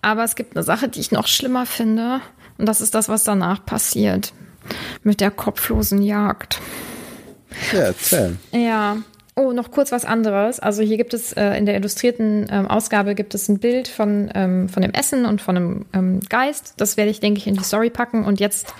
Aber 0.00 0.22
es 0.22 0.36
gibt 0.36 0.56
eine 0.56 0.62
Sache, 0.62 0.88
die 0.88 1.00
ich 1.00 1.10
noch 1.10 1.26
schlimmer 1.26 1.66
finde. 1.66 2.20
Und 2.58 2.66
das 2.66 2.80
ist 2.80 2.94
das, 2.94 3.08
was 3.08 3.24
danach 3.24 3.66
passiert. 3.66 4.32
Mit 5.02 5.20
der 5.20 5.32
kopflosen 5.32 6.00
Jagd. 6.02 6.60
Ja, 7.72 7.80
erzähl. 7.80 8.36
Ja, 8.52 8.98
Oh, 9.38 9.52
noch 9.52 9.70
kurz 9.70 9.92
was 9.92 10.06
anderes. 10.06 10.60
Also 10.60 10.82
hier 10.82 10.96
gibt 10.96 11.12
es 11.12 11.34
äh, 11.34 11.50
in 11.58 11.66
der 11.66 11.76
illustrierten 11.76 12.46
ähm, 12.50 12.66
Ausgabe 12.66 13.14
gibt 13.14 13.34
es 13.34 13.50
ein 13.50 13.58
Bild 13.58 13.86
von, 13.86 14.30
ähm, 14.34 14.70
von 14.70 14.80
dem 14.80 14.92
Essen 14.92 15.26
und 15.26 15.42
von 15.42 15.56
einem 15.56 15.84
ähm, 15.92 16.20
Geist. 16.30 16.72
Das 16.78 16.96
werde 16.96 17.10
ich, 17.10 17.20
denke 17.20 17.38
ich, 17.38 17.46
in 17.46 17.54
die 17.54 17.62
Story 17.62 17.90
packen. 17.90 18.24
Und 18.24 18.40
jetzt 18.40 18.72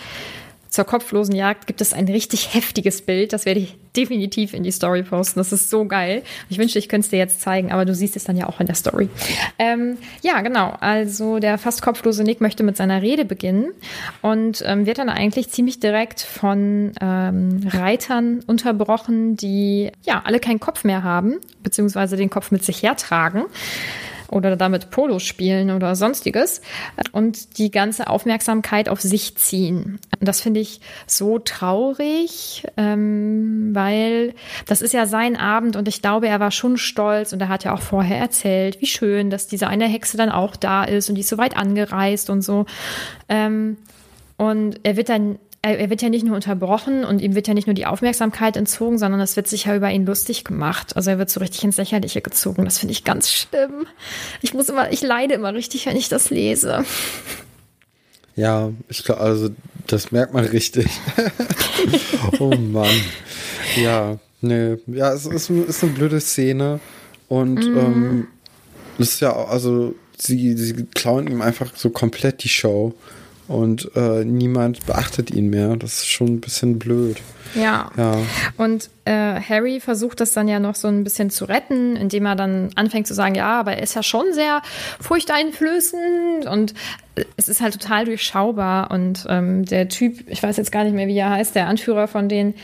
zur 0.77 0.85
kopflosen 0.85 1.35
Jagd 1.35 1.67
gibt 1.67 1.81
es 1.81 1.95
ein 1.95 2.05
richtig 2.05 2.53
heftiges 2.53 3.01
Bild. 3.01 3.33
Das 3.33 3.47
werde 3.47 3.61
ich 3.61 3.79
definitiv 3.97 4.53
in 4.53 4.63
die 4.63 4.71
Story 4.71 5.03
posten. 5.03 5.41
Das 5.41 5.51
ist 5.51 5.71
so 5.71 5.87
geil. 5.87 6.23
Ich 6.51 6.59
wünschte, 6.59 6.79
ich 6.79 6.91
könnte 6.91 7.07
es 7.07 7.11
dir 7.11 7.19
jetzt 7.19 7.41
zeigen, 7.41 7.73
aber 7.73 7.87
du 7.87 7.95
siehst 7.95 8.15
es 8.15 8.25
dann 8.25 8.37
ja 8.37 8.47
auch 8.47 8.61
in 8.61 8.67
der 8.67 8.75
Story. 8.75 9.09
Ähm, 9.59 9.97
ja, 10.21 10.43
genau. 10.43 10.77
Also 10.81 11.39
der 11.39 11.57
fast 11.57 11.81
kopflose 11.81 12.25
Nick 12.25 12.43
möchte 12.43 12.63
mit 12.63 12.77
seiner 12.77 13.01
Rede 13.01 13.25
beginnen 13.25 13.73
und 14.21 14.63
ähm, 14.67 14.85
wird 14.85 14.99
dann 14.99 15.09
eigentlich 15.09 15.49
ziemlich 15.49 15.81
direkt 15.81 16.21
von 16.21 16.93
ähm, 17.01 17.67
Reitern 17.73 18.41
unterbrochen, 18.47 19.35
die 19.35 19.91
ja 20.05 20.25
alle 20.27 20.41
keinen 20.41 20.61
Kopf 20.61 20.85
mehr 20.85 21.03
haben, 21.03 21.37
beziehungsweise 21.63 22.19
den 22.19 22.29
Kopf 22.29 22.51
mit 22.51 22.65
sich 22.65 22.83
hertragen. 22.83 23.45
Oder 24.31 24.57
damit 24.57 24.91
Polo 24.91 25.19
spielen 25.19 25.71
oder 25.71 25.95
sonstiges 25.95 26.61
und 27.13 27.59
die 27.59 27.71
ganze 27.71 28.09
Aufmerksamkeit 28.09 28.89
auf 28.89 29.01
sich 29.01 29.37
ziehen. 29.37 29.99
Das 30.21 30.41
finde 30.41 30.61
ich 30.61 30.81
so 31.07 31.39
traurig, 31.39 32.67
ähm, 32.77 33.71
weil 33.73 34.35
das 34.67 34.83
ist 34.83 34.93
ja 34.93 35.07
sein 35.07 35.37
Abend 35.37 35.77
und 35.77 35.89
ich 35.89 36.03
glaube, 36.03 36.29
er 36.29 36.41
war 36.41 36.51
schon 36.51 36.77
stolz 36.77 37.33
und 37.33 37.41
er 37.41 37.49
hat 37.49 37.65
ja 37.65 37.75
auch 37.75 37.83
vorher 37.83 38.19
erzählt, 38.19 38.81
wie 38.81 38.87
schön, 38.87 39.31
dass 39.31 39.47
diese 39.47 39.69
eine 39.69 39.87
Hexe 39.87 40.17
dann 40.17 40.31
auch 40.31 40.57
da 40.57 40.85
ist 40.85 41.09
und 41.09 41.15
die 41.15 41.21
ist 41.21 41.29
so 41.29 41.39
weit 41.39 41.57
angereist 41.57 42.31
und 42.31 42.43
so. 42.43 42.67
Ähm, 43.29 43.77
und 44.37 44.81
er 44.83 44.97
wird 44.97 45.09
dann 45.09 45.39
er 45.63 45.91
wird 45.91 46.01
ja 46.01 46.09
nicht 46.09 46.25
nur 46.25 46.37
unterbrochen 46.37 47.05
und 47.05 47.21
ihm 47.21 47.35
wird 47.35 47.49
ja 47.49 47.55
nicht 47.55 47.67
nur 47.67 47.75
die 47.75 47.87
Aufmerksamkeit 47.87 48.57
entzogen, 48.57 48.99
sondern 48.99 49.21
es 49.21 49.37
wird 49.37 49.49
sich 49.49 49.65
ja 49.65 49.75
über 49.75 49.91
ihn 49.91 50.07
lustig 50.07 50.45
gemacht. 50.45 50.95
Also 50.95 51.11
er 51.11 51.19
wird 51.19 51.31
so 51.31 51.41
richtig 51.41 51.65
ins 51.65 51.77
Lächerliche 51.77 52.21
gezogen. 52.21 52.65
Das 52.65 52.79
finde 52.79 52.93
ich 52.93 53.05
ganz 53.05 53.33
schlimm. 53.33 53.87
Ich 54.43 54.55
muss 54.55 54.69
immer, 54.69 54.93
ich 54.93 55.03
leide 55.03 55.35
immer 55.35 55.55
richtig, 55.55 55.87
wenn 55.87 55.97
ich 55.97 56.09
das 56.09 56.31
lese. 56.31 56.85
Ja, 58.37 58.71
ich 58.89 59.03
glaube, 59.03 59.23
also 59.23 59.49
das 59.87 60.13
merkt 60.13 60.35
man 60.35 60.45
richtig. 60.45 60.87
oh 62.39 62.55
Mann. 62.55 63.01
Ja, 63.77 64.19
nee. 64.43 64.77
Ja, 64.87 65.13
es 65.15 65.27
ist, 65.27 65.51
ist 65.51 65.83
eine 65.83 65.93
blöde 65.93 66.21
Szene. 66.21 66.81
Und 67.29 67.57
mm. 67.57 67.79
ähm, 67.79 68.29
das 68.99 69.15
ist 69.15 69.21
ja, 69.21 69.35
also 69.35 69.95
sie, 70.17 70.57
sie 70.57 70.87
klauen 70.95 71.27
ihm 71.27 71.43
einfach 71.43 71.73
so 71.75 71.91
komplett 71.91 72.45
die 72.45 72.49
Show 72.49 72.95
und 73.49 73.91
äh, 73.95 74.25
niemand 74.25 74.85
beachtet 74.87 75.31
ihn 75.31 75.51
mehr. 75.51 75.77
Das 75.77 75.99
ist 75.99 76.07
schon 76.07 76.29
ein 76.29 76.41
bisschen 76.41 76.79
blöd. 76.79 77.19
Ja. 77.55 77.91
ja. 77.97 78.19
Und 78.57 78.91
äh, 79.05 79.41
Harry 79.41 79.81
versucht 79.81 80.21
das 80.21 80.33
dann 80.33 80.49
ja 80.49 80.59
noch 80.59 80.75
so 80.75 80.89
ein 80.89 81.05
bisschen 81.05 81.31
zu 81.31 81.45
retten, 81.45 81.97
indem 81.97 82.27
er 82.27 82.37
dann 82.37 82.71
anfängt 82.75 83.07
zu 83.07 83.15
sagen, 83.15 83.35
ja, 83.35 83.61
aber 83.61 83.75
er 83.75 83.83
ist 83.83 83.95
ja 83.95 84.03
schon 84.03 84.33
sehr 84.33 84.63
furchteinflößend 85.01 86.47
und 86.47 86.75
es 87.37 87.49
ist 87.49 87.61
halt 87.61 87.81
total 87.81 88.05
durchschaubar. 88.05 88.91
Und 88.91 89.27
ähm, 89.29 89.65
der 89.65 89.89
Typ, 89.89 90.29
ich 90.29 90.43
weiß 90.43 90.57
jetzt 90.57 90.73
gar 90.73 90.85
nicht 90.85 90.95
mehr, 90.95 91.07
wie 91.07 91.17
er 91.17 91.31
heißt, 91.31 91.55
der 91.55 91.67
Anführer 91.67 92.09
von 92.09 92.29
denen. 92.29 92.55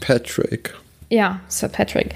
Patrick. 0.00 0.74
Ja, 1.10 1.40
Sir 1.48 1.68
Patrick 1.68 2.14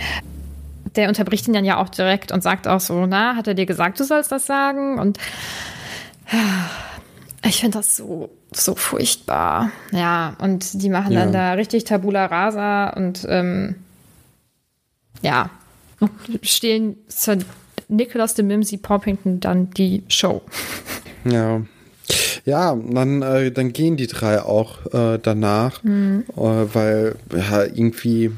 der 0.96 1.06
unterbricht 1.06 1.46
ihn 1.46 1.54
dann 1.54 1.64
ja 1.64 1.76
auch 1.76 1.88
direkt 1.88 2.32
und 2.32 2.42
sagt 2.42 2.66
auch 2.66 2.80
so, 2.80 3.06
na, 3.06 3.36
hat 3.36 3.46
er 3.46 3.54
dir 3.54 3.66
gesagt, 3.66 4.00
du 4.00 4.04
sollst 4.04 4.32
das 4.32 4.46
sagen? 4.46 4.98
Und 4.98 5.18
ich 7.44 7.60
finde 7.60 7.78
das 7.78 7.96
so, 7.96 8.30
so 8.52 8.74
furchtbar. 8.74 9.70
Ja, 9.92 10.36
und 10.40 10.82
die 10.82 10.88
machen 10.88 11.12
ja. 11.12 11.20
dann 11.20 11.32
da 11.32 11.52
richtig 11.52 11.84
Tabula 11.84 12.26
Rasa 12.26 12.90
und 12.90 13.26
ähm, 13.28 13.76
ja, 15.22 15.50
stehlen 16.42 16.96
Sir 17.08 17.38
Nicholas 17.88 18.34
de 18.34 18.44
Mimsy 18.44 18.76
Poppington 18.76 19.40
dann 19.40 19.70
die 19.70 20.04
Show. 20.08 20.42
Ja. 21.24 21.62
Ja, 22.44 22.74
dann, 22.74 23.22
äh, 23.22 23.52
dann 23.52 23.72
gehen 23.72 23.96
die 23.96 24.06
drei 24.06 24.42
auch 24.42 24.86
äh, 24.92 25.18
danach, 25.22 25.82
mhm. 25.84 26.24
äh, 26.36 26.40
weil 26.40 27.16
ja, 27.32 27.64
irgendwie 27.64 28.32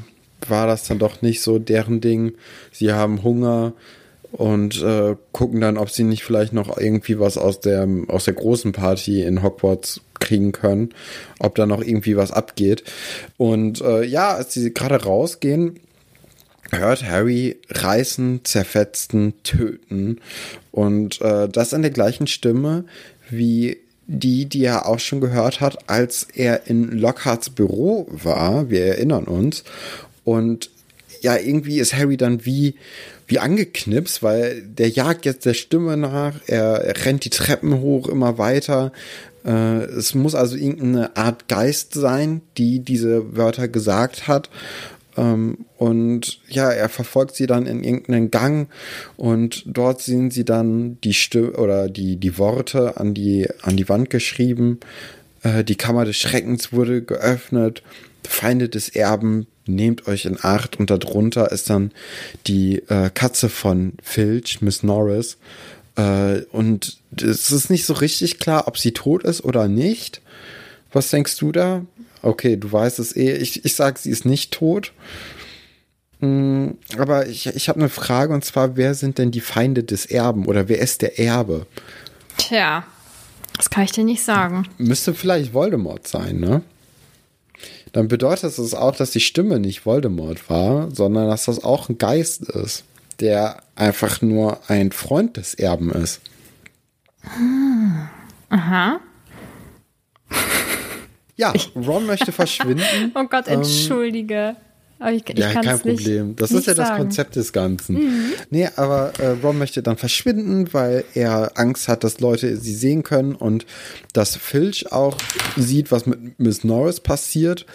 war 0.47 0.67
das 0.67 0.83
dann 0.83 0.99
doch 0.99 1.21
nicht 1.21 1.41
so 1.41 1.57
deren 1.59 2.01
Ding. 2.01 2.33
Sie 2.71 2.91
haben 2.91 3.23
Hunger, 3.23 3.73
und 4.33 4.81
äh, 4.81 5.15
gucken 5.31 5.61
dann, 5.61 5.77
ob 5.77 5.91
sie 5.91 6.03
nicht 6.03 6.23
vielleicht 6.23 6.53
noch 6.53 6.77
irgendwie 6.77 7.19
was 7.19 7.37
aus 7.37 7.59
der, 7.59 7.87
aus 8.07 8.25
der 8.25 8.33
großen 8.33 8.71
Party 8.71 9.21
in 9.21 9.43
Hogwarts 9.43 10.01
kriegen 10.19 10.51
können, 10.51 10.89
ob 11.39 11.53
da 11.55 11.67
noch 11.67 11.81
irgendwie 11.81 12.17
was 12.17 12.31
abgeht. 12.31 12.83
Und 13.37 13.81
äh, 13.81 14.03
ja, 14.03 14.33
als 14.33 14.53
sie 14.53 14.73
gerade 14.73 15.03
rausgehen, 15.03 15.79
hört 16.71 17.03
Harry 17.03 17.57
reißen, 17.69 18.41
zerfetzen, 18.43 19.35
töten. 19.43 20.19
Und 20.71 21.21
äh, 21.21 21.47
das 21.47 21.73
in 21.73 21.83
der 21.83 21.91
gleichen 21.91 22.25
Stimme 22.25 22.85
wie 23.29 23.77
die, 24.07 24.45
die 24.45 24.65
er 24.65 24.87
auch 24.87 24.99
schon 24.99 25.21
gehört 25.21 25.61
hat, 25.61 25.89
als 25.89 26.27
er 26.33 26.67
in 26.67 26.91
Lockharts 26.91 27.51
Büro 27.51 28.07
war. 28.09 28.71
Wir 28.71 28.83
erinnern 28.85 29.25
uns. 29.25 29.63
Und 30.23 30.71
ja, 31.21 31.37
irgendwie 31.37 31.79
ist 31.79 31.93
Harry 31.93 32.17
dann 32.17 32.45
wie 32.45 32.75
wie 33.27 33.39
angeknipst, 33.39 34.23
weil 34.23 34.61
der 34.61 34.89
jagt 34.89 35.25
jetzt 35.25 35.45
der 35.45 35.53
Stimme 35.53 35.97
nach, 35.97 36.35
er, 36.47 36.83
er 36.83 37.05
rennt 37.05 37.25
die 37.25 37.29
Treppen 37.29 37.81
hoch 37.81 38.07
immer 38.07 38.37
weiter. 38.37 38.91
Äh, 39.45 39.83
es 39.83 40.15
muss 40.15 40.35
also 40.35 40.55
irgendeine 40.55 41.15
Art 41.15 41.47
Geist 41.47 41.93
sein, 41.93 42.41
die 42.57 42.79
diese 42.79 43.35
Wörter 43.35 43.67
gesagt 43.67 44.27
hat. 44.27 44.49
Ähm, 45.15 45.65
und 45.77 46.39
ja, 46.49 46.71
er 46.71 46.89
verfolgt 46.89 47.35
sie 47.35 47.45
dann 47.45 47.65
in 47.65 47.83
irgendeinen 47.83 48.31
Gang 48.31 48.69
und 49.15 49.63
dort 49.67 50.01
sehen 50.01 50.31
sie 50.31 50.45
dann 50.45 50.97
die 51.03 51.13
Stimme 51.13 51.51
oder 51.53 51.87
die, 51.89 52.15
die 52.15 52.37
Worte 52.37 52.97
an 52.97 53.13
die, 53.13 53.47
an 53.61 53.77
die 53.77 53.89
Wand 53.89 54.09
geschrieben. 54.09 54.79
Äh, 55.43 55.63
die 55.63 55.75
Kammer 55.75 56.05
des 56.05 56.17
Schreckens 56.17 56.73
wurde 56.73 57.03
geöffnet. 57.03 57.83
Feinde 58.25 58.69
des 58.69 58.89
Erben 58.89 59.47
nehmt 59.65 60.07
euch 60.07 60.25
in 60.25 60.37
Acht 60.41 60.79
und 60.79 60.89
darunter 60.89 61.51
ist 61.51 61.69
dann 61.69 61.91
die 62.47 62.77
äh, 62.89 63.09
Katze 63.13 63.49
von 63.49 63.93
Filch, 64.01 64.61
Miss 64.61 64.83
Norris. 64.83 65.37
Äh, 65.95 66.41
und 66.51 66.97
es 67.15 67.51
ist 67.51 67.69
nicht 67.69 67.85
so 67.85 67.93
richtig 67.93 68.39
klar, 68.39 68.67
ob 68.67 68.77
sie 68.77 68.91
tot 68.91 69.23
ist 69.23 69.43
oder 69.43 69.67
nicht. 69.67 70.21
Was 70.91 71.09
denkst 71.09 71.37
du 71.37 71.51
da? 71.51 71.85
Okay, 72.21 72.55
du 72.57 72.71
weißt 72.71 72.99
es 72.99 73.15
eh. 73.15 73.35
Ich, 73.37 73.65
ich 73.65 73.75
sag, 73.75 73.99
sie 73.99 74.09
ist 74.09 74.25
nicht 74.25 74.51
tot. 74.51 74.93
Mhm, 76.19 76.77
aber 76.97 77.27
ich, 77.27 77.47
ich 77.47 77.67
habe 77.67 77.79
eine 77.79 77.89
Frage 77.89 78.33
und 78.33 78.45
zwar, 78.45 78.77
wer 78.77 78.95
sind 78.95 79.17
denn 79.17 79.31
die 79.31 79.41
Feinde 79.41 79.83
des 79.83 80.05
Erben 80.05 80.45
oder 80.45 80.69
wer 80.69 80.79
ist 80.79 81.01
der 81.01 81.19
Erbe? 81.19 81.65
Tja, 82.37 82.85
das 83.57 83.69
kann 83.69 83.83
ich 83.83 83.91
dir 83.91 84.05
nicht 84.05 84.23
sagen. 84.23 84.67
Müsste 84.77 85.13
vielleicht 85.13 85.53
Voldemort 85.53 86.07
sein, 86.07 86.39
ne? 86.39 86.61
Dann 87.93 88.07
bedeutet 88.07 88.57
es 88.57 88.73
auch, 88.73 88.95
dass 88.95 89.11
die 89.11 89.19
Stimme 89.19 89.59
nicht 89.59 89.85
Voldemort 89.85 90.49
war, 90.49 90.89
sondern 90.93 91.29
dass 91.29 91.45
das 91.45 91.63
auch 91.63 91.89
ein 91.89 91.97
Geist 91.97 92.41
ist, 92.49 92.83
der 93.19 93.63
einfach 93.75 94.21
nur 94.21 94.59
ein 94.67 94.91
Freund 94.91 95.37
des 95.37 95.53
Erben 95.53 95.91
ist. 95.91 96.19
Hm. 97.21 98.09
Aha. 98.49 98.99
Ja, 101.35 101.51
Ron 101.75 102.05
möchte 102.05 102.31
verschwinden. 102.31 103.11
oh 103.15 103.23
Gott, 103.23 103.47
ähm, 103.47 103.61
entschuldige. 103.61 104.55
Aber 104.99 105.11
ich, 105.11 105.27
ich 105.27 105.37
ja, 105.37 105.51
kein 105.51 105.79
Problem. 105.79 106.27
Nicht, 106.27 106.41
das 106.41 106.51
nicht 106.51 106.59
ist 106.59 106.67
ja 106.67 106.75
sagen. 106.75 106.89
das 106.89 106.97
Konzept 106.97 107.35
des 107.35 107.51
Ganzen. 107.51 107.95
Mhm. 107.95 108.33
Nee, 108.51 108.69
aber 108.75 109.11
äh, 109.19 109.29
Ron 109.43 109.57
möchte 109.57 109.83
dann 109.83 109.97
verschwinden, 109.97 110.71
weil 110.73 111.03
er 111.13 111.51
Angst 111.55 111.87
hat, 111.87 112.03
dass 112.03 112.19
Leute 112.19 112.55
sie 112.55 112.73
sehen 112.73 113.03
können 113.03 113.35
und 113.35 113.65
dass 114.13 114.37
Filch 114.37 114.91
auch 114.91 115.17
sieht, 115.57 115.91
was 115.91 116.05
mit 116.05 116.39
Miss 116.39 116.63
Norris 116.63 116.99
passiert, 116.99 117.65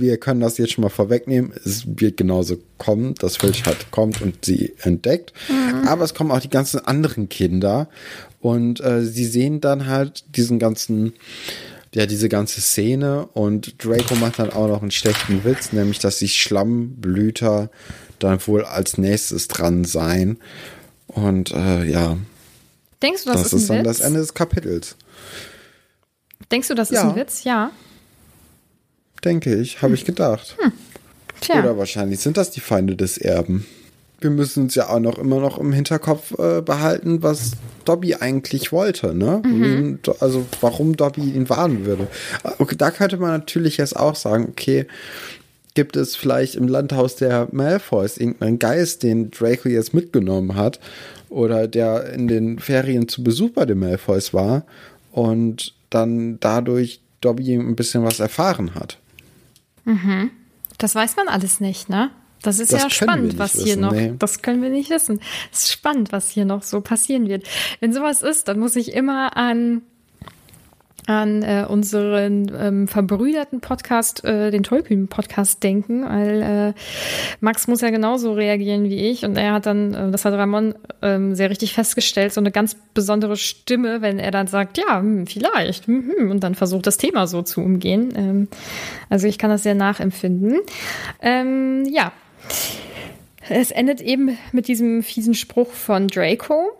wir 0.00 0.18
können 0.18 0.40
das 0.40 0.58
jetzt 0.58 0.72
schon 0.72 0.82
mal 0.82 0.88
vorwegnehmen. 0.88 1.52
Es 1.64 1.84
wird 1.86 2.16
genauso 2.16 2.58
kommen, 2.78 3.14
dass 3.14 3.36
Filch 3.36 3.64
halt 3.64 3.90
kommt 3.90 4.20
und 4.20 4.44
sie 4.44 4.74
entdeckt. 4.82 5.32
Mhm. 5.48 5.86
Aber 5.86 6.04
es 6.04 6.14
kommen 6.14 6.30
auch 6.30 6.40
die 6.40 6.50
ganzen 6.50 6.80
anderen 6.80 7.28
Kinder 7.28 7.88
und 8.40 8.80
äh, 8.80 9.02
sie 9.02 9.24
sehen 9.24 9.60
dann 9.60 9.86
halt 9.86 10.24
diesen 10.36 10.58
ganzen, 10.58 11.14
ja, 11.94 12.06
diese 12.06 12.28
ganze 12.28 12.60
Szene 12.60 13.26
und 13.32 13.84
Draco 13.84 14.16
macht 14.16 14.38
dann 14.38 14.50
auch 14.50 14.68
noch 14.68 14.82
einen 14.82 14.90
schlechten 14.90 15.44
Witz, 15.44 15.72
nämlich, 15.72 15.98
dass 15.98 16.18
die 16.18 16.28
Schlammblüter 16.28 17.70
dann 18.18 18.46
wohl 18.46 18.64
als 18.64 18.98
nächstes 18.98 19.48
dran 19.48 19.84
sein. 19.84 20.38
Und 21.06 21.52
äh, 21.52 21.84
ja. 21.84 22.16
Denkst 23.02 23.24
du, 23.24 23.32
das, 23.32 23.42
das 23.44 23.52
ist, 23.52 23.62
ist 23.62 23.70
dann 23.70 23.78
Witz? 23.78 23.86
das 23.86 24.00
Ende 24.00 24.20
des 24.20 24.34
Kapitels. 24.34 24.96
Denkst 26.50 26.68
du, 26.68 26.74
das 26.74 26.90
ja. 26.90 27.00
ist 27.00 27.06
ein 27.06 27.16
Witz? 27.16 27.44
Ja 27.44 27.70
denke 29.24 29.54
ich, 29.54 29.78
habe 29.82 29.88
hm. 29.88 29.94
ich 29.94 30.04
gedacht. 30.04 30.56
Hm. 30.58 30.72
Tja. 31.40 31.58
Oder 31.58 31.76
wahrscheinlich 31.76 32.20
sind 32.20 32.36
das 32.36 32.50
die 32.50 32.60
Feinde 32.60 32.96
des 32.96 33.18
Erben. 33.18 33.66
Wir 34.20 34.30
müssen 34.30 34.64
uns 34.64 34.74
ja 34.74 34.88
auch 34.88 35.00
noch 35.00 35.18
immer 35.18 35.40
noch 35.40 35.58
im 35.58 35.72
Hinterkopf 35.72 36.38
äh, 36.38 36.62
behalten, 36.62 37.22
was 37.22 37.52
Dobby 37.84 38.14
eigentlich 38.14 38.72
wollte, 38.72 39.14
ne? 39.14 39.42
Mhm. 39.44 39.98
Also 40.20 40.46
warum 40.62 40.96
Dobby 40.96 41.20
ihn 41.20 41.50
warnen 41.50 41.84
würde. 41.84 42.06
Okay, 42.58 42.76
da 42.78 42.90
könnte 42.90 43.18
man 43.18 43.30
natürlich 43.30 43.76
jetzt 43.76 43.96
auch 43.96 44.14
sagen, 44.14 44.46
okay, 44.48 44.86
gibt 45.74 45.96
es 45.96 46.16
vielleicht 46.16 46.54
im 46.54 46.68
Landhaus 46.68 47.16
der 47.16 47.48
Malfoys 47.52 48.16
irgendeinen 48.16 48.58
Geist, 48.58 49.02
den 49.02 49.30
Draco 49.30 49.68
jetzt 49.68 49.92
mitgenommen 49.92 50.54
hat 50.54 50.80
oder 51.28 51.68
der 51.68 52.12
in 52.12 52.28
den 52.28 52.58
Ferien 52.60 53.08
zu 53.08 53.22
Besuch 53.22 53.50
bei 53.50 53.66
den 53.66 53.80
Malfoys 53.80 54.32
war 54.32 54.64
und 55.12 55.74
dann 55.90 56.38
dadurch 56.40 57.00
Dobby 57.20 57.54
ein 57.54 57.76
bisschen 57.76 58.04
was 58.04 58.20
erfahren 58.20 58.74
hat. 58.74 58.98
Mhm. 59.84 60.30
Das 60.78 60.94
weiß 60.94 61.16
man 61.16 61.28
alles 61.28 61.60
nicht, 61.60 61.88
ne? 61.88 62.10
Das 62.42 62.58
ist 62.58 62.72
das 62.72 62.82
ja 62.82 62.90
spannend, 62.90 63.38
was 63.38 63.52
hier 63.52 63.64
wissen, 63.64 63.80
noch. 63.80 63.92
Nee. 63.92 64.14
Das 64.18 64.42
können 64.42 64.62
wir 64.62 64.68
nicht 64.68 64.90
wissen. 64.90 65.20
Es 65.50 65.60
ist 65.60 65.72
spannend, 65.72 66.12
was 66.12 66.28
hier 66.28 66.44
noch 66.44 66.62
so 66.62 66.82
passieren 66.82 67.26
wird. 67.26 67.48
Wenn 67.80 67.92
sowas 67.92 68.20
ist, 68.20 68.48
dann 68.48 68.58
muss 68.58 68.76
ich 68.76 68.92
immer 68.92 69.36
an 69.36 69.82
an 71.06 71.42
äh, 71.42 71.66
unseren 71.68 72.50
ähm, 72.58 72.88
verbrüderten 72.88 73.60
Podcast, 73.60 74.24
äh, 74.24 74.50
den 74.50 74.62
Tollkühn-Podcast 74.62 75.62
denken, 75.62 76.04
weil 76.04 76.42
äh, 76.42 76.80
Max 77.40 77.68
muss 77.68 77.82
ja 77.82 77.90
genauso 77.90 78.32
reagieren 78.32 78.84
wie 78.84 79.10
ich 79.10 79.24
und 79.24 79.36
er 79.36 79.52
hat 79.52 79.66
dann, 79.66 79.94
äh, 79.94 80.10
das 80.10 80.24
hat 80.24 80.34
Ramon 80.34 80.74
ähm, 81.02 81.34
sehr 81.34 81.50
richtig 81.50 81.74
festgestellt, 81.74 82.32
so 82.32 82.40
eine 82.40 82.50
ganz 82.50 82.76
besondere 82.94 83.36
Stimme, 83.36 84.00
wenn 84.00 84.18
er 84.18 84.30
dann 84.30 84.46
sagt, 84.46 84.78
ja, 84.78 84.98
hm, 84.98 85.26
vielleicht, 85.26 85.86
hm, 85.86 86.10
hm, 86.16 86.30
und 86.30 86.40
dann 86.40 86.54
versucht 86.54 86.86
das 86.86 86.96
Thema 86.96 87.26
so 87.26 87.42
zu 87.42 87.60
umgehen. 87.60 88.12
Ähm, 88.16 88.48
also 89.10 89.26
ich 89.26 89.38
kann 89.38 89.50
das 89.50 89.62
sehr 89.62 89.74
nachempfinden. 89.74 90.60
Ähm, 91.20 91.84
ja, 91.90 92.12
es 93.48 93.70
endet 93.70 94.00
eben 94.00 94.38
mit 94.52 94.68
diesem 94.68 95.02
fiesen 95.02 95.34
Spruch 95.34 95.70
von 95.70 96.08
Draco. 96.08 96.72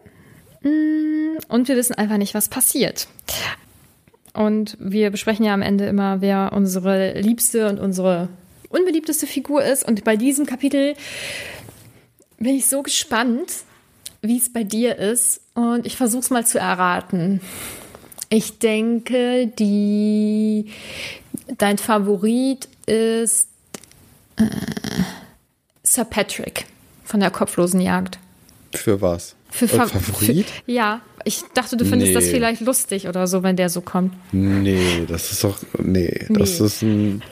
Mm, 0.63 1.37
und 1.49 1.69
wir 1.69 1.77
wissen 1.77 1.95
einfach 1.95 2.17
nicht, 2.17 2.35
was 2.35 2.49
passiert. 2.49 3.07
Und 4.35 4.77
wir 4.81 5.11
besprechen 5.11 5.45
ja 5.45 5.55
am 5.55 5.63
Ende 5.63 5.87
immer, 5.87 6.21
wer 6.21 6.53
unsere 6.53 7.19
liebste 7.21 7.69
und 7.69 7.79
unsere 7.79 8.29
unbeliebteste 8.69 9.27
Figur 9.27 9.65
ist. 9.65 9.87
Und 9.87 10.05
bei 10.05 10.17
diesem 10.17 10.45
Kapitel 10.45 10.95
bin 12.39 12.57
ich 12.57 12.67
so 12.67 12.83
gespannt, 12.83 13.53
wie 14.21 14.37
es 14.37 14.53
bei 14.53 14.65
dir 14.65 14.97
ist. 14.97 15.41
Und 15.55 15.87
ich 15.87 15.97
versuche 15.97 16.23
es 16.23 16.31
mal 16.31 16.45
zu 16.45 16.59
erraten. 16.59 17.41
Ich 18.29 18.59
denke, 18.59 19.47
die 19.47 20.73
dein 21.59 21.79
Favorit 21.79 22.69
ist 22.87 23.49
äh, 24.37 24.45
Sir 25.85 26.05
Patrick 26.05 26.67
von 27.05 27.21
der 27.21 27.31
kopflosen 27.31 27.81
Jagd. 27.81 28.19
Für 28.77 29.01
was? 29.01 29.37
Für, 29.51 29.69
Fa 29.69 29.87
Favorit? 29.87 30.47
Für, 30.47 30.71
ja, 30.71 31.01
ich 31.25 31.43
dachte, 31.55 31.77
du 31.77 31.85
findest 31.85 32.11
nee. 32.11 32.15
das 32.15 32.27
vielleicht 32.27 32.61
lustig 32.61 33.09
oder 33.09 33.27
so, 33.27 33.43
wenn 33.43 33.57
der 33.57 33.69
so 33.69 33.81
kommt. 33.81 34.13
Nee, 34.33 35.05
das 35.09 35.33
ist 35.33 35.45
doch. 35.45 35.59
Nee, 35.79 36.27
nee. 36.29 36.39
das 36.39 36.61
ist 36.61 36.83
ein. 36.83 37.23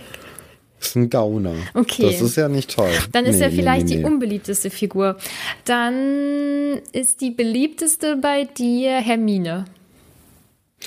Das 0.78 0.88
ist 0.88 0.96
ein 0.96 1.10
Gauner. 1.10 1.54
Okay. 1.74 2.02
Das 2.02 2.20
ist 2.20 2.36
ja 2.36 2.48
nicht 2.48 2.74
toll. 2.74 2.90
Dann 3.12 3.24
ist 3.24 3.38
nee, 3.38 3.44
er 3.44 3.52
vielleicht 3.52 3.88
die 3.88 4.02
unbeliebteste 4.02 4.68
Figur. 4.68 5.16
Dann 5.64 6.80
ist 6.90 7.20
die 7.20 7.30
beliebteste 7.30 8.16
bei 8.16 8.44
dir 8.44 8.96
Hermine. 8.96 9.66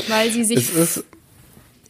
Weil 0.10 0.32
sie 0.32 0.44
sich. 0.44 0.58
Es 0.58 0.76
ist 0.76 1.06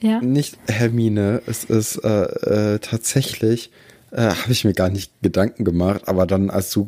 ja? 0.01 0.21
nicht 0.21 0.57
Hermine, 0.67 1.41
es 1.47 1.63
ist 1.63 1.97
äh, 1.97 2.75
äh, 2.75 2.79
tatsächlich 2.79 3.71
äh, 4.15 4.29
habe 4.29 4.51
ich 4.51 4.63
mir 4.63 4.73
gar 4.73 4.89
nicht 4.89 5.11
Gedanken 5.21 5.65
gemacht, 5.65 6.03
aber 6.05 6.25
dann, 6.25 6.49
als 6.49 6.71
du 6.71 6.87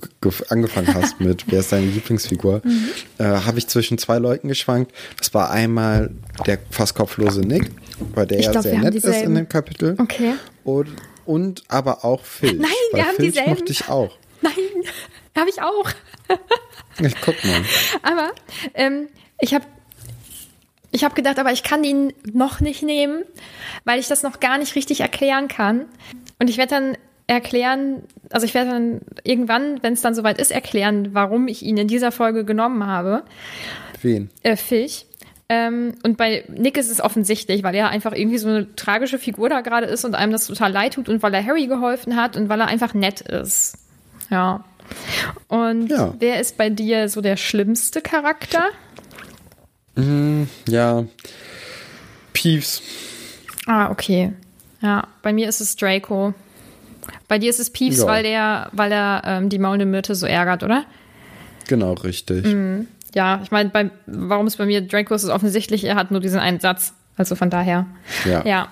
angefangen 0.49 0.93
hast 0.93 1.19
mit, 1.19 1.45
wer 1.51 1.59
ist 1.59 1.71
deine 1.71 1.85
Lieblingsfigur, 1.85 2.61
mhm. 2.63 2.89
äh, 3.17 3.23
habe 3.23 3.57
ich 3.57 3.67
zwischen 3.67 3.97
zwei 3.97 4.17
Leuten 4.17 4.47
geschwankt. 4.47 4.93
Das 5.17 5.33
war 5.33 5.51
einmal 5.51 6.11
der 6.45 6.59
fast 6.71 6.95
kopflose 6.95 7.41
Nick, 7.41 7.69
weil 8.15 8.27
der 8.27 8.39
ja 8.39 8.61
sehr 8.61 8.79
nett 8.79 8.95
ist 8.95 9.05
in 9.05 9.35
dem 9.35 9.49
Kapitel. 9.49 9.95
Okay. 9.97 10.35
Und, 10.63 10.87
und 11.25 11.63
aber 11.67 12.05
auch 12.05 12.23
Filch. 12.23 12.59
Nein, 12.59 12.71
wir 12.93 13.05
haben 13.05 13.15
Filch 13.17 13.33
dieselben. 13.33 13.49
mochte 13.51 13.71
ich 13.73 13.89
auch. 13.89 14.17
Nein, 14.41 14.53
habe 15.37 15.49
ich 15.49 15.61
auch. 15.61 15.89
ich 16.99 17.15
guck 17.21 17.43
mal. 17.43 17.61
Aber 18.03 18.31
ähm, 18.73 19.07
ich 19.41 19.53
habe 19.53 19.65
ich 20.91 21.03
habe 21.03 21.13
gedacht, 21.13 21.37
aber 21.37 21.51
ich 21.51 21.63
kann 21.63 21.83
ihn 21.83 22.13
noch 22.23 22.61
nicht 22.61 22.81
nehmen, 22.81 23.23
weil 23.83 23.99
ich 23.99 24.07
das 24.07 24.23
noch 24.23 24.39
gar 24.39 24.57
nicht 24.57 24.75
richtig 24.75 25.01
erklären 25.01 25.49
kann. 25.49 25.85
Und 26.39 26.49
ich 26.49 26.57
werde 26.57 26.69
dann 26.69 26.97
erklären, 27.27 28.03
also 28.31 28.45
ich 28.45 28.53
werde 28.53 28.71
dann 28.71 29.01
irgendwann, 29.23 29.83
wenn 29.83 29.93
es 29.93 30.01
dann 30.01 30.15
soweit 30.15 30.39
ist, 30.39 30.51
erklären, 30.51 31.09
warum 31.11 31.47
ich 31.47 31.61
ihn 31.61 31.77
in 31.77 31.87
dieser 31.87 32.11
Folge 32.11 32.45
genommen 32.45 32.85
habe. 32.85 33.23
Wen? 34.01 34.29
Äh, 34.43 34.55
Filch. 34.55 35.05
Ähm, 35.49 35.93
und 36.03 36.17
bei 36.17 36.43
Nick 36.49 36.77
ist 36.77 36.89
es 36.89 36.99
offensichtlich, 36.99 37.63
weil 37.63 37.75
er 37.75 37.89
einfach 37.89 38.13
irgendwie 38.13 38.37
so 38.37 38.49
eine 38.49 38.75
tragische 38.75 39.17
Figur 39.17 39.49
da 39.49 39.61
gerade 39.61 39.87
ist 39.87 40.03
und 40.03 40.15
einem 40.15 40.31
das 40.31 40.47
total 40.47 40.71
leid 40.71 40.93
tut 40.93 41.07
und 41.07 41.23
weil 41.23 41.33
er 41.33 41.45
Harry 41.45 41.67
geholfen 41.67 42.15
hat 42.15 42.35
und 42.35 42.49
weil 42.49 42.59
er 42.59 42.67
einfach 42.67 42.93
nett 42.93 43.21
ist. 43.21 43.77
Ja. 44.29 44.65
Und 45.47 45.87
ja. 45.87 46.13
wer 46.19 46.39
ist 46.39 46.57
bei 46.57 46.69
dir 46.69 47.07
so 47.07 47.21
der 47.21 47.37
schlimmste 47.37 48.01
Charakter? 48.01 48.65
Mm, 49.95 50.43
ja. 50.67 51.05
Peeves. 52.33 52.81
Ah, 53.65 53.89
okay. 53.89 54.33
Ja, 54.81 55.07
bei 55.21 55.33
mir 55.33 55.47
ist 55.49 55.59
es 55.59 55.75
Draco. 55.75 56.33
Bei 57.27 57.39
dir 57.39 57.49
ist 57.49 57.59
es 57.59 57.69
Peeves, 57.69 57.99
ja. 57.99 58.07
weil 58.07 58.23
der, 58.23 58.69
weil 58.71 58.91
er 58.91 59.21
ähm, 59.25 59.49
die 59.49 59.59
maulende 59.59 59.85
Myrte 59.85 60.15
so 60.15 60.25
ärgert, 60.25 60.63
oder? 60.63 60.85
Genau, 61.67 61.93
richtig. 61.93 62.45
Mhm. 62.45 62.87
Ja, 63.13 63.41
ich 63.43 63.51
meine, 63.51 63.91
warum 64.05 64.47
es 64.47 64.55
bei 64.57 64.65
mir 64.65 64.81
Draco 64.81 65.13
ist, 65.13 65.23
ist 65.23 65.29
offensichtlich, 65.29 65.83
er 65.83 65.95
hat 65.95 66.11
nur 66.11 66.19
diesen 66.19 66.39
einen 66.39 66.59
Satz. 66.59 66.93
Also 67.17 67.33
von 67.35 67.49
daher. 67.49 67.87
Ja. 68.25 68.45
ja. 68.45 68.67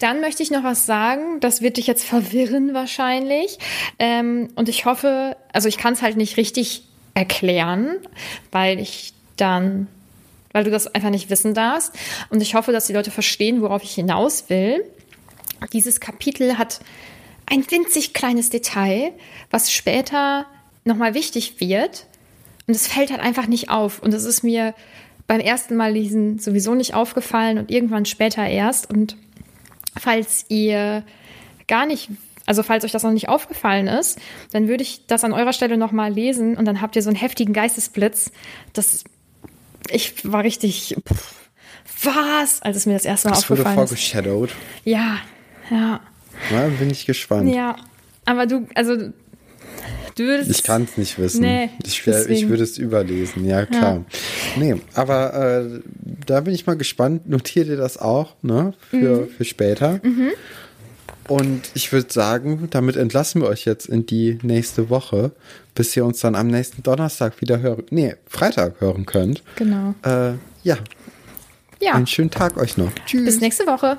Dann 0.00 0.20
möchte 0.20 0.42
ich 0.42 0.50
noch 0.50 0.64
was 0.64 0.84
sagen. 0.84 1.38
Das 1.38 1.62
wird 1.62 1.76
dich 1.76 1.86
jetzt 1.86 2.04
verwirren 2.04 2.74
wahrscheinlich. 2.74 3.58
Ähm, 4.00 4.48
und 4.56 4.68
ich 4.68 4.84
hoffe, 4.84 5.36
also 5.52 5.68
ich 5.68 5.78
kann 5.78 5.92
es 5.92 6.02
halt 6.02 6.16
nicht 6.16 6.36
richtig 6.36 6.88
erklären, 7.14 7.98
weil 8.50 8.80
ich 8.80 9.14
dann, 9.36 9.86
weil 10.52 10.64
du 10.64 10.70
das 10.72 10.92
einfach 10.92 11.10
nicht 11.10 11.30
wissen 11.30 11.54
darfst. 11.54 11.96
Und 12.30 12.42
ich 12.42 12.56
hoffe, 12.56 12.72
dass 12.72 12.86
die 12.86 12.92
Leute 12.92 13.12
verstehen, 13.12 13.62
worauf 13.62 13.84
ich 13.84 13.94
hinaus 13.94 14.50
will. 14.50 14.84
Dieses 15.72 16.00
Kapitel 16.00 16.58
hat 16.58 16.80
ein 17.46 17.64
winzig 17.70 18.14
kleines 18.14 18.50
Detail, 18.50 19.12
was 19.50 19.72
später 19.72 20.46
nochmal 20.84 21.14
wichtig 21.14 21.60
wird. 21.60 22.06
Und 22.66 22.74
es 22.74 22.86
fällt 22.86 23.10
halt 23.10 23.20
einfach 23.20 23.46
nicht 23.46 23.70
auf. 23.70 24.02
Und 24.02 24.14
es 24.14 24.24
ist 24.24 24.42
mir 24.42 24.74
beim 25.26 25.40
ersten 25.40 25.76
Mal 25.76 25.92
lesen 25.92 26.38
sowieso 26.38 26.74
nicht 26.74 26.94
aufgefallen 26.94 27.58
und 27.58 27.70
irgendwann 27.70 28.04
später 28.06 28.46
erst. 28.46 28.90
Und 28.90 29.16
falls 29.98 30.46
ihr 30.48 31.04
gar 31.66 31.86
nicht, 31.86 32.10
also 32.46 32.62
falls 32.62 32.84
euch 32.84 32.92
das 32.92 33.02
noch 33.02 33.12
nicht 33.12 33.28
aufgefallen 33.28 33.86
ist, 33.86 34.18
dann 34.52 34.68
würde 34.68 34.82
ich 34.82 35.06
das 35.06 35.24
an 35.24 35.32
eurer 35.32 35.52
Stelle 35.52 35.76
nochmal 35.76 36.12
lesen 36.12 36.56
und 36.56 36.64
dann 36.64 36.80
habt 36.80 36.96
ihr 36.96 37.02
so 37.02 37.08
einen 37.08 37.16
heftigen 37.16 37.52
Geistesblitz. 37.52 38.32
Das, 38.72 39.04
ich 39.90 40.30
war 40.30 40.42
richtig, 40.42 40.96
pff, 41.06 41.34
was, 42.02 42.60
als 42.62 42.76
es 42.76 42.86
mir 42.86 42.94
das 42.94 43.04
erste 43.04 43.28
Mal 43.28 43.34
das 43.34 43.44
aufgefallen 43.44 43.76
wurde 43.76 43.88
vorgeshadowed. 43.88 44.50
Ja, 44.84 45.18
ja. 45.70 46.00
Na, 46.50 46.68
bin 46.78 46.90
ich 46.90 47.06
gespannt. 47.06 47.52
Ja, 47.52 47.76
aber 48.24 48.46
du, 48.46 48.66
also 48.74 48.96
du 48.96 49.12
würdest. 50.24 50.50
Ich 50.50 50.62
kann 50.62 50.84
es 50.84 50.96
nicht 50.96 51.18
wissen. 51.18 51.42
Nee, 51.42 51.70
ich, 51.84 52.06
wär, 52.06 52.28
ich 52.28 52.48
würde 52.48 52.62
es 52.62 52.78
überlesen, 52.78 53.44
ja 53.46 53.66
klar. 53.66 53.96
Ja. 53.96 54.04
Nee, 54.56 54.80
aber 54.94 55.34
äh, 55.34 55.80
da 56.26 56.40
bin 56.40 56.54
ich 56.54 56.66
mal 56.66 56.76
gespannt. 56.76 57.28
Notiert 57.28 57.68
ihr 57.68 57.76
das 57.76 57.98
auch, 57.98 58.34
ne? 58.42 58.74
Für, 58.90 59.22
mhm. 59.22 59.28
für 59.28 59.44
später. 59.44 60.00
Mhm. 60.02 60.30
Und 61.28 61.70
ich 61.74 61.90
würde 61.92 62.12
sagen, 62.12 62.68
damit 62.70 62.96
entlassen 62.96 63.40
wir 63.40 63.48
euch 63.48 63.64
jetzt 63.64 63.86
in 63.86 64.04
die 64.04 64.38
nächste 64.42 64.90
Woche, 64.90 65.32
bis 65.74 65.96
ihr 65.96 66.04
uns 66.04 66.20
dann 66.20 66.34
am 66.34 66.48
nächsten 66.48 66.82
Donnerstag 66.82 67.40
wieder 67.40 67.60
hören, 67.60 67.84
nee, 67.90 68.14
Freitag 68.26 68.80
hören 68.80 69.06
könnt. 69.06 69.42
Genau. 69.56 69.94
Äh, 70.02 70.34
ja. 70.62 70.76
Ja. 71.80 71.94
Einen 71.94 72.06
schönen 72.06 72.30
Tag 72.30 72.56
euch 72.56 72.76
noch. 72.76 72.92
Tschüss. 73.06 73.24
Bis 73.24 73.40
nächste 73.40 73.66
Woche. 73.66 73.98